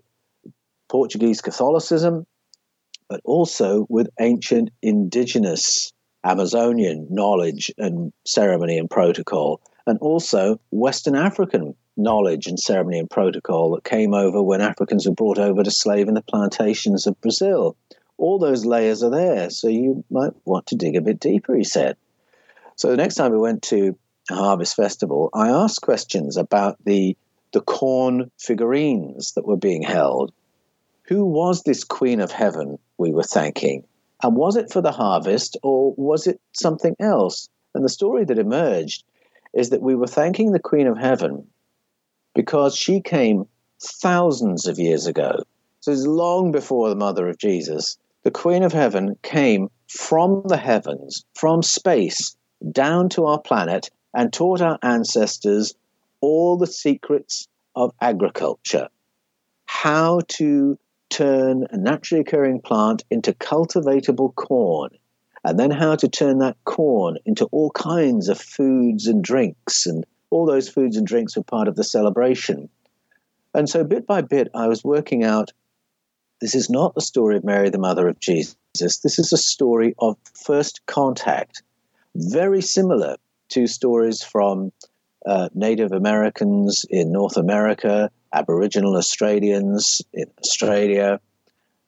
Portuguese 0.87 1.41
Catholicism, 1.41 2.25
but 3.09 3.21
also 3.25 3.85
with 3.89 4.09
ancient 4.19 4.69
indigenous 4.81 5.91
Amazonian 6.27 7.07
knowledge 7.09 7.71
and 7.77 8.11
ceremony 8.25 8.77
and 8.77 8.89
protocol, 8.89 9.61
and 9.85 9.97
also 9.99 10.59
Western 10.71 11.15
African 11.15 11.73
knowledge 11.95 12.47
and 12.47 12.59
ceremony 12.59 12.99
and 12.99 13.09
protocol 13.09 13.71
that 13.71 13.83
came 13.83 14.13
over 14.13 14.43
when 14.43 14.61
Africans 14.61 15.07
were 15.07 15.15
brought 15.15 15.39
over 15.39 15.63
to 15.63 15.71
slave 15.71 16.07
in 16.07 16.13
the 16.13 16.21
plantations 16.21 17.07
of 17.07 17.19
Brazil. 17.21 17.75
All 18.17 18.39
those 18.39 18.65
layers 18.65 19.03
are 19.03 19.09
there, 19.09 19.49
so 19.49 19.67
you 19.67 20.03
might 20.09 20.33
want 20.45 20.67
to 20.67 20.75
dig 20.75 20.95
a 20.95 21.01
bit 21.01 21.19
deeper, 21.19 21.55
he 21.55 21.63
said. 21.63 21.95
So 22.75 22.89
the 22.89 22.97
next 22.97 23.15
time 23.15 23.31
we 23.31 23.37
went 23.37 23.63
to 23.63 23.97
harvest 24.29 24.75
festival, 24.75 25.29
I 25.33 25.49
asked 25.49 25.81
questions 25.81 26.37
about 26.37 26.77
the 26.83 27.15
the 27.53 27.61
corn 27.61 28.29
figurines 28.37 29.31
that 29.33 29.47
were 29.47 29.57
being 29.57 29.81
held. 29.81 30.33
Who 31.03 31.23
was 31.23 31.63
this 31.63 31.85
Queen 31.85 32.19
of 32.19 32.31
Heaven 32.31 32.77
we 32.97 33.13
were 33.13 33.23
thanking? 33.23 33.85
And 34.23 34.35
was 34.35 34.55
it 34.55 34.71
for 34.71 34.81
the 34.81 34.91
harvest 34.91 35.57
or 35.63 35.93
was 35.97 36.27
it 36.27 36.39
something 36.53 36.95
else? 36.99 37.49
And 37.75 37.83
the 37.83 37.89
story 37.89 38.25
that 38.25 38.39
emerged 38.39 39.03
is 39.53 39.69
that 39.69 39.81
we 39.81 39.95
were 39.95 40.07
thanking 40.07 40.51
the 40.51 40.59
Queen 40.59 40.87
of 40.87 40.97
Heaven 40.97 41.47
because 42.33 42.75
she 42.75 43.01
came 43.01 43.47
thousands 43.81 44.67
of 44.67 44.79
years 44.79 45.05
ago. 45.05 45.43
So 45.81 45.91
it's 45.91 46.05
long 46.05 46.51
before 46.51 46.89
the 46.89 46.95
mother 46.95 47.27
of 47.29 47.37
Jesus. 47.37 47.97
The 48.23 48.31
Queen 48.31 48.63
of 48.63 48.73
Heaven 48.73 49.15
came 49.21 49.69
from 49.87 50.41
the 50.45 50.57
heavens, 50.57 51.23
from 51.33 51.63
space, 51.63 52.35
down 52.71 53.09
to 53.09 53.25
our 53.25 53.39
planet 53.39 53.89
and 54.13 54.33
taught 54.33 54.61
our 54.61 54.79
ancestors 54.81 55.75
all 56.21 56.57
the 56.57 56.67
secrets 56.67 57.47
of 57.75 57.93
agriculture, 58.01 58.89
how 59.65 60.21
to 60.27 60.77
turn 61.09 61.65
a 61.69 61.77
naturally 61.77 62.21
occurring 62.21 62.61
plant 62.61 63.03
into 63.09 63.33
cultivatable 63.33 64.33
corn, 64.35 64.91
and 65.43 65.59
then 65.59 65.71
how 65.71 65.95
to 65.95 66.07
turn 66.07 66.39
that 66.39 66.57
corn 66.65 67.17
into 67.25 67.45
all 67.45 67.71
kinds 67.71 68.29
of 68.29 68.39
foods 68.39 69.07
and 69.07 69.23
drinks. 69.23 69.85
And 69.85 70.05
all 70.29 70.45
those 70.45 70.69
foods 70.69 70.97
and 70.97 71.07
drinks 71.07 71.37
were 71.37 71.43
part 71.43 71.67
of 71.67 71.75
the 71.75 71.83
celebration. 71.83 72.69
And 73.53 73.69
so, 73.69 73.83
bit 73.83 74.05
by 74.05 74.21
bit, 74.21 74.49
I 74.53 74.67
was 74.67 74.83
working 74.83 75.23
out 75.23 75.51
this 76.41 76.53
is 76.53 76.69
not 76.69 76.93
the 76.93 77.01
story 77.01 77.35
of 77.37 77.43
Mary, 77.43 77.69
the 77.69 77.79
mother 77.79 78.07
of 78.07 78.19
Jesus. 78.19 78.55
This 78.79 79.17
is 79.17 79.33
a 79.33 79.37
story 79.37 79.95
of 79.97 80.17
first 80.45 80.85
contact, 80.85 81.63
very 82.15 82.61
similar 82.61 83.15
to 83.49 83.65
stories 83.65 84.21
from 84.21 84.71
uh, 85.25 85.49
Native 85.53 85.91
Americans 85.91 86.85
in 86.89 87.11
North 87.11 87.37
America 87.37 88.11
Aboriginal 88.33 88.97
Australians 88.97 90.01
in 90.13 90.25
Australia, 90.39 91.19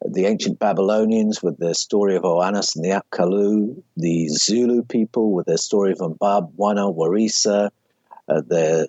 the 0.06 0.26
ancient 0.26 0.60
Babylonians 0.60 1.44
with 1.44 1.58
their 1.58 1.74
story 1.74 2.16
of 2.16 2.24
Oannes 2.24 2.76
and 2.76 2.86
the 2.86 3.02
Apkallu, 3.02 3.82
the 3.98 4.30
Zulu 4.30 4.84
people 4.84 5.32
with 5.32 5.46
their 5.46 5.58
story 5.58 5.92
of 5.92 5.98
Mbaba 5.98 6.52
Mwana 6.56 6.96
Waresa, 6.96 7.70
uh, 8.30 8.42
the, 8.48 8.88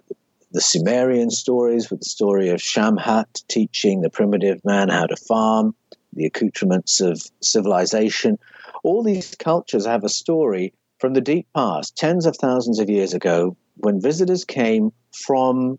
the 0.53 0.61
Sumerian 0.61 1.30
stories 1.30 1.90
with 1.90 2.01
the 2.01 2.09
story 2.09 2.51
of 2.51 2.61
Shamhat 2.61 3.42
teaching 3.48 4.01
the 4.01 4.11
primitive 4.11 4.64
man 4.64 4.88
how 4.88 5.07
to 5.07 5.16
farm, 5.16 5.74
the 6.12 6.26
accoutrements 6.26 7.01
of 7.01 7.20
civilization. 7.40 8.38
All 8.84 9.03
these 9.03 9.34
cultures 9.34 9.86
have 9.86 10.05
a 10.05 10.09
story 10.09 10.72
from 10.98 11.14
the 11.14 11.20
deep 11.20 11.46
past, 11.55 11.96
tens 11.96 12.26
of 12.26 12.36
thousands 12.36 12.78
of 12.78 12.90
years 12.90 13.14
ago, 13.14 13.57
when 13.76 14.01
visitors 14.01 14.44
came 14.44 14.92
from 15.12 15.78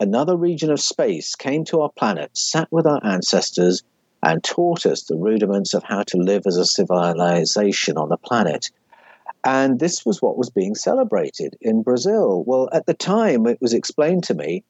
another 0.00 0.36
region 0.36 0.70
of 0.70 0.80
space 0.80 1.34
came 1.34 1.64
to 1.66 1.80
our 1.80 1.90
planet, 1.90 2.36
sat 2.36 2.68
with 2.70 2.86
our 2.86 3.00
ancestors, 3.04 3.82
and 4.22 4.42
taught 4.42 4.86
us 4.86 5.04
the 5.04 5.16
rudiments 5.16 5.74
of 5.74 5.82
how 5.82 6.02
to 6.04 6.16
live 6.16 6.42
as 6.46 6.56
a 6.56 6.64
civilization 6.64 7.96
on 7.98 8.08
the 8.08 8.16
planet. 8.16 8.70
And 9.44 9.78
this 9.78 10.06
was 10.06 10.22
what 10.22 10.38
was 10.38 10.48
being 10.48 10.74
celebrated 10.74 11.56
in 11.60 11.82
Brazil. 11.82 12.42
Well, 12.46 12.68
at 12.72 12.86
the 12.86 12.94
time 12.94 13.46
it 13.46 13.60
was 13.60 13.74
explained 13.74 14.24
to 14.24 14.34
me, 14.34 14.64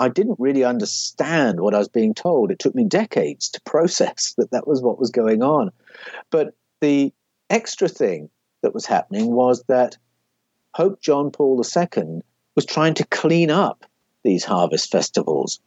I 0.00 0.08
didn't 0.08 0.38
really 0.38 0.64
understand 0.64 1.60
what 1.60 1.74
I 1.74 1.78
was 1.78 1.88
being 1.88 2.14
told. 2.14 2.50
It 2.50 2.58
took 2.58 2.74
me 2.74 2.84
decades 2.84 3.48
to 3.50 3.60
process 3.64 4.34
that 4.38 4.50
that 4.50 4.66
was 4.66 4.82
what 4.82 4.98
was 4.98 5.10
going 5.10 5.42
on. 5.42 5.70
But 6.30 6.54
the 6.80 7.12
extra 7.50 7.88
thing 7.88 8.30
that 8.62 8.74
was 8.74 8.86
happening 8.86 9.32
was 9.32 9.62
that 9.68 9.96
Pope 10.74 11.00
John 11.00 11.30
Paul 11.30 11.60
II 11.64 12.20
was 12.54 12.66
trying 12.66 12.94
to 12.94 13.06
clean 13.06 13.50
up 13.50 13.84
these 14.24 14.44
harvest 14.44 14.90
festivals. 14.90 15.60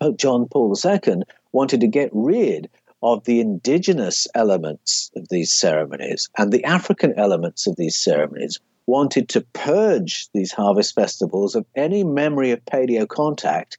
Pope 0.00 0.18
John 0.18 0.46
Paul 0.48 0.76
II 0.84 1.22
wanted 1.52 1.80
to 1.80 1.86
get 1.86 2.10
rid 2.12 2.68
of 3.02 3.24
the 3.24 3.40
indigenous 3.40 4.26
elements 4.34 5.10
of 5.16 5.28
these 5.28 5.52
ceremonies 5.52 6.28
and 6.36 6.52
the 6.52 6.64
African 6.64 7.14
elements 7.18 7.66
of 7.66 7.76
these 7.76 7.96
ceremonies, 7.96 8.58
wanted 8.86 9.28
to 9.28 9.40
purge 9.52 10.28
these 10.32 10.52
harvest 10.52 10.94
festivals 10.94 11.54
of 11.54 11.66
any 11.74 12.04
memory 12.04 12.52
of 12.52 12.64
paleo 12.64 13.06
contact 13.06 13.78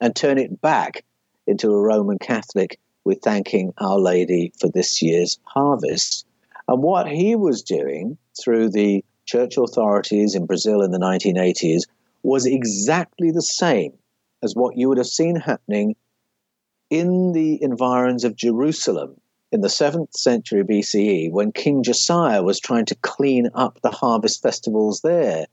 and 0.00 0.14
turn 0.14 0.38
it 0.38 0.60
back 0.60 1.04
into 1.46 1.70
a 1.70 1.80
Roman 1.80 2.18
Catholic 2.18 2.78
with 3.04 3.20
thanking 3.22 3.72
Our 3.78 3.98
Lady 3.98 4.52
for 4.60 4.68
this 4.68 5.02
year's 5.02 5.38
harvest. 5.44 6.26
And 6.66 6.82
what 6.82 7.08
he 7.08 7.36
was 7.36 7.62
doing 7.62 8.18
through 8.38 8.70
the 8.70 9.04
church 9.24 9.56
authorities 9.56 10.34
in 10.34 10.46
Brazil 10.46 10.82
in 10.82 10.90
the 10.90 10.98
1980s 10.98 11.82
was 12.22 12.46
exactly 12.46 13.30
the 13.30 13.42
same 13.42 13.92
as 14.42 14.54
what 14.54 14.76
you 14.76 14.88
would 14.88 14.98
have 14.98 15.06
seen 15.06 15.36
happening 15.36 15.96
in 16.90 17.32
the 17.32 17.62
environs 17.62 18.24
of 18.24 18.36
Jerusalem 18.36 19.20
in 19.50 19.60
the 19.60 19.68
7th 19.68 20.14
century 20.14 20.62
BCE 20.62 21.30
when 21.30 21.52
King 21.52 21.82
Josiah 21.82 22.42
was 22.42 22.60
trying 22.60 22.86
to 22.86 22.94
clean 22.96 23.48
up 23.54 23.80
the 23.82 23.90
harvest 23.90 24.42
festivals 24.42 25.00
there. 25.02 25.46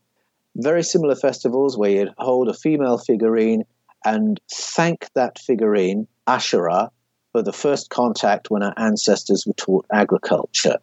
Very 0.54 0.82
similar 0.82 1.14
festivals 1.14 1.76
where 1.76 1.90
you'd 1.90 2.14
hold 2.18 2.48
a 2.48 2.54
female 2.54 2.98
figurine 2.98 3.64
and 4.04 4.40
thank 4.52 5.12
that 5.14 5.38
figurine, 5.38 6.06
Asherah, 6.26 6.90
for 7.32 7.42
the 7.42 7.52
first 7.52 7.90
contact 7.90 8.50
when 8.50 8.62
our 8.62 8.74
ancestors 8.76 9.44
were 9.46 9.54
taught 9.54 9.86
agriculture. 9.92 10.78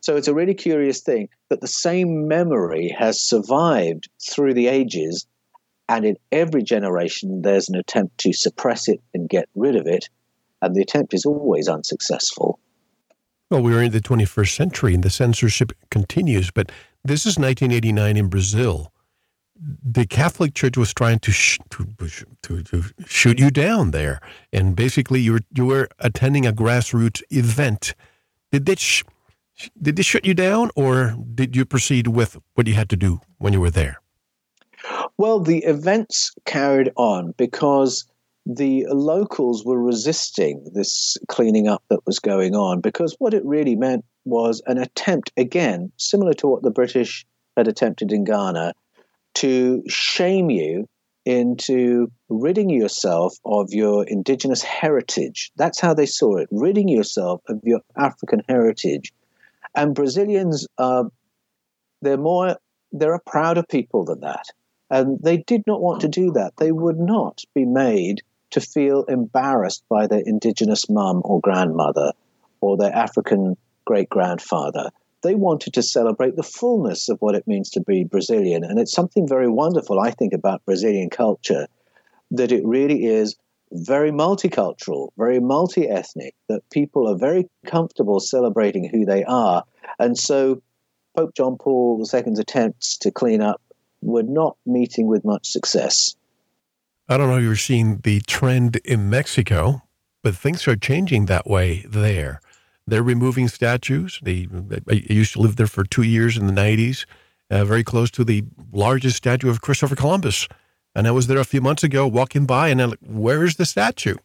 So 0.00 0.16
it's 0.16 0.28
a 0.28 0.34
really 0.34 0.54
curious 0.54 1.00
thing 1.00 1.28
that 1.48 1.60
the 1.60 1.68
same 1.68 2.26
memory 2.26 2.94
has 2.98 3.20
survived 3.20 4.08
through 4.30 4.54
the 4.54 4.68
ages, 4.68 5.26
and 5.88 6.04
in 6.04 6.16
every 6.32 6.62
generation 6.62 7.42
there's 7.42 7.68
an 7.68 7.76
attempt 7.76 8.18
to 8.18 8.32
suppress 8.32 8.88
it 8.88 9.00
and 9.12 9.28
get 9.28 9.48
rid 9.54 9.76
of 9.76 9.86
it 9.86 10.08
and 10.62 10.74
the 10.74 10.82
attempt 10.82 11.14
is 11.14 11.24
always 11.24 11.68
unsuccessful. 11.68 12.58
Well, 13.50 13.62
we're 13.62 13.82
in 13.82 13.92
the 13.92 14.00
21st 14.00 14.54
century 14.54 14.94
and 14.94 15.02
the 15.02 15.10
censorship 15.10 15.72
continues, 15.90 16.50
but 16.50 16.70
this 17.04 17.26
is 17.26 17.38
1989 17.38 18.16
in 18.16 18.28
Brazil. 18.28 18.92
The 19.56 20.06
Catholic 20.06 20.54
Church 20.54 20.76
was 20.76 20.94
trying 20.94 21.18
to, 21.20 21.32
sh- 21.32 21.58
to, 21.70 21.86
to, 22.42 22.62
to 22.62 22.84
shoot 23.06 23.38
you 23.38 23.50
down 23.50 23.90
there, 23.90 24.20
and 24.52 24.74
basically 24.74 25.20
you 25.20 25.32
were 25.32 25.40
you 25.54 25.66
were 25.66 25.88
attending 25.98 26.46
a 26.46 26.52
grassroots 26.52 27.22
event. 27.28 27.94
Did 28.52 28.64
they 28.64 28.76
sh- 28.76 29.04
did 29.80 29.96
they 29.96 30.02
shut 30.02 30.24
you 30.24 30.34
down, 30.34 30.70
or 30.74 31.16
did 31.34 31.56
you 31.56 31.64
proceed 31.64 32.06
with 32.08 32.38
what 32.54 32.66
you 32.66 32.74
had 32.74 32.88
to 32.90 32.96
do 32.96 33.20
when 33.38 33.52
you 33.52 33.60
were 33.60 33.70
there? 33.70 34.00
Well, 35.18 35.40
the 35.40 35.58
events 35.58 36.32
carried 36.46 36.90
on 36.96 37.34
because 37.36 38.06
the 38.46 38.86
locals 38.88 39.64
were 39.64 39.80
resisting 39.80 40.64
this 40.72 41.16
cleaning 41.28 41.68
up 41.68 41.82
that 41.90 42.06
was 42.06 42.18
going 42.18 42.54
on 42.54 42.80
because 42.80 43.14
what 43.18 43.34
it 43.34 43.44
really 43.44 43.76
meant 43.76 44.04
was 44.24 44.62
an 44.66 44.78
attempt, 44.78 45.32
again, 45.36 45.92
similar 45.96 46.32
to 46.34 46.46
what 46.46 46.62
the 46.62 46.70
British 46.70 47.26
had 47.56 47.68
attempted 47.68 48.12
in 48.12 48.24
Ghana, 48.24 48.72
to 49.34 49.82
shame 49.88 50.50
you 50.50 50.88
into 51.26 52.10
ridding 52.28 52.70
yourself 52.70 53.36
of 53.44 53.72
your 53.72 54.04
indigenous 54.04 54.62
heritage. 54.62 55.52
That's 55.56 55.80
how 55.80 55.94
they 55.94 56.06
saw 56.06 56.38
it, 56.38 56.48
ridding 56.50 56.88
yourself 56.88 57.42
of 57.48 57.60
your 57.62 57.80
African 57.96 58.42
heritage. 58.48 59.12
And 59.74 59.94
Brazilians, 59.94 60.66
uh, 60.78 61.04
they're 62.02 62.16
more, 62.16 62.56
they're 62.92 63.14
a 63.14 63.20
prouder 63.20 63.62
people 63.62 64.04
than 64.04 64.20
that. 64.20 64.46
And 64.90 65.18
they 65.22 65.38
did 65.38 65.62
not 65.66 65.80
want 65.80 66.00
to 66.00 66.08
do 66.08 66.32
that. 66.32 66.54
They 66.56 66.72
would 66.72 66.98
not 66.98 67.42
be 67.54 67.64
made 67.64 68.22
to 68.50 68.60
feel 68.60 69.04
embarrassed 69.04 69.84
by 69.88 70.06
their 70.06 70.22
indigenous 70.24 70.88
mum 70.90 71.22
or 71.24 71.40
grandmother 71.40 72.12
or 72.60 72.76
their 72.76 72.94
African 72.94 73.56
great 73.84 74.08
grandfather. 74.08 74.90
They 75.22 75.34
wanted 75.34 75.74
to 75.74 75.82
celebrate 75.82 76.36
the 76.36 76.42
fullness 76.42 77.08
of 77.08 77.18
what 77.20 77.34
it 77.34 77.46
means 77.46 77.70
to 77.70 77.80
be 77.80 78.04
Brazilian. 78.04 78.64
And 78.64 78.78
it's 78.78 78.92
something 78.92 79.28
very 79.28 79.48
wonderful, 79.48 80.00
I 80.00 80.10
think, 80.10 80.32
about 80.32 80.64
Brazilian 80.64 81.10
culture 81.10 81.66
that 82.32 82.52
it 82.52 82.64
really 82.64 83.04
is 83.04 83.36
very 83.72 84.10
multicultural, 84.10 85.10
very 85.16 85.40
multi 85.40 85.88
ethnic, 85.88 86.34
that 86.48 86.68
people 86.70 87.08
are 87.08 87.16
very 87.16 87.48
comfortable 87.66 88.20
celebrating 88.20 88.88
who 88.88 89.04
they 89.04 89.24
are. 89.24 89.64
And 89.98 90.18
so 90.18 90.62
Pope 91.16 91.34
John 91.34 91.56
Paul 91.56 91.98
II's 92.00 92.38
attempts 92.38 92.96
to 92.98 93.10
clean 93.10 93.40
up 93.40 93.60
were 94.02 94.22
not 94.22 94.56
meeting 94.66 95.06
with 95.06 95.24
much 95.24 95.48
success. 95.48 96.14
I 97.08 97.16
don't 97.16 97.28
know 97.28 97.38
if 97.38 97.42
you're 97.42 97.56
seeing 97.56 97.98
the 97.98 98.20
trend 98.20 98.76
in 98.84 99.10
Mexico, 99.10 99.82
but 100.22 100.36
things 100.36 100.66
are 100.68 100.76
changing 100.76 101.26
that 101.26 101.46
way 101.46 101.84
there. 101.88 102.40
They're 102.86 103.02
removing 103.02 103.48
statues. 103.48 104.20
They, 104.22 104.48
I 104.88 105.02
used 105.08 105.34
to 105.34 105.40
live 105.40 105.56
there 105.56 105.66
for 105.66 105.84
two 105.84 106.02
years 106.02 106.36
in 106.36 106.46
the 106.46 106.52
90s, 106.52 107.06
uh, 107.50 107.64
very 107.64 107.84
close 107.84 108.10
to 108.12 108.24
the 108.24 108.44
largest 108.72 109.16
statue 109.16 109.50
of 109.50 109.60
Christopher 109.60 109.96
Columbus. 109.96 110.48
And 110.94 111.06
I 111.06 111.12
was 111.12 111.26
there 111.26 111.38
a 111.38 111.44
few 111.44 111.60
months 111.60 111.82
ago 111.82 112.06
walking 112.06 112.46
by, 112.46 112.68
and 112.68 112.80
I'm 112.80 112.90
like, 112.90 112.98
where 113.00 113.44
is 113.44 113.56
the 113.56 113.66
statue? 113.66 114.16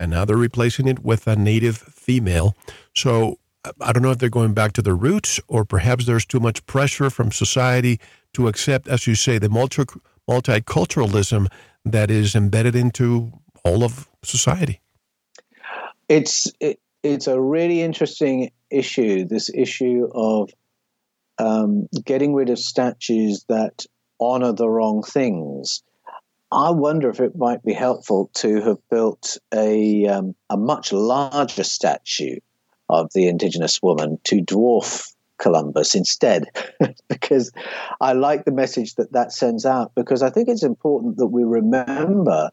And 0.00 0.10
now 0.10 0.24
they're 0.24 0.36
replacing 0.36 0.88
it 0.88 1.00
with 1.00 1.26
a 1.26 1.36
native 1.36 1.76
female. 1.76 2.56
So 2.94 3.38
I 3.80 3.92
don't 3.92 4.02
know 4.02 4.10
if 4.10 4.18
they're 4.18 4.30
going 4.30 4.54
back 4.54 4.72
to 4.74 4.82
their 4.82 4.94
roots, 4.94 5.40
or 5.48 5.64
perhaps 5.64 6.06
there's 6.06 6.24
too 6.24 6.40
much 6.40 6.64
pressure 6.66 7.10
from 7.10 7.32
society 7.32 8.00
to 8.34 8.48
accept, 8.48 8.88
as 8.88 9.06
you 9.06 9.14
say, 9.14 9.38
the 9.38 9.48
multi- 9.48 9.84
multiculturalism 10.28 11.48
that 11.84 12.10
is 12.10 12.34
embedded 12.34 12.76
into 12.76 13.32
all 13.64 13.82
of 13.82 14.08
society. 14.22 14.80
It's 16.08 16.50
it, 16.60 16.80
it's 17.02 17.26
a 17.26 17.40
really 17.40 17.82
interesting 17.82 18.50
issue. 18.70 19.24
This 19.24 19.50
issue 19.52 20.08
of 20.14 20.50
um, 21.38 21.88
getting 22.04 22.34
rid 22.34 22.50
of 22.50 22.58
statues 22.58 23.44
that 23.48 23.84
honor 24.20 24.52
the 24.52 24.68
wrong 24.68 25.02
things. 25.02 25.82
I 26.50 26.70
wonder 26.70 27.10
if 27.10 27.20
it 27.20 27.36
might 27.36 27.62
be 27.62 27.74
helpful 27.74 28.30
to 28.36 28.62
have 28.62 28.78
built 28.88 29.36
a 29.54 30.06
um, 30.06 30.34
a 30.48 30.56
much 30.56 30.92
larger 30.92 31.64
statue 31.64 32.38
of 32.88 33.10
the 33.14 33.28
indigenous 33.28 33.82
woman 33.82 34.18
to 34.24 34.36
dwarf 34.36 35.12
Columbus 35.38 35.94
instead, 35.94 36.46
because 37.08 37.52
I 38.00 38.12
like 38.12 38.44
the 38.44 38.52
message 38.52 38.94
that 38.94 39.12
that 39.12 39.32
sends 39.32 39.66
out. 39.66 39.92
Because 39.94 40.22
I 40.22 40.30
think 40.30 40.48
it's 40.48 40.62
important 40.62 41.18
that 41.18 41.26
we 41.26 41.44
remember 41.44 42.50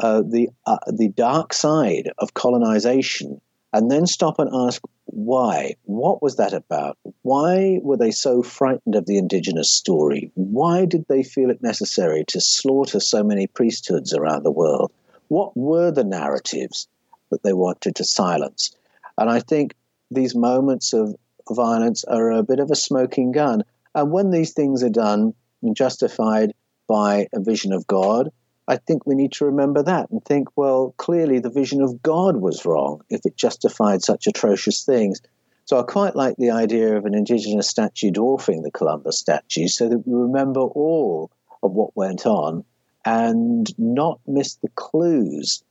uh, 0.00 0.22
the 0.22 0.48
uh, 0.66 0.78
the 0.86 1.08
dark 1.08 1.52
side 1.52 2.10
of 2.18 2.34
colonization, 2.34 3.40
and 3.72 3.90
then 3.90 4.06
stop 4.06 4.38
and 4.38 4.50
ask 4.54 4.80
why. 5.12 5.74
What 5.84 6.22
was 6.22 6.36
that 6.36 6.54
about? 6.54 6.96
Why 7.20 7.78
were 7.82 7.98
they 7.98 8.10
so 8.10 8.42
frightened 8.42 8.94
of 8.94 9.04
the 9.04 9.18
indigenous 9.18 9.70
story? 9.70 10.32
Why 10.34 10.86
did 10.86 11.04
they 11.08 11.22
feel 11.22 11.50
it 11.50 11.62
necessary 11.62 12.24
to 12.28 12.40
slaughter 12.40 12.98
so 12.98 13.22
many 13.22 13.46
priesthoods 13.46 14.14
around 14.14 14.42
the 14.42 14.50
world? 14.50 14.90
What 15.28 15.54
were 15.54 15.90
the 15.90 16.04
narratives 16.04 16.88
that 17.30 17.42
they 17.42 17.52
wanted 17.52 17.94
to 17.96 18.04
silence? 18.04 18.74
And 19.18 19.28
I 19.28 19.40
think 19.40 19.74
these 20.10 20.34
moments 20.34 20.94
of 20.94 21.14
violence 21.50 22.04
are 22.04 22.30
a 22.30 22.42
bit 22.42 22.58
of 22.58 22.70
a 22.70 22.76
smoking 22.76 23.32
gun. 23.32 23.64
And 23.94 24.10
when 24.12 24.30
these 24.30 24.54
things 24.54 24.82
are 24.82 24.88
done 24.88 25.34
and 25.62 25.76
justified 25.76 26.54
by 26.88 27.28
a 27.34 27.40
vision 27.40 27.72
of 27.72 27.86
God, 27.86 28.30
I 28.68 28.76
think 28.76 29.06
we 29.06 29.14
need 29.14 29.32
to 29.32 29.46
remember 29.46 29.82
that 29.82 30.10
and 30.10 30.24
think, 30.24 30.48
well, 30.56 30.94
clearly 30.96 31.40
the 31.40 31.50
vision 31.50 31.82
of 31.82 32.02
God 32.02 32.36
was 32.36 32.64
wrong 32.64 33.02
if 33.10 33.20
it 33.24 33.36
justified 33.36 34.02
such 34.02 34.26
atrocious 34.26 34.84
things. 34.84 35.20
So 35.64 35.78
I 35.78 35.82
quite 35.82 36.16
like 36.16 36.36
the 36.36 36.50
idea 36.50 36.96
of 36.96 37.04
an 37.04 37.14
indigenous 37.14 37.68
statue 37.68 38.10
dwarfing 38.10 38.62
the 38.62 38.70
Columbus 38.70 39.18
statue 39.18 39.68
so 39.68 39.88
that 39.88 40.06
we 40.06 40.14
remember 40.14 40.60
all 40.60 41.30
of 41.62 41.72
what 41.72 41.96
went 41.96 42.26
on 42.26 42.64
and 43.04 43.66
not 43.78 44.20
miss 44.26 44.54
the 44.56 44.68
clues 44.68 45.62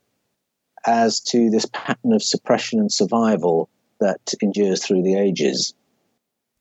as 0.85 1.19
to 1.19 1.49
this 1.49 1.65
pattern 1.71 2.13
of 2.13 2.23
suppression 2.23 2.79
and 2.79 2.91
survival 2.91 3.69
that 3.99 4.33
endures 4.41 4.83
through 4.83 5.03
the 5.03 5.15
ages. 5.15 5.73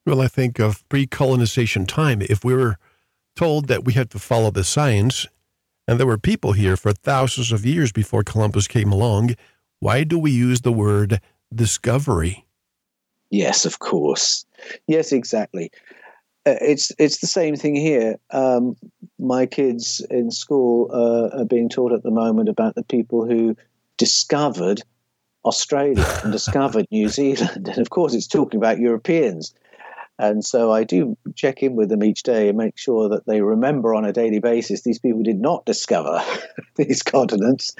Well, 0.06 0.20
I 0.20 0.28
think 0.28 0.58
of 0.58 0.86
pre 0.88 1.06
colonization 1.06 1.86
time. 1.86 2.22
If 2.22 2.44
we 2.44 2.54
were 2.54 2.76
told 3.36 3.68
that 3.68 3.84
we 3.84 3.94
had 3.94 4.10
to 4.10 4.18
follow 4.18 4.50
the 4.50 4.64
science, 4.64 5.26
and 5.90 5.98
there 5.98 6.06
were 6.06 6.18
people 6.18 6.52
here 6.52 6.76
for 6.76 6.92
thousands 6.92 7.50
of 7.50 7.66
years 7.66 7.90
before 7.90 8.22
Columbus 8.22 8.68
came 8.68 8.92
along, 8.92 9.34
why 9.80 10.04
do 10.04 10.20
we 10.20 10.30
use 10.30 10.60
the 10.60 10.70
word 10.70 11.20
discovery? 11.52 12.46
Yes, 13.30 13.66
of 13.66 13.80
course. 13.80 14.46
Yes, 14.86 15.10
exactly. 15.10 15.72
Uh, 16.46 16.54
it's 16.60 16.92
it's 17.00 17.18
the 17.18 17.26
same 17.26 17.56
thing 17.56 17.74
here. 17.74 18.20
Um, 18.30 18.76
my 19.18 19.46
kids 19.46 20.00
in 20.10 20.30
school 20.30 20.90
uh, 20.92 21.40
are 21.40 21.44
being 21.44 21.68
taught 21.68 21.92
at 21.92 22.04
the 22.04 22.12
moment 22.12 22.48
about 22.48 22.76
the 22.76 22.84
people 22.84 23.26
who 23.26 23.56
discovered 23.96 24.82
Australia 25.44 26.06
and 26.22 26.30
discovered 26.30 26.86
New 26.92 27.08
Zealand. 27.08 27.66
And 27.68 27.78
of 27.78 27.90
course, 27.90 28.14
it's 28.14 28.28
talking 28.28 28.58
about 28.58 28.78
Europeans. 28.78 29.52
And 30.20 30.44
so 30.44 30.70
I 30.70 30.84
do 30.84 31.16
check 31.34 31.62
in 31.62 31.76
with 31.76 31.88
them 31.88 32.04
each 32.04 32.24
day 32.24 32.50
and 32.50 32.58
make 32.58 32.76
sure 32.76 33.08
that 33.08 33.24
they 33.26 33.40
remember 33.40 33.94
on 33.94 34.04
a 34.04 34.12
daily 34.12 34.38
basis 34.38 34.82
these 34.82 34.98
people 34.98 35.22
did 35.22 35.40
not 35.40 35.64
discover 35.64 36.22
these 36.76 37.02
continents. 37.02 37.74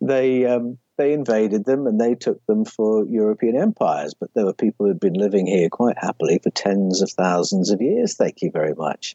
They 0.00 0.46
um, 0.46 0.78
they 0.96 1.12
invaded 1.12 1.66
them 1.66 1.86
and 1.86 2.00
they 2.00 2.14
took 2.14 2.44
them 2.46 2.64
for 2.64 3.04
European 3.04 3.54
empires. 3.54 4.14
But 4.14 4.30
there 4.34 4.46
were 4.46 4.54
people 4.54 4.86
who'd 4.86 4.98
been 4.98 5.12
living 5.12 5.46
here 5.46 5.68
quite 5.68 5.98
happily 5.98 6.40
for 6.42 6.48
tens 6.48 7.02
of 7.02 7.10
thousands 7.10 7.70
of 7.70 7.82
years. 7.82 8.14
Thank 8.14 8.40
you 8.40 8.50
very 8.50 8.74
much. 8.74 9.14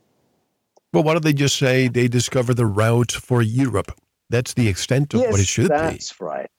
Well, 0.93 1.01
why 1.01 1.13
don't 1.13 1.23
they 1.23 1.33
just 1.33 1.57
say 1.57 1.87
they 1.87 2.07
discovered 2.07 2.55
the 2.55 2.67
route 2.67 3.11
for 3.11 3.41
Europe? 3.41 3.97
That's 4.29 4.53
the 4.53 4.67
extent 4.67 5.15
of 5.15 5.21
yes, 5.21 5.31
what 5.31 5.39
it 5.39 5.47
should 5.47 5.69
that's 5.69 5.81
be. 5.81 5.93
That's 5.93 6.21
right. 6.21 6.51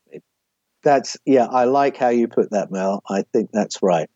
That's 0.82 1.16
yeah. 1.24 1.46
I 1.46 1.64
like 1.64 1.96
how 1.96 2.08
you 2.08 2.26
put 2.26 2.50
that, 2.50 2.72
Mel. 2.72 3.04
I 3.08 3.22
think 3.32 3.50
that's 3.52 3.80
right. 3.80 4.10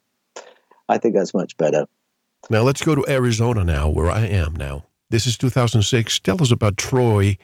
I 0.88 0.98
think 0.98 1.14
that's 1.14 1.34
much 1.34 1.56
better. 1.56 1.86
Now 2.50 2.62
let's 2.62 2.82
go 2.82 2.94
to 2.94 3.04
Arizona 3.08 3.64
now, 3.64 3.88
where 3.88 4.10
I 4.10 4.26
am 4.26 4.54
now. 4.54 4.84
This 5.10 5.26
is 5.26 5.38
2006. 5.38 6.20
Tell 6.20 6.42
us 6.42 6.50
about 6.50 6.76
Troy 6.76 7.38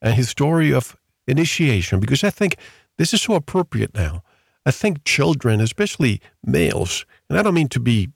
and 0.00 0.14
his 0.14 0.28
story 0.28 0.72
of 0.72 0.96
initiation, 1.26 2.00
because 2.00 2.24
I 2.24 2.30
think 2.30 2.56
this 2.98 3.12
is 3.12 3.22
so 3.22 3.34
appropriate 3.34 3.94
now. 3.94 4.22
I 4.64 4.70
think 4.70 5.04
children, 5.04 5.60
especially 5.60 6.20
males, 6.44 7.04
and 7.28 7.38
I 7.38 7.42
don't 7.42 7.54
mean 7.54 7.68
to 7.68 7.80
be 7.80 8.10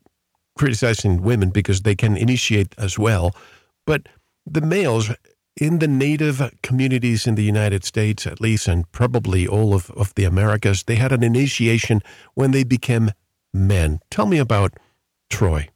criticizing 0.58 1.22
women 1.22 1.50
because 1.50 1.82
they 1.82 1.94
can 1.94 2.16
initiate 2.16 2.74
as 2.78 2.98
well, 2.98 3.34
but 3.86 4.08
the 4.46 4.60
males 4.60 5.10
in 5.60 5.78
the 5.78 5.88
native 5.88 6.42
communities 6.62 7.26
in 7.26 7.34
the 7.34 7.44
United 7.44 7.84
States, 7.84 8.26
at 8.26 8.40
least, 8.40 8.66
and 8.66 8.90
probably 8.92 9.46
all 9.46 9.74
of, 9.74 9.90
of 9.92 10.14
the 10.14 10.24
Americas, 10.24 10.84
they 10.84 10.96
had 10.96 11.12
an 11.12 11.22
initiation 11.22 12.00
when 12.34 12.50
they 12.50 12.64
became 12.64 13.10
men. 13.52 14.00
Tell 14.10 14.26
me 14.26 14.38
about 14.38 14.74
Troy. 15.28 15.68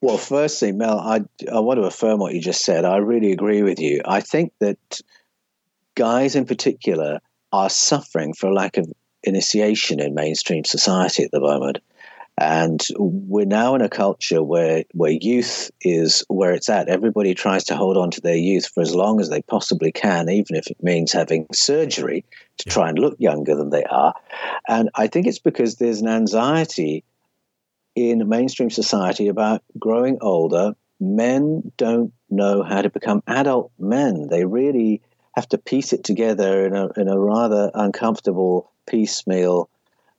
Well, 0.00 0.18
firstly, 0.18 0.72
Mel, 0.72 0.98
I, 0.98 1.20
I 1.52 1.60
want 1.60 1.78
to 1.78 1.86
affirm 1.86 2.20
what 2.20 2.34
you 2.34 2.40
just 2.40 2.64
said. 2.64 2.84
I 2.84 2.96
really 2.98 3.32
agree 3.32 3.62
with 3.62 3.80
you. 3.80 4.00
I 4.04 4.20
think 4.20 4.52
that 4.60 5.00
guys 5.94 6.36
in 6.36 6.46
particular 6.46 7.20
are 7.52 7.68
suffering 7.68 8.32
for 8.32 8.46
a 8.46 8.54
lack 8.54 8.78
of 8.78 8.90
initiation 9.22 10.00
in 10.00 10.14
mainstream 10.14 10.64
society 10.64 11.24
at 11.24 11.30
the 11.30 11.40
moment. 11.40 11.78
And 12.40 12.82
we're 12.96 13.44
now 13.44 13.74
in 13.74 13.82
a 13.82 13.90
culture 13.90 14.42
where, 14.42 14.84
where 14.92 15.10
youth 15.10 15.70
is 15.82 16.24
where 16.28 16.52
it's 16.52 16.70
at. 16.70 16.88
Everybody 16.88 17.34
tries 17.34 17.64
to 17.64 17.76
hold 17.76 17.98
on 17.98 18.10
to 18.12 18.22
their 18.22 18.34
youth 18.34 18.66
for 18.66 18.80
as 18.80 18.94
long 18.94 19.20
as 19.20 19.28
they 19.28 19.42
possibly 19.42 19.92
can, 19.92 20.30
even 20.30 20.56
if 20.56 20.66
it 20.68 20.82
means 20.82 21.12
having 21.12 21.46
surgery 21.52 22.24
to 22.56 22.70
try 22.70 22.88
and 22.88 22.98
look 22.98 23.16
younger 23.18 23.54
than 23.54 23.68
they 23.68 23.84
are. 23.84 24.14
And 24.66 24.88
I 24.94 25.08
think 25.08 25.26
it's 25.26 25.38
because 25.38 25.76
there's 25.76 26.00
an 26.00 26.08
anxiety 26.08 27.04
in 27.94 28.26
mainstream 28.26 28.70
society 28.70 29.28
about 29.28 29.62
growing 29.78 30.16
older. 30.22 30.72
Men 30.98 31.70
don't 31.76 32.14
know 32.30 32.62
how 32.62 32.80
to 32.80 32.88
become 32.88 33.22
adult 33.26 33.70
men. 33.78 34.28
They 34.28 34.46
really 34.46 35.02
have 35.32 35.48
to 35.50 35.58
piece 35.58 35.92
it 35.92 36.04
together 36.04 36.64
in 36.64 36.74
a, 36.74 36.88
in 36.98 37.08
a 37.08 37.18
rather 37.18 37.70
uncomfortable 37.74 38.72
piecemeal 38.86 39.68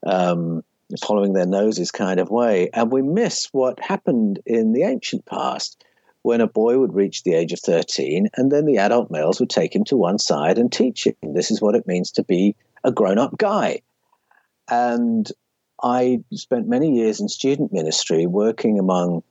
um, 0.06 0.64
following 1.00 1.34
their 1.34 1.46
noses 1.46 1.92
kind 1.92 2.20
of 2.20 2.30
way. 2.30 2.70
And 2.74 2.92
we 2.92 3.02
miss 3.02 3.48
what 3.52 3.80
happened 3.80 4.40
in 4.46 4.74
the 4.74 4.84
ancient 4.84 5.26
past 5.26 5.84
when 6.24 6.42
a 6.42 6.48
boy 6.48 6.78
would 6.78 6.94
reach 6.94 7.24
the 7.24 7.34
age 7.34 7.52
of 7.52 7.60
13 7.60 8.28
and 8.36 8.52
then 8.52 8.66
the 8.66 8.78
adult 8.78 9.10
males 9.10 9.40
would 9.40 9.50
take 9.50 9.76
him 9.76 9.84
to 9.86 9.98
one 9.98 10.20
side 10.20 10.58
and 10.58 10.72
teach 10.72 11.08
him 11.08 11.16
this 11.34 11.50
is 11.50 11.62
what 11.62 11.76
it 11.76 11.88
means 11.88 12.12
to 12.12 12.24
be 12.24 12.56
a 12.84 12.92
grown 12.92 13.18
up 13.18 13.38
guy. 13.38 13.82
And 14.70 15.30
I 15.84 16.24
spent 16.34 16.68
many 16.68 16.96
years 16.96 17.20
in 17.20 17.28
student 17.28 17.74
ministry 17.74 18.28
working 18.28 18.78
among 18.78 19.24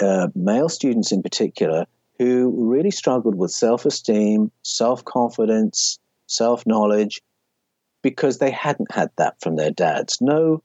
uh, 0.00 0.28
male 0.34 0.68
students 0.68 1.12
in 1.12 1.22
particular 1.22 1.86
who 2.18 2.52
really 2.70 2.90
struggled 2.90 3.34
with 3.34 3.50
self 3.50 3.86
esteem, 3.86 4.50
self 4.62 5.04
confidence, 5.04 5.98
self 6.26 6.66
knowledge, 6.66 7.22
because 8.02 8.38
they 8.38 8.50
hadn't 8.50 8.92
had 8.92 9.10
that 9.16 9.40
from 9.40 9.56
their 9.56 9.70
dads. 9.70 10.18
No 10.20 10.62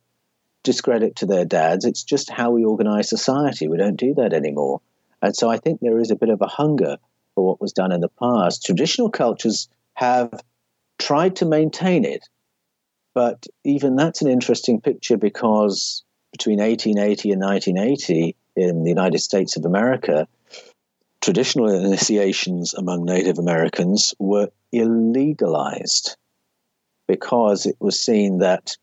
discredit 0.65 1.15
to 1.17 1.25
their 1.25 1.45
dads. 1.45 1.85
It's 1.85 2.03
just 2.03 2.29
how 2.29 2.51
we 2.51 2.65
organize 2.65 3.07
society. 3.07 3.69
We 3.69 3.77
don't 3.77 3.95
do 3.95 4.13
that 4.15 4.33
anymore. 4.33 4.81
And 5.21 5.35
so 5.35 5.49
I 5.49 5.57
think 5.57 5.79
there 5.79 5.99
is 5.99 6.11
a 6.11 6.15
bit 6.15 6.29
of 6.29 6.41
a 6.41 6.47
hunger 6.47 6.97
for 7.33 7.45
what 7.45 7.61
was 7.61 7.71
done 7.71 7.93
in 7.93 8.01
the 8.01 8.09
past. 8.09 8.65
Traditional 8.65 9.09
cultures 9.09 9.69
have 9.93 10.41
tried 10.99 11.37
to 11.37 11.45
maintain 11.45 12.03
it, 12.03 12.27
but 13.13 13.45
even 13.63 13.95
that's 13.95 14.21
an 14.21 14.27
interesting 14.27 14.81
picture 14.81 15.17
because 15.17 16.03
between 16.31 16.59
1880 16.59 17.31
and 17.31 17.41
1980 17.41 18.35
in 18.57 18.83
the 18.83 18.89
United 18.89 19.19
States 19.19 19.55
of 19.55 19.65
America, 19.65 20.27
traditional 21.21 21.69
initiations 21.69 22.73
among 22.73 23.05
Native 23.05 23.39
Americans 23.39 24.13
were 24.19 24.49
illegalized 24.73 26.15
because 27.07 27.65
it 27.65 27.75
was 27.79 27.99
seen 27.99 28.39
that 28.39 28.77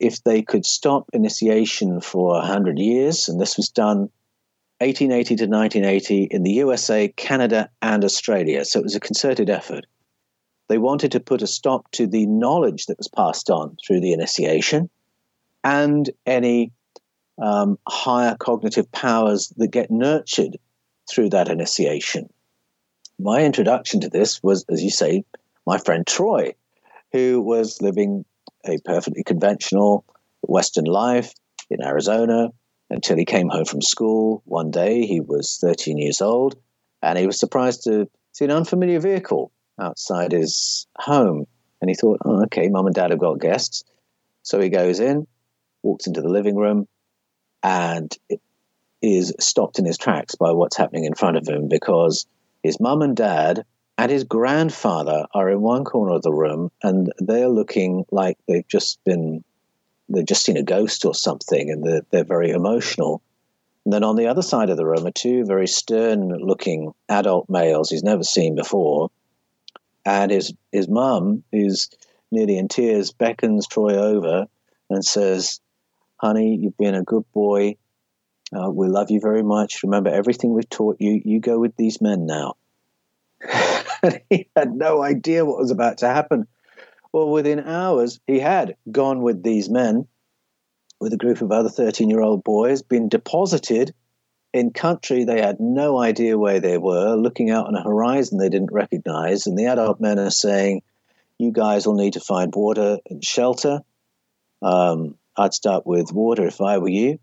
if 0.00 0.22
they 0.24 0.42
could 0.42 0.66
stop 0.66 1.08
initiation 1.12 2.00
for 2.00 2.34
100 2.34 2.78
years, 2.78 3.28
and 3.28 3.40
this 3.40 3.56
was 3.56 3.68
done 3.68 4.10
1880 4.80 5.36
to 5.36 5.46
1980 5.46 6.24
in 6.30 6.42
the 6.42 6.52
USA, 6.52 7.08
Canada, 7.08 7.70
and 7.80 8.04
Australia. 8.04 8.64
So 8.64 8.80
it 8.80 8.84
was 8.84 8.96
a 8.96 9.00
concerted 9.00 9.48
effort. 9.48 9.86
They 10.68 10.78
wanted 10.78 11.12
to 11.12 11.20
put 11.20 11.42
a 11.42 11.46
stop 11.46 11.90
to 11.92 12.06
the 12.06 12.26
knowledge 12.26 12.86
that 12.86 12.98
was 12.98 13.08
passed 13.08 13.50
on 13.50 13.76
through 13.86 14.00
the 14.00 14.12
initiation 14.12 14.90
and 15.62 16.10
any 16.26 16.72
um, 17.40 17.78
higher 17.86 18.36
cognitive 18.38 18.90
powers 18.92 19.52
that 19.56 19.68
get 19.68 19.90
nurtured 19.90 20.56
through 21.10 21.30
that 21.30 21.48
initiation. 21.48 22.28
My 23.18 23.44
introduction 23.44 24.00
to 24.00 24.08
this 24.08 24.42
was, 24.42 24.64
as 24.68 24.82
you 24.82 24.90
say, 24.90 25.24
my 25.66 25.78
friend 25.78 26.06
Troy, 26.06 26.54
who 27.12 27.40
was 27.40 27.80
living 27.80 28.24
a 28.66 28.78
perfectly 28.84 29.22
conventional 29.22 30.04
Western 30.42 30.84
life 30.84 31.32
in 31.70 31.82
Arizona 31.82 32.48
until 32.90 33.16
he 33.16 33.24
came 33.24 33.48
home 33.48 33.64
from 33.64 33.82
school. 33.82 34.42
One 34.44 34.70
day 34.70 35.06
he 35.06 35.20
was 35.20 35.58
13 35.60 35.98
years 35.98 36.20
old 36.20 36.56
and 37.02 37.18
he 37.18 37.26
was 37.26 37.38
surprised 37.38 37.84
to 37.84 38.08
see 38.32 38.44
an 38.44 38.50
unfamiliar 38.50 39.00
vehicle 39.00 39.52
outside 39.80 40.32
his 40.32 40.86
home. 40.98 41.46
And 41.80 41.90
he 41.90 41.94
thought, 41.94 42.20
oh, 42.24 42.44
okay, 42.44 42.68
mom 42.68 42.86
and 42.86 42.94
dad 42.94 43.10
have 43.10 43.18
got 43.18 43.40
guests. 43.40 43.84
So 44.42 44.60
he 44.60 44.68
goes 44.68 45.00
in, 45.00 45.26
walks 45.82 46.06
into 46.06 46.22
the 46.22 46.28
living 46.28 46.56
room, 46.56 46.86
and 47.62 48.16
is 49.02 49.34
stopped 49.38 49.78
in 49.78 49.84
his 49.84 49.98
tracks 49.98 50.34
by 50.34 50.52
what's 50.52 50.76
happening 50.76 51.04
in 51.04 51.14
front 51.14 51.36
of 51.36 51.46
him 51.46 51.68
because 51.68 52.26
his 52.62 52.80
mum 52.80 53.02
and 53.02 53.16
dad 53.16 53.64
and 53.96 54.10
his 54.10 54.24
grandfather 54.24 55.26
are 55.32 55.48
in 55.48 55.60
one 55.60 55.84
corner 55.84 56.14
of 56.14 56.22
the 56.22 56.32
room 56.32 56.70
and 56.82 57.12
they're 57.18 57.48
looking 57.48 58.04
like 58.10 58.38
they've 58.48 58.66
just 58.66 59.02
been 59.04 59.44
they've 60.08 60.26
just 60.26 60.44
seen 60.44 60.56
a 60.56 60.62
ghost 60.62 61.04
or 61.04 61.14
something 61.14 61.70
and 61.70 61.84
they're, 61.84 62.02
they're 62.10 62.24
very 62.24 62.50
emotional. 62.50 63.22
And 63.84 63.92
then 63.92 64.04
on 64.04 64.16
the 64.16 64.26
other 64.26 64.42
side 64.42 64.68
of 64.68 64.76
the 64.76 64.84
room 64.84 65.06
are 65.06 65.12
two 65.12 65.44
very 65.44 65.66
stern 65.66 66.28
looking 66.28 66.92
adult 67.08 67.48
males 67.48 67.90
he's 67.90 68.02
never 68.02 68.24
seen 68.24 68.54
before. 68.54 69.10
And 70.04 70.30
his 70.30 70.52
his 70.72 70.88
mum 70.88 71.44
who's 71.52 71.88
nearly 72.30 72.58
in 72.58 72.68
tears 72.68 73.12
beckons 73.12 73.66
troy 73.68 73.94
over 73.94 74.46
and 74.90 75.04
says 75.04 75.60
honey 76.16 76.58
you've 76.60 76.76
been 76.76 76.94
a 76.94 77.02
good 77.02 77.24
boy. 77.32 77.76
Uh, 78.52 78.70
we 78.70 78.88
love 78.88 79.10
you 79.10 79.20
very 79.20 79.42
much. 79.42 79.82
Remember 79.82 80.10
everything 80.10 80.52
we've 80.52 80.68
taught 80.68 80.96
you. 81.00 81.20
You 81.24 81.40
go 81.40 81.58
with 81.58 81.76
these 81.76 82.00
men 82.00 82.26
now 82.26 82.54
he 84.30 84.48
had 84.56 84.74
no 84.74 85.02
idea 85.02 85.44
what 85.44 85.58
was 85.58 85.70
about 85.70 85.98
to 85.98 86.08
happen. 86.08 86.46
Well, 87.12 87.30
within 87.30 87.60
hours, 87.60 88.20
he 88.26 88.40
had 88.40 88.76
gone 88.90 89.22
with 89.22 89.42
these 89.42 89.68
men, 89.68 90.08
with 91.00 91.12
a 91.12 91.18
group 91.18 91.42
of 91.42 91.52
other 91.52 91.68
13 91.68 92.10
year 92.10 92.20
old 92.20 92.42
boys, 92.44 92.82
been 92.82 93.08
deposited 93.08 93.94
in 94.52 94.72
country 94.72 95.24
they 95.24 95.40
had 95.40 95.58
no 95.58 95.98
idea 95.98 96.38
where 96.38 96.60
they 96.60 96.78
were, 96.78 97.14
looking 97.14 97.50
out 97.50 97.66
on 97.66 97.74
a 97.74 97.82
horizon 97.82 98.38
they 98.38 98.48
didn't 98.48 98.72
recognize. 98.72 99.46
And 99.46 99.58
the 99.58 99.66
adult 99.66 100.00
men 100.00 100.18
are 100.18 100.30
saying, 100.30 100.82
You 101.38 101.52
guys 101.52 101.86
will 101.86 101.94
need 101.94 102.14
to 102.14 102.20
find 102.20 102.52
water 102.54 102.98
and 103.08 103.24
shelter. 103.24 103.80
Um, 104.62 105.16
I'd 105.36 105.54
start 105.54 105.86
with 105.86 106.12
water 106.12 106.46
if 106.46 106.60
I 106.60 106.78
were 106.78 106.88
you 106.88 107.18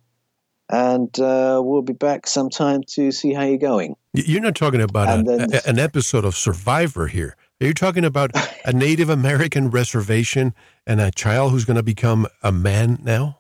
and 0.71 1.19
uh, 1.19 1.61
we'll 1.63 1.81
be 1.81 1.93
back 1.93 2.25
sometime 2.25 2.81
to 2.87 3.11
see 3.11 3.33
how 3.33 3.43
you're 3.43 3.57
going. 3.57 3.95
You're 4.13 4.41
not 4.41 4.55
talking 4.55 4.81
about 4.81 5.19
a, 5.19 5.23
then, 5.23 5.53
a, 5.53 5.67
an 5.67 5.79
episode 5.79 6.25
of 6.25 6.35
Survivor 6.35 7.07
here. 7.07 7.35
Are 7.61 7.67
you 7.67 7.73
talking 7.73 8.05
about 8.05 8.31
a 8.65 8.73
Native 8.73 9.09
American 9.09 9.69
reservation 9.69 10.53
and 10.87 11.01
a 11.01 11.11
child 11.11 11.51
who's 11.51 11.65
going 11.65 11.77
to 11.77 11.83
become 11.83 12.25
a 12.41 12.51
man 12.51 12.99
now? 13.03 13.39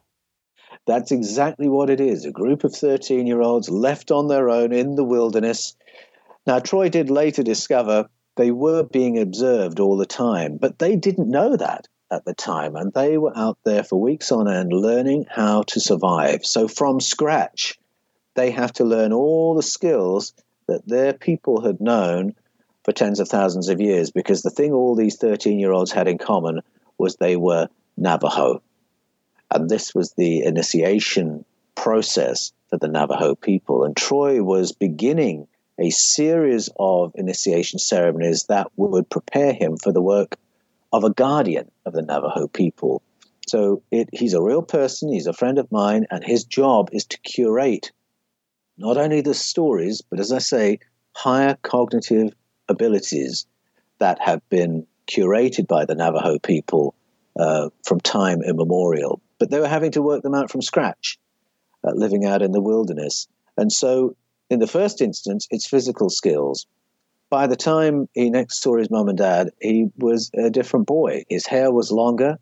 That's 0.85 1.11
exactly 1.11 1.69
what 1.69 1.89
it 1.89 2.01
is. 2.01 2.25
A 2.25 2.31
group 2.31 2.63
of 2.63 2.75
13 2.75 3.27
year 3.27 3.41
olds 3.41 3.69
left 3.69 4.11
on 4.11 4.27
their 4.27 4.49
own 4.49 4.73
in 4.73 4.95
the 4.95 5.03
wilderness. 5.03 5.75
Now, 6.45 6.59
Troy 6.59 6.89
did 6.89 7.09
later 7.09 7.43
discover 7.43 8.09
they 8.35 8.51
were 8.51 8.83
being 8.83 9.19
observed 9.19 9.79
all 9.79 9.97
the 9.97 10.05
time, 10.05 10.57
but 10.57 10.79
they 10.79 10.95
didn't 10.95 11.29
know 11.29 11.55
that 11.55 11.87
at 12.11 12.25
the 12.25 12.33
time, 12.33 12.75
and 12.75 12.93
they 12.93 13.17
were 13.17 13.35
out 13.35 13.57
there 13.63 13.83
for 13.83 13.99
weeks 13.99 14.31
on 14.31 14.47
end 14.47 14.73
learning 14.73 15.25
how 15.29 15.63
to 15.63 15.79
survive. 15.79 16.45
So, 16.45 16.67
from 16.67 16.99
scratch, 16.99 17.79
they 18.35 18.51
have 18.51 18.73
to 18.73 18.83
learn 18.83 19.13
all 19.13 19.55
the 19.55 19.63
skills 19.63 20.33
that 20.67 20.87
their 20.87 21.13
people 21.13 21.61
had 21.61 21.81
known 21.81 22.35
for 22.83 22.91
tens 22.91 23.19
of 23.19 23.27
thousands 23.27 23.69
of 23.69 23.81
years 23.81 24.11
because 24.11 24.41
the 24.41 24.49
thing 24.49 24.71
all 24.71 24.95
these 24.95 25.17
13 25.17 25.59
year 25.59 25.71
olds 25.71 25.91
had 25.91 26.07
in 26.07 26.17
common 26.17 26.61
was 26.97 27.15
they 27.15 27.35
were 27.35 27.67
Navajo. 27.97 28.61
And 29.53 29.69
this 29.69 29.93
was 29.93 30.13
the 30.13 30.43
initiation 30.43 31.45
process 31.75 32.53
for 32.69 32.77
the 32.77 32.87
Navajo 32.87 33.35
people. 33.35 33.83
And 33.83 33.95
Troy 33.95 34.41
was 34.41 34.71
beginning 34.71 35.47
a 35.77 35.89
series 35.89 36.69
of 36.79 37.11
initiation 37.15 37.79
ceremonies 37.79 38.45
that 38.45 38.67
would 38.77 39.09
prepare 39.09 39.53
him 39.53 39.77
for 39.77 39.91
the 39.91 40.01
work 40.01 40.35
of 40.91 41.03
a 41.03 41.09
guardian 41.09 41.69
of 41.85 41.93
the 41.93 42.01
Navajo 42.01 42.47
people. 42.47 43.01
So 43.47 43.83
it, 43.91 44.09
he's 44.13 44.33
a 44.33 44.41
real 44.41 44.61
person, 44.61 45.11
he's 45.11 45.27
a 45.27 45.33
friend 45.33 45.57
of 45.57 45.71
mine, 45.71 46.05
and 46.11 46.23
his 46.23 46.43
job 46.43 46.89
is 46.91 47.05
to 47.07 47.19
curate 47.19 47.91
not 48.77 48.97
only 48.97 49.21
the 49.21 49.33
stories, 49.33 50.01
but 50.01 50.19
as 50.19 50.31
I 50.31 50.39
say, 50.39 50.79
higher 51.15 51.57
cognitive 51.61 52.33
abilities 52.67 53.45
that 53.99 54.19
have 54.21 54.47
been 54.49 54.87
curated 55.07 55.67
by 55.67 55.85
the 55.85 55.95
Navajo 55.95 56.39
people 56.39 56.95
uh, 57.39 57.69
from 57.85 57.99
time 57.99 58.41
immemorial. 58.41 59.21
But 59.39 59.51
they 59.51 59.59
were 59.59 59.67
having 59.67 59.91
to 59.91 60.01
work 60.01 60.23
them 60.23 60.35
out 60.35 60.51
from 60.51 60.61
scratch, 60.61 61.19
uh, 61.85 61.91
living 61.93 62.25
out 62.25 62.41
in 62.41 62.51
the 62.51 62.61
wilderness. 62.61 63.27
And 63.57 63.71
so, 63.71 64.15
in 64.49 64.59
the 64.59 64.67
first 64.67 65.01
instance, 65.01 65.47
it's 65.51 65.67
physical 65.67 66.09
skills. 66.09 66.65
By 67.31 67.47
the 67.47 67.55
time 67.55 68.09
he 68.13 68.29
next 68.29 68.61
saw 68.61 68.75
his 68.75 68.91
mum 68.91 69.07
and 69.07 69.17
dad, 69.17 69.51
he 69.61 69.89
was 69.97 70.29
a 70.35 70.49
different 70.49 70.85
boy. 70.85 71.23
His 71.29 71.47
hair 71.47 71.71
was 71.71 71.89
longer. 71.89 72.37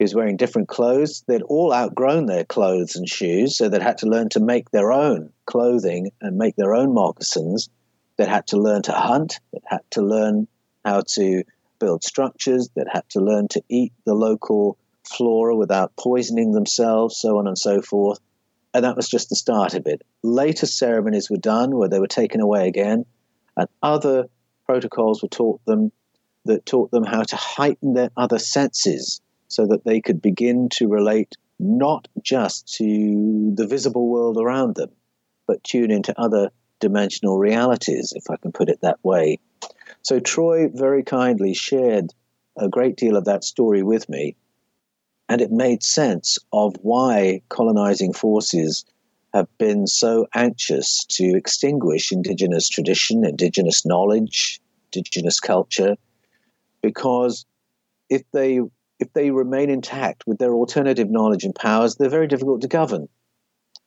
He 0.00 0.04
was 0.04 0.16
wearing 0.16 0.36
different 0.36 0.66
clothes. 0.66 1.22
They'd 1.28 1.42
all 1.42 1.72
outgrown 1.72 2.26
their 2.26 2.44
clothes 2.44 2.96
and 2.96 3.08
shoes, 3.08 3.56
so 3.56 3.68
they'd 3.68 3.80
had 3.80 3.98
to 3.98 4.08
learn 4.08 4.28
to 4.30 4.40
make 4.40 4.72
their 4.72 4.90
own 4.90 5.32
clothing 5.46 6.10
and 6.20 6.36
make 6.36 6.56
their 6.56 6.74
own 6.74 6.92
moccasins. 6.92 7.70
They'd 8.16 8.26
had 8.26 8.48
to 8.48 8.56
learn 8.56 8.82
to 8.82 8.92
hunt. 8.92 9.38
They'd 9.52 9.62
had 9.64 9.88
to 9.92 10.02
learn 10.02 10.48
how 10.84 11.02
to 11.14 11.44
build 11.78 12.02
structures. 12.02 12.68
They'd 12.74 12.88
had 12.92 13.08
to 13.10 13.20
learn 13.20 13.46
to 13.48 13.62
eat 13.68 13.92
the 14.04 14.14
local 14.14 14.76
flora 15.04 15.54
without 15.54 15.94
poisoning 15.94 16.50
themselves, 16.50 17.16
so 17.16 17.38
on 17.38 17.46
and 17.46 17.56
so 17.56 17.80
forth. 17.80 18.18
And 18.74 18.84
that 18.84 18.96
was 18.96 19.08
just 19.08 19.28
the 19.28 19.36
start 19.36 19.74
of 19.74 19.86
it. 19.86 20.02
Later 20.24 20.66
ceremonies 20.66 21.30
were 21.30 21.36
done 21.36 21.76
where 21.76 21.88
they 21.88 22.00
were 22.00 22.08
taken 22.08 22.40
away 22.40 22.66
again, 22.66 23.06
and 23.56 23.68
other 23.82 24.26
protocols 24.64 25.22
were 25.22 25.28
taught 25.28 25.64
them 25.64 25.92
that 26.44 26.66
taught 26.66 26.90
them 26.90 27.04
how 27.04 27.22
to 27.22 27.36
heighten 27.36 27.94
their 27.94 28.10
other 28.16 28.38
senses 28.38 29.20
so 29.48 29.66
that 29.66 29.84
they 29.84 30.00
could 30.00 30.22
begin 30.22 30.68
to 30.68 30.88
relate 30.88 31.36
not 31.58 32.08
just 32.22 32.72
to 32.74 33.52
the 33.54 33.66
visible 33.66 34.08
world 34.08 34.36
around 34.36 34.76
them, 34.76 34.90
but 35.46 35.62
tune 35.64 35.90
into 35.90 36.18
other 36.20 36.50
dimensional 36.80 37.38
realities, 37.38 38.12
if 38.14 38.30
I 38.30 38.36
can 38.36 38.52
put 38.52 38.68
it 38.68 38.80
that 38.82 39.02
way. 39.02 39.38
So 40.02 40.20
Troy 40.20 40.68
very 40.68 41.02
kindly 41.02 41.54
shared 41.54 42.12
a 42.56 42.68
great 42.68 42.96
deal 42.96 43.16
of 43.16 43.24
that 43.24 43.44
story 43.44 43.82
with 43.82 44.08
me, 44.08 44.36
and 45.28 45.40
it 45.40 45.50
made 45.50 45.82
sense 45.82 46.38
of 46.52 46.76
why 46.82 47.42
colonizing 47.48 48.12
forces 48.12 48.84
have 49.36 49.58
been 49.58 49.86
so 49.86 50.26
anxious 50.34 51.04
to 51.04 51.36
extinguish 51.36 52.10
indigenous 52.10 52.68
tradition, 52.68 53.24
indigenous 53.24 53.84
knowledge, 53.84 54.60
indigenous 54.94 55.40
culture, 55.40 55.96
because 56.82 57.44
if 58.08 58.22
they 58.32 58.60
if 58.98 59.12
they 59.12 59.30
remain 59.30 59.68
intact 59.68 60.26
with 60.26 60.38
their 60.38 60.54
alternative 60.54 61.10
knowledge 61.10 61.44
and 61.44 61.54
powers, 61.54 61.96
they're 61.96 62.08
very 62.08 62.26
difficult 62.26 62.62
to 62.62 62.68
govern. 62.68 63.08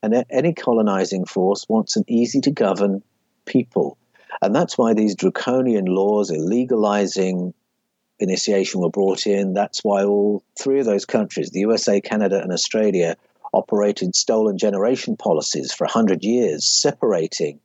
And 0.04 0.24
any 0.30 0.54
colonizing 0.54 1.26
force 1.26 1.66
wants 1.68 1.96
an 1.96 2.04
easy 2.08 2.42
to 2.42 2.52
govern 2.52 3.02
people. 3.46 3.98
And 4.44 4.56
that's 4.56 4.78
why 4.78 4.94
these 4.94 5.16
draconian 5.16 5.86
laws 5.86 6.30
illegalizing 6.30 7.54
initiation 8.20 8.82
were 8.82 8.92
brought 8.92 9.26
in. 9.26 9.54
That's 9.54 9.84
why 9.84 10.04
all 10.04 10.44
three 10.62 10.80
of 10.80 10.86
those 10.86 11.06
countries, 11.06 11.50
the 11.50 11.62
USA, 11.62 12.00
Canada, 12.00 12.40
and 12.40 12.52
Australia, 12.52 13.18
operated 13.54 14.16
stolen 14.16 14.58
generation 14.58 15.18
policies 15.18 15.74
for 15.74 15.86
100 15.86 16.24
years, 16.24 16.66
separating 16.66 17.60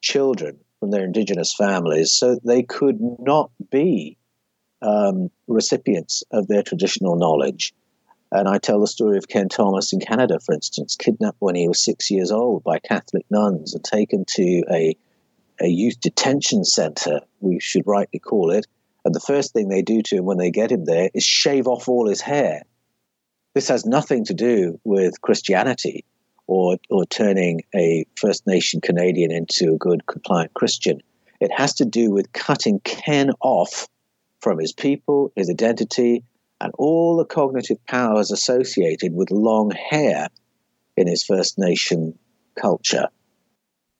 children 0.00 0.58
from 0.80 0.90
their 0.90 1.04
indigenous 1.04 1.54
families 1.54 2.12
so 2.12 2.38
they 2.44 2.62
could 2.62 2.98
not 3.00 3.50
be 3.70 4.16
um, 4.82 5.30
recipients 5.46 6.22
of 6.30 6.46
their 6.46 6.62
traditional 6.62 7.16
knowledge. 7.16 7.74
And 8.30 8.48
I 8.48 8.58
tell 8.58 8.80
the 8.80 8.86
story 8.86 9.16
of 9.16 9.28
Ken 9.28 9.48
Thomas 9.48 9.92
in 9.92 10.00
Canada, 10.00 10.40
for 10.40 10.54
instance, 10.54 10.96
kidnapped 10.96 11.36
when 11.38 11.54
he 11.54 11.68
was 11.68 11.84
six 11.84 12.10
years 12.10 12.30
old 12.30 12.64
by 12.64 12.80
Catholic 12.80 13.24
nuns 13.30 13.74
and 13.74 13.84
taken 13.84 14.24
to 14.34 14.64
a, 14.70 14.96
a 15.60 15.68
youth 15.68 16.00
detention 16.00 16.64
center, 16.64 17.20
we 17.40 17.60
should 17.60 17.86
rightly 17.86 18.18
call 18.18 18.50
it. 18.50 18.66
And 19.04 19.14
the 19.14 19.20
first 19.20 19.52
thing 19.52 19.68
they 19.68 19.82
do 19.82 20.02
to 20.02 20.16
him 20.16 20.24
when 20.24 20.38
they 20.38 20.50
get 20.50 20.72
him 20.72 20.84
there 20.84 21.10
is 21.14 21.24
shave 21.24 21.66
off 21.66 21.88
all 21.88 22.08
his 22.08 22.20
hair. 22.20 22.64
This 23.54 23.68
has 23.68 23.86
nothing 23.86 24.24
to 24.24 24.34
do 24.34 24.80
with 24.84 25.20
Christianity 25.20 26.04
or, 26.46 26.76
or 26.90 27.06
turning 27.06 27.62
a 27.74 28.04
First 28.16 28.46
Nation 28.46 28.80
Canadian 28.80 29.30
into 29.30 29.74
a 29.74 29.78
good 29.78 30.06
compliant 30.06 30.52
Christian. 30.54 31.00
It 31.40 31.52
has 31.52 31.74
to 31.74 31.84
do 31.84 32.10
with 32.10 32.32
cutting 32.32 32.80
Ken 32.80 33.30
off 33.40 33.88
from 34.40 34.58
his 34.58 34.72
people, 34.72 35.32
his 35.36 35.48
identity, 35.48 36.24
and 36.60 36.72
all 36.78 37.16
the 37.16 37.24
cognitive 37.24 37.84
powers 37.86 38.30
associated 38.30 39.14
with 39.14 39.30
long 39.30 39.70
hair 39.70 40.28
in 40.96 41.06
his 41.06 41.22
First 41.22 41.58
Nation 41.58 42.18
culture. 42.60 43.08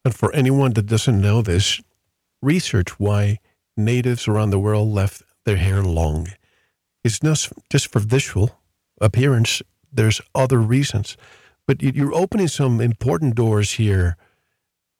And 0.04 0.14
for 0.14 0.34
anyone 0.34 0.72
that 0.72 0.86
doesn't 0.86 1.20
know 1.20 1.42
this, 1.42 1.80
research 2.42 2.98
why 2.98 3.38
natives 3.76 4.28
around 4.28 4.50
the 4.50 4.58
world 4.58 4.88
left 4.88 5.22
their 5.44 5.56
hair 5.56 5.82
long. 5.82 6.28
It's 7.02 7.22
not 7.22 7.48
just 7.70 7.90
for 7.90 8.00
visual 8.00 8.58
appearance, 9.00 9.62
there's 9.92 10.20
other 10.34 10.60
reasons. 10.60 11.16
But 11.66 11.82
you're 11.82 12.14
opening 12.14 12.48
some 12.48 12.80
important 12.80 13.34
doors 13.34 13.72
here. 13.72 14.16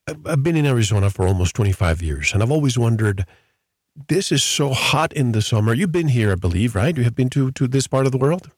I've 0.06 0.42
been 0.42 0.56
in 0.56 0.66
Arizona 0.66 1.10
for 1.10 1.26
almost 1.26 1.54
25 1.54 2.02
years, 2.02 2.32
and 2.32 2.42
I've 2.42 2.50
always 2.50 2.78
wondered 2.78 3.26
this 4.08 4.32
is 4.32 4.42
so 4.42 4.70
hot 4.70 5.12
in 5.12 5.32
the 5.32 5.42
summer. 5.42 5.72
You've 5.72 5.92
been 5.92 6.08
here, 6.08 6.32
I 6.32 6.34
believe, 6.34 6.74
right? 6.74 6.96
You 6.96 7.04
have 7.04 7.14
been 7.14 7.30
to, 7.30 7.52
to 7.52 7.68
this 7.68 7.86
part 7.86 8.06
of 8.06 8.12
the 8.12 8.18
world? 8.18 8.50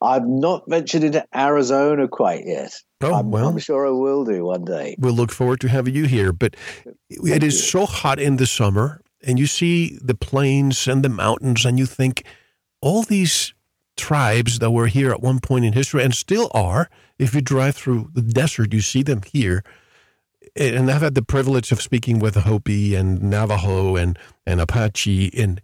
I've 0.00 0.26
not 0.26 0.64
ventured 0.68 1.04
into 1.04 1.24
Arizona 1.34 2.08
quite 2.08 2.44
yet. 2.44 2.74
Oh, 3.02 3.14
I'm, 3.14 3.30
well. 3.30 3.48
I'm 3.48 3.58
sure 3.58 3.86
I 3.86 3.90
will 3.90 4.24
do 4.24 4.44
one 4.44 4.64
day. 4.64 4.96
We'll 4.98 5.14
look 5.14 5.32
forward 5.32 5.60
to 5.60 5.68
having 5.68 5.94
you 5.94 6.06
here. 6.06 6.32
But 6.32 6.56
it 7.08 7.42
is 7.42 7.68
so 7.68 7.86
hot 7.86 8.18
in 8.18 8.36
the 8.36 8.46
summer, 8.46 9.00
and 9.22 9.38
you 9.38 9.46
see 9.46 9.98
the 10.02 10.14
plains 10.14 10.88
and 10.88 11.04
the 11.04 11.08
mountains, 11.08 11.64
and 11.64 11.78
you 11.78 11.86
think 11.86 12.24
all 12.80 13.02
these 13.02 13.54
tribes 14.02 14.58
that 14.58 14.70
were 14.70 14.88
here 14.88 15.10
at 15.12 15.20
one 15.20 15.38
point 15.38 15.64
in 15.64 15.72
history 15.72 16.02
and 16.02 16.14
still 16.14 16.50
are, 16.52 16.88
if 17.18 17.34
you 17.34 17.40
drive 17.40 17.76
through 17.76 18.10
the 18.14 18.22
desert, 18.22 18.72
you 18.72 18.80
see 18.80 19.02
them 19.02 19.22
here 19.22 19.62
and 20.56 20.90
I've 20.90 21.02
had 21.02 21.14
the 21.14 21.22
privilege 21.22 21.72
of 21.72 21.80
speaking 21.80 22.18
with 22.18 22.34
Hopi 22.34 22.94
and 22.94 23.22
Navajo 23.22 23.96
and, 23.96 24.18
and 24.46 24.60
Apache, 24.60 25.30
and 25.36 25.60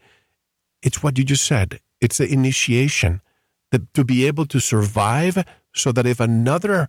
it's 0.83 1.03
what 1.03 1.19
you 1.19 1.25
just 1.25 1.45
said. 1.45 1.81
It's 2.01 2.19
the 2.19 2.33
initiation 2.33 3.21
that 3.71 3.93
to 3.95 4.05
be 4.05 4.27
able 4.27 4.47
to 4.47 4.61
survive, 4.61 5.45
so 5.75 5.93
that 5.93 6.07
if 6.07 6.21
another 6.21 6.89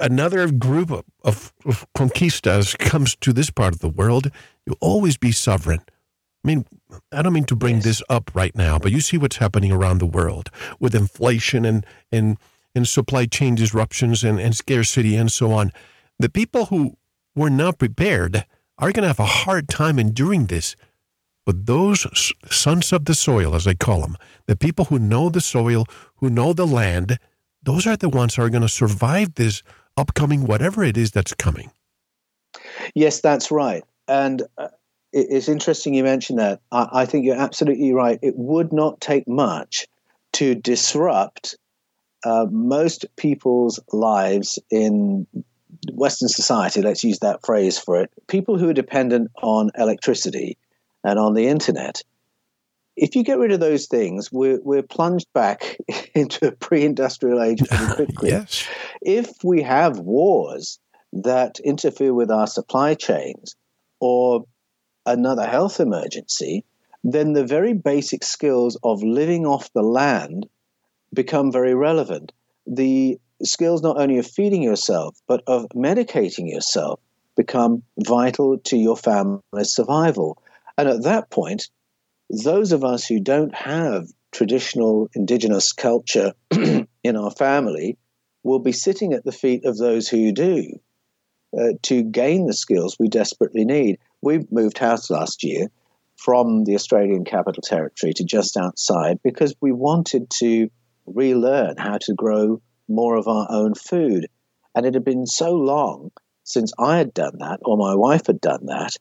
another 0.00 0.50
group 0.50 0.90
of, 1.22 1.52
of, 1.66 1.86
conquistas 1.94 2.78
comes 2.78 3.14
to 3.16 3.32
this 3.32 3.50
part 3.50 3.74
of 3.74 3.80
the 3.80 3.90
world, 3.90 4.30
you'll 4.64 4.78
always 4.80 5.18
be 5.18 5.32
sovereign. 5.32 5.80
I 6.42 6.48
mean, 6.48 6.64
I 7.12 7.22
don't 7.22 7.32
mean 7.32 7.44
to 7.44 7.56
bring 7.56 7.76
yes. 7.76 7.84
this 7.84 8.02
up 8.08 8.30
right 8.34 8.54
now, 8.54 8.78
but 8.78 8.92
you 8.92 9.00
see 9.00 9.18
what's 9.18 9.36
happening 9.36 9.72
around 9.72 9.98
the 9.98 10.06
world 10.06 10.50
with 10.80 10.94
inflation 10.94 11.64
and 11.64 11.86
and, 12.10 12.38
and 12.74 12.86
supply 12.86 13.26
chain 13.26 13.54
disruptions 13.54 14.24
and, 14.24 14.40
and 14.40 14.56
scarcity 14.56 15.16
and 15.16 15.30
so 15.30 15.52
on. 15.52 15.72
The 16.18 16.28
people 16.28 16.66
who 16.66 16.96
were 17.34 17.50
not 17.50 17.78
prepared 17.78 18.46
are 18.78 18.92
going 18.92 19.02
to 19.02 19.08
have 19.08 19.20
a 19.20 19.26
hard 19.26 19.68
time 19.68 19.98
enduring 19.98 20.46
this. 20.46 20.76
But 21.44 21.66
those 21.66 22.06
sons 22.50 22.92
of 22.92 23.04
the 23.06 23.14
soil, 23.14 23.54
as 23.54 23.66
I 23.66 23.74
call 23.74 24.00
them, 24.00 24.16
the 24.46 24.56
people 24.56 24.86
who 24.86 24.98
know 24.98 25.28
the 25.28 25.40
soil, 25.40 25.86
who 26.16 26.30
know 26.30 26.52
the 26.52 26.66
land, 26.66 27.18
those 27.62 27.86
are 27.86 27.96
the 27.96 28.08
ones 28.08 28.34
who 28.34 28.42
are 28.42 28.50
going 28.50 28.62
to 28.62 28.68
survive 28.68 29.34
this 29.34 29.62
upcoming 29.96 30.46
whatever 30.46 30.84
it 30.84 30.96
is 30.96 31.10
that's 31.10 31.34
coming. 31.34 31.70
Yes, 32.94 33.20
that's 33.20 33.50
right. 33.50 33.82
And 34.08 34.42
uh, 34.58 34.68
it's 35.12 35.48
interesting 35.48 35.94
you 35.94 36.04
mentioned 36.04 36.38
that. 36.38 36.60
I, 36.70 36.88
I 36.92 37.06
think 37.06 37.24
you're 37.24 37.36
absolutely 37.36 37.92
right. 37.92 38.18
It 38.22 38.34
would 38.36 38.72
not 38.72 39.00
take 39.00 39.28
much 39.28 39.86
to 40.32 40.54
disrupt 40.54 41.56
uh, 42.24 42.46
most 42.50 43.04
people's 43.16 43.80
lives 43.92 44.58
in 44.70 45.26
Western 45.92 46.28
society, 46.28 46.82
let's 46.82 47.02
use 47.02 47.18
that 47.20 47.44
phrase 47.44 47.78
for 47.78 48.00
it, 48.00 48.10
people 48.28 48.58
who 48.58 48.68
are 48.68 48.74
dependent 48.74 49.30
on 49.42 49.70
electricity 49.76 50.56
and 51.04 51.18
on 51.18 51.34
the 51.34 51.48
internet, 51.48 52.02
if 52.96 53.16
you 53.16 53.24
get 53.24 53.38
rid 53.38 53.52
of 53.52 53.60
those 53.60 53.86
things, 53.86 54.30
we're, 54.30 54.60
we're 54.62 54.82
plunged 54.82 55.32
back 55.32 55.78
into 56.14 56.48
a 56.48 56.52
pre 56.52 56.84
industrial 56.84 57.42
age 57.42 57.62
pretty 57.66 57.94
quickly. 57.94 58.30
yes. 58.30 58.68
If 59.00 59.42
we 59.42 59.62
have 59.62 59.98
wars 59.98 60.78
that 61.12 61.58
interfere 61.60 62.14
with 62.14 62.30
our 62.30 62.46
supply 62.46 62.94
chains 62.94 63.56
or 64.00 64.44
another 65.06 65.46
health 65.46 65.80
emergency, 65.80 66.64
then 67.04 67.32
the 67.32 67.44
very 67.44 67.72
basic 67.72 68.22
skills 68.24 68.76
of 68.82 69.02
living 69.02 69.46
off 69.46 69.72
the 69.72 69.82
land 69.82 70.46
become 71.12 71.50
very 71.50 71.74
relevant. 71.74 72.32
The 72.66 73.18
skills 73.42 73.82
not 73.82 73.98
only 74.00 74.18
of 74.18 74.26
feeding 74.26 74.62
yourself, 74.62 75.16
but 75.26 75.42
of 75.46 75.66
medicating 75.74 76.48
yourself 76.48 77.00
become 77.36 77.82
vital 77.98 78.58
to 78.58 78.76
your 78.76 78.96
family's 78.96 79.74
survival. 79.74 80.38
And 80.78 80.88
at 80.88 81.02
that 81.02 81.30
point, 81.30 81.68
those 82.30 82.72
of 82.72 82.84
us 82.84 83.04
who 83.06 83.20
don't 83.20 83.54
have 83.54 84.08
traditional 84.30 85.08
indigenous 85.14 85.72
culture 85.72 86.32
in 86.50 87.16
our 87.16 87.30
family 87.30 87.98
will 88.42 88.58
be 88.58 88.72
sitting 88.72 89.12
at 89.12 89.24
the 89.24 89.32
feet 89.32 89.64
of 89.64 89.76
those 89.76 90.08
who 90.08 90.32
do 90.32 90.80
uh, 91.58 91.72
to 91.82 92.02
gain 92.02 92.46
the 92.46 92.54
skills 92.54 92.96
we 92.98 93.08
desperately 93.08 93.64
need. 93.64 93.98
We 94.22 94.46
moved 94.50 94.78
house 94.78 95.10
last 95.10 95.42
year 95.42 95.68
from 96.16 96.64
the 96.64 96.76
Australian 96.76 97.24
Capital 97.24 97.62
Territory 97.62 98.14
to 98.14 98.24
just 98.24 98.56
outside 98.56 99.18
because 99.24 99.54
we 99.60 99.72
wanted 99.72 100.30
to 100.38 100.70
relearn 101.06 101.76
how 101.76 101.98
to 102.02 102.14
grow 102.14 102.62
more 102.88 103.16
of 103.16 103.26
our 103.26 103.46
own 103.50 103.74
food. 103.74 104.28
And 104.74 104.86
it 104.86 104.94
had 104.94 105.04
been 105.04 105.26
so 105.26 105.54
long 105.54 106.12
since 106.44 106.72
I 106.78 106.98
had 106.98 107.12
done 107.12 107.38
that 107.38 107.60
or 107.64 107.76
my 107.76 107.94
wife 107.94 108.26
had 108.26 108.40
done 108.40 108.66
that 108.66 108.96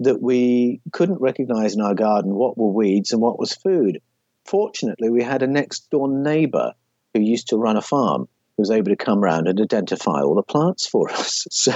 that 0.00 0.20
we 0.20 0.80
couldn't 0.92 1.20
recognize 1.20 1.74
in 1.74 1.80
our 1.80 1.94
garden 1.94 2.34
what 2.34 2.58
were 2.58 2.70
weeds 2.70 3.12
and 3.12 3.22
what 3.22 3.38
was 3.38 3.54
food. 3.54 4.00
Fortunately, 4.44 5.08
we 5.08 5.22
had 5.22 5.42
a 5.42 5.46
next 5.46 5.90
door 5.90 6.08
neighbor 6.08 6.72
who 7.14 7.20
used 7.20 7.48
to 7.48 7.56
run 7.56 7.76
a 7.76 7.82
farm 7.82 8.28
was 8.56 8.70
able 8.70 8.90
to 8.90 8.96
come 8.96 9.22
around 9.22 9.48
and 9.48 9.60
identify 9.60 10.22
all 10.22 10.34
the 10.34 10.42
plants 10.42 10.86
for 10.86 11.10
us. 11.12 11.46
So 11.50 11.74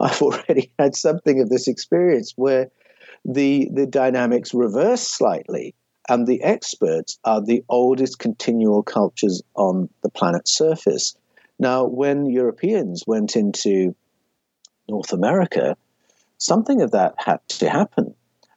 I've 0.00 0.22
already 0.22 0.72
had 0.78 0.94
something 0.94 1.40
of 1.40 1.48
this 1.48 1.68
experience 1.68 2.32
where 2.36 2.70
the, 3.24 3.68
the 3.72 3.86
dynamics 3.86 4.54
reverse 4.54 5.02
slightly. 5.02 5.74
And 6.10 6.26
the 6.26 6.42
experts 6.42 7.18
are 7.24 7.44
the 7.44 7.62
oldest 7.68 8.18
continual 8.18 8.82
cultures 8.82 9.42
on 9.54 9.90
the 10.02 10.08
planet's 10.08 10.56
surface. 10.56 11.14
Now, 11.58 11.84
when 11.84 12.30
Europeans 12.30 13.04
went 13.06 13.36
into 13.36 13.94
North 14.88 15.12
America, 15.12 15.76
something 16.38 16.80
of 16.80 16.92
that 16.92 17.14
had 17.18 17.40
to 17.48 17.68
happen. 17.68 18.14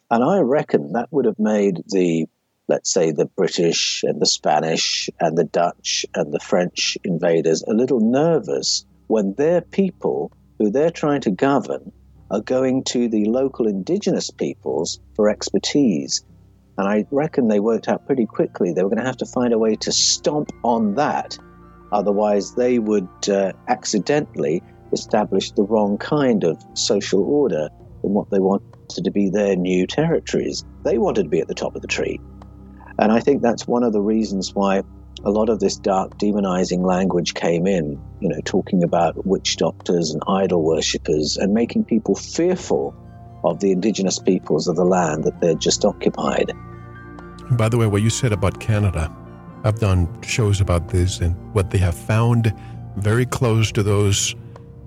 And 0.09 0.23
I 0.23 0.39
reckon 0.39 0.93
that 0.93 1.11
would 1.11 1.25
have 1.25 1.39
made 1.39 1.83
the, 1.87 2.27
let's 2.67 2.93
say, 2.93 3.11
the 3.11 3.25
British 3.25 4.03
and 4.03 4.21
the 4.21 4.25
Spanish 4.25 5.09
and 5.19 5.37
the 5.37 5.43
Dutch 5.43 6.05
and 6.15 6.33
the 6.33 6.39
French 6.39 6.97
invaders 7.03 7.63
a 7.63 7.73
little 7.73 7.99
nervous 7.99 8.85
when 9.07 9.33
their 9.33 9.61
people, 9.61 10.31
who 10.57 10.71
they're 10.71 10.91
trying 10.91 11.21
to 11.21 11.31
govern, 11.31 11.91
are 12.31 12.41
going 12.41 12.83
to 12.85 13.09
the 13.09 13.25
local 13.25 13.67
indigenous 13.67 14.31
peoples 14.31 14.99
for 15.15 15.29
expertise. 15.29 16.23
And 16.77 16.87
I 16.87 17.05
reckon 17.11 17.47
they 17.47 17.59
worked 17.59 17.89
out 17.89 18.05
pretty 18.05 18.25
quickly 18.25 18.71
they 18.71 18.83
were 18.83 18.89
going 18.89 19.01
to 19.01 19.05
have 19.05 19.17
to 19.17 19.25
find 19.25 19.53
a 19.53 19.59
way 19.59 19.75
to 19.75 19.91
stomp 19.91 20.51
on 20.63 20.95
that. 20.95 21.37
Otherwise, 21.91 22.55
they 22.55 22.79
would 22.79 23.09
uh, 23.29 23.51
accidentally 23.67 24.63
establish 24.93 25.51
the 25.51 25.63
wrong 25.63 25.97
kind 25.97 26.45
of 26.45 26.63
social 26.73 27.21
order 27.23 27.67
in 28.03 28.13
what 28.13 28.29
they 28.29 28.39
wanted 28.39 28.63
to 29.03 29.11
be 29.11 29.29
their 29.29 29.55
new 29.55 29.85
territories. 29.85 30.63
They 30.83 30.97
wanted 30.97 31.23
to 31.23 31.29
be 31.29 31.41
at 31.41 31.47
the 31.47 31.53
top 31.53 31.75
of 31.75 31.81
the 31.81 31.87
tree. 31.87 32.19
And 33.01 33.11
I 33.11 33.19
think 33.19 33.41
that's 33.41 33.67
one 33.67 33.83
of 33.83 33.93
the 33.93 34.01
reasons 34.01 34.53
why 34.53 34.83
a 35.23 35.31
lot 35.31 35.49
of 35.49 35.59
this 35.59 35.75
dark 35.75 36.19
demonizing 36.19 36.85
language 36.85 37.33
came 37.33 37.65
in, 37.65 37.99
you 38.19 38.29
know, 38.29 38.39
talking 38.45 38.83
about 38.83 39.25
witch 39.25 39.57
doctors 39.57 40.11
and 40.11 40.21
idol 40.27 40.63
worshippers 40.63 41.35
and 41.35 41.51
making 41.51 41.83
people 41.85 42.13
fearful 42.13 42.95
of 43.43 43.59
the 43.59 43.71
indigenous 43.71 44.19
peoples 44.19 44.67
of 44.67 44.75
the 44.75 44.85
land 44.85 45.23
that 45.23 45.41
they'd 45.41 45.59
just 45.59 45.83
occupied. 45.83 46.53
By 47.53 47.69
the 47.69 47.77
way, 47.79 47.87
what 47.87 48.03
you 48.03 48.11
said 48.11 48.33
about 48.33 48.59
Canada, 48.59 49.11
I've 49.63 49.79
done 49.79 50.07
shows 50.21 50.61
about 50.61 50.89
this 50.89 51.21
and 51.21 51.35
what 51.55 51.71
they 51.71 51.79
have 51.79 51.95
found 51.95 52.53
very 52.97 53.25
close 53.25 53.71
to 53.71 53.81
those 53.81 54.35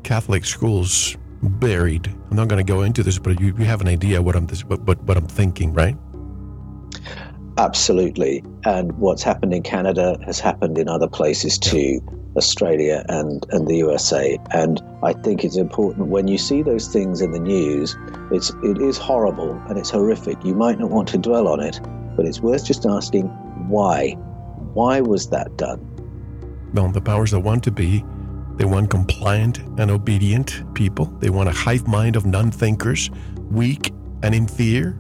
Catholic 0.05 0.45
schools 0.45 1.17
buried. 1.43 2.07
I'm 2.31 2.37
not 2.37 2.47
going 2.47 2.65
to 2.65 2.73
go 2.73 2.83
into 2.83 3.03
this, 3.03 3.19
but 3.19 3.41
you, 3.41 3.49
you 3.59 3.65
have 3.65 3.81
an 3.81 3.89
idea 3.89 4.23
what 4.23 4.37
I'm 4.37 4.47
what, 4.47 4.81
what, 4.83 5.03
what 5.03 5.17
I'm 5.17 5.27
thinking, 5.27 5.73
right? 5.73 5.97
Absolutely. 7.57 8.43
And 8.65 8.93
what's 8.99 9.23
happened 9.23 9.55
in 9.55 9.63
Canada 9.63 10.19
has 10.25 10.41
happened 10.41 10.77
in 10.77 10.89
other 10.89 11.09
places 11.09 11.59
too, 11.59 12.01
Australia 12.37 13.05
and, 13.09 13.47
and 13.51 13.69
the 13.69 13.77
USA. 13.77 14.39
And 14.51 14.83
I 15.03 15.13
think 15.13 15.45
it's 15.45 15.57
important 15.57 16.09
when 16.09 16.27
you 16.27 16.37
see 16.37 16.63
those 16.63 16.89
things 16.89 17.21
in 17.21 17.31
the 17.31 17.39
news, 17.39 17.97
it's 18.33 18.51
it 18.65 18.79
is 18.79 18.99
horrible 18.99 19.53
and 19.69 19.79
it's 19.79 19.91
horrific. 19.91 20.45
You 20.45 20.55
might 20.55 20.79
not 20.79 20.91
want 20.91 21.09
to 21.09 21.19
dwell 21.19 21.47
on 21.47 21.61
it, 21.61 21.81
but 22.17 22.27
it's 22.27 22.41
worth 22.41 22.65
just 22.67 22.87
asking 22.87 23.27
why. 23.69 24.13
Why 24.73 25.01
was 25.01 25.31
that 25.31 25.57
done? 25.57 25.91
Well, 26.73 26.89
the 26.89 27.01
powers 27.01 27.31
that 27.31 27.41
want 27.41 27.63
to 27.65 27.71
be 27.71 28.05
they 28.57 28.65
want 28.65 28.91
compliant 28.91 29.59
and 29.79 29.91
obedient 29.91 30.63
people. 30.75 31.07
They 31.19 31.31
want 31.31 31.49
a 31.49 31.53
hive 31.53 31.89
mind 31.89 32.15
of 32.15 32.25
non 32.25 32.51
thinkers, 32.51 33.11
weak 33.51 33.93
and 34.23 34.35
in 34.35 34.47
fear. 34.47 34.93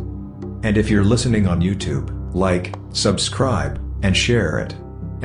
And 0.62 0.76
if 0.76 0.88
you're 0.90 1.04
listening 1.04 1.48
on 1.48 1.60
YouTube, 1.60 2.12
like, 2.34 2.74
subscribe, 2.92 3.80
and 4.02 4.16
share 4.16 4.58
it. 4.58 4.74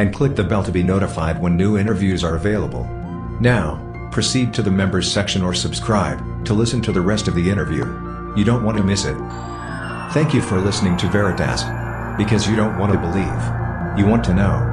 And 0.01 0.11
click 0.11 0.35
the 0.35 0.43
bell 0.43 0.63
to 0.63 0.71
be 0.71 0.81
notified 0.81 1.39
when 1.39 1.55
new 1.55 1.77
interviews 1.77 2.23
are 2.23 2.35
available. 2.35 2.85
Now, 3.39 4.09
proceed 4.11 4.51
to 4.55 4.63
the 4.63 4.71
members 4.71 5.09
section 5.09 5.43
or 5.43 5.53
subscribe 5.53 6.43
to 6.43 6.55
listen 6.55 6.81
to 6.81 6.91
the 6.91 6.99
rest 6.99 7.27
of 7.27 7.35
the 7.35 7.47
interview. 7.47 7.85
You 8.35 8.43
don't 8.43 8.63
want 8.63 8.79
to 8.79 8.83
miss 8.83 9.05
it. 9.05 9.15
Thank 10.11 10.33
you 10.33 10.41
for 10.41 10.59
listening 10.59 10.97
to 10.97 11.07
Veritas. 11.07 11.61
Because 12.17 12.49
you 12.49 12.55
don't 12.55 12.79
want 12.79 12.91
to 12.93 12.97
believe. 12.97 13.95
You 13.95 14.09
want 14.09 14.23
to 14.23 14.33
know. 14.33 14.70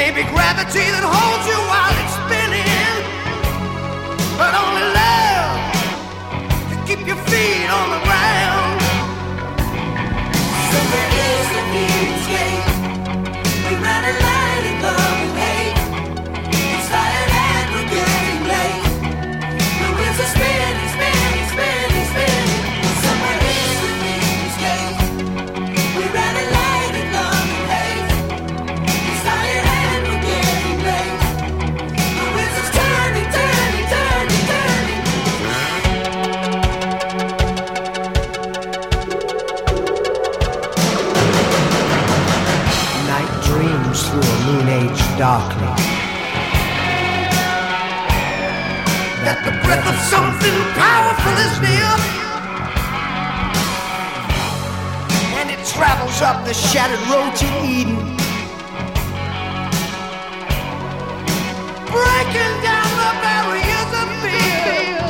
May 0.00 1.89
something 50.40 50.60
powerful 50.74 51.32
is 51.46 51.60
near. 51.60 51.90
And 55.38 55.50
it 55.50 55.64
travels 55.66 56.22
up 56.22 56.44
the 56.44 56.54
shattered 56.54 57.00
road 57.08 57.34
to 57.36 57.46
Eden. 57.64 57.96
Breaking 61.92 62.54
down 62.64 62.90
the 63.02 63.12
barriers 63.24 63.90
of 64.00 64.08
fear. 64.22 65.02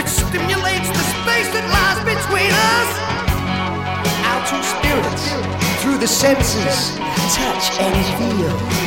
It 0.00 0.08
stimulates 0.08 0.88
the 0.88 1.04
space 1.14 1.48
that 1.54 1.66
lies 1.76 2.00
between 2.14 2.52
us. 2.74 2.90
Our 4.28 4.40
two 4.50 4.62
spirits 4.74 5.24
through 5.82 5.98
the 5.98 6.08
senses 6.08 6.96
touch 7.34 7.78
and 7.80 7.94
feel. 8.18 8.83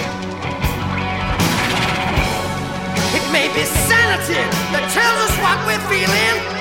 Be 3.58 3.66
sanity 3.66 4.38
that 4.70 4.86
tells 4.94 5.18
us 5.26 5.34
what 5.42 5.58
we're 5.66 5.82
feeling. 5.90 6.57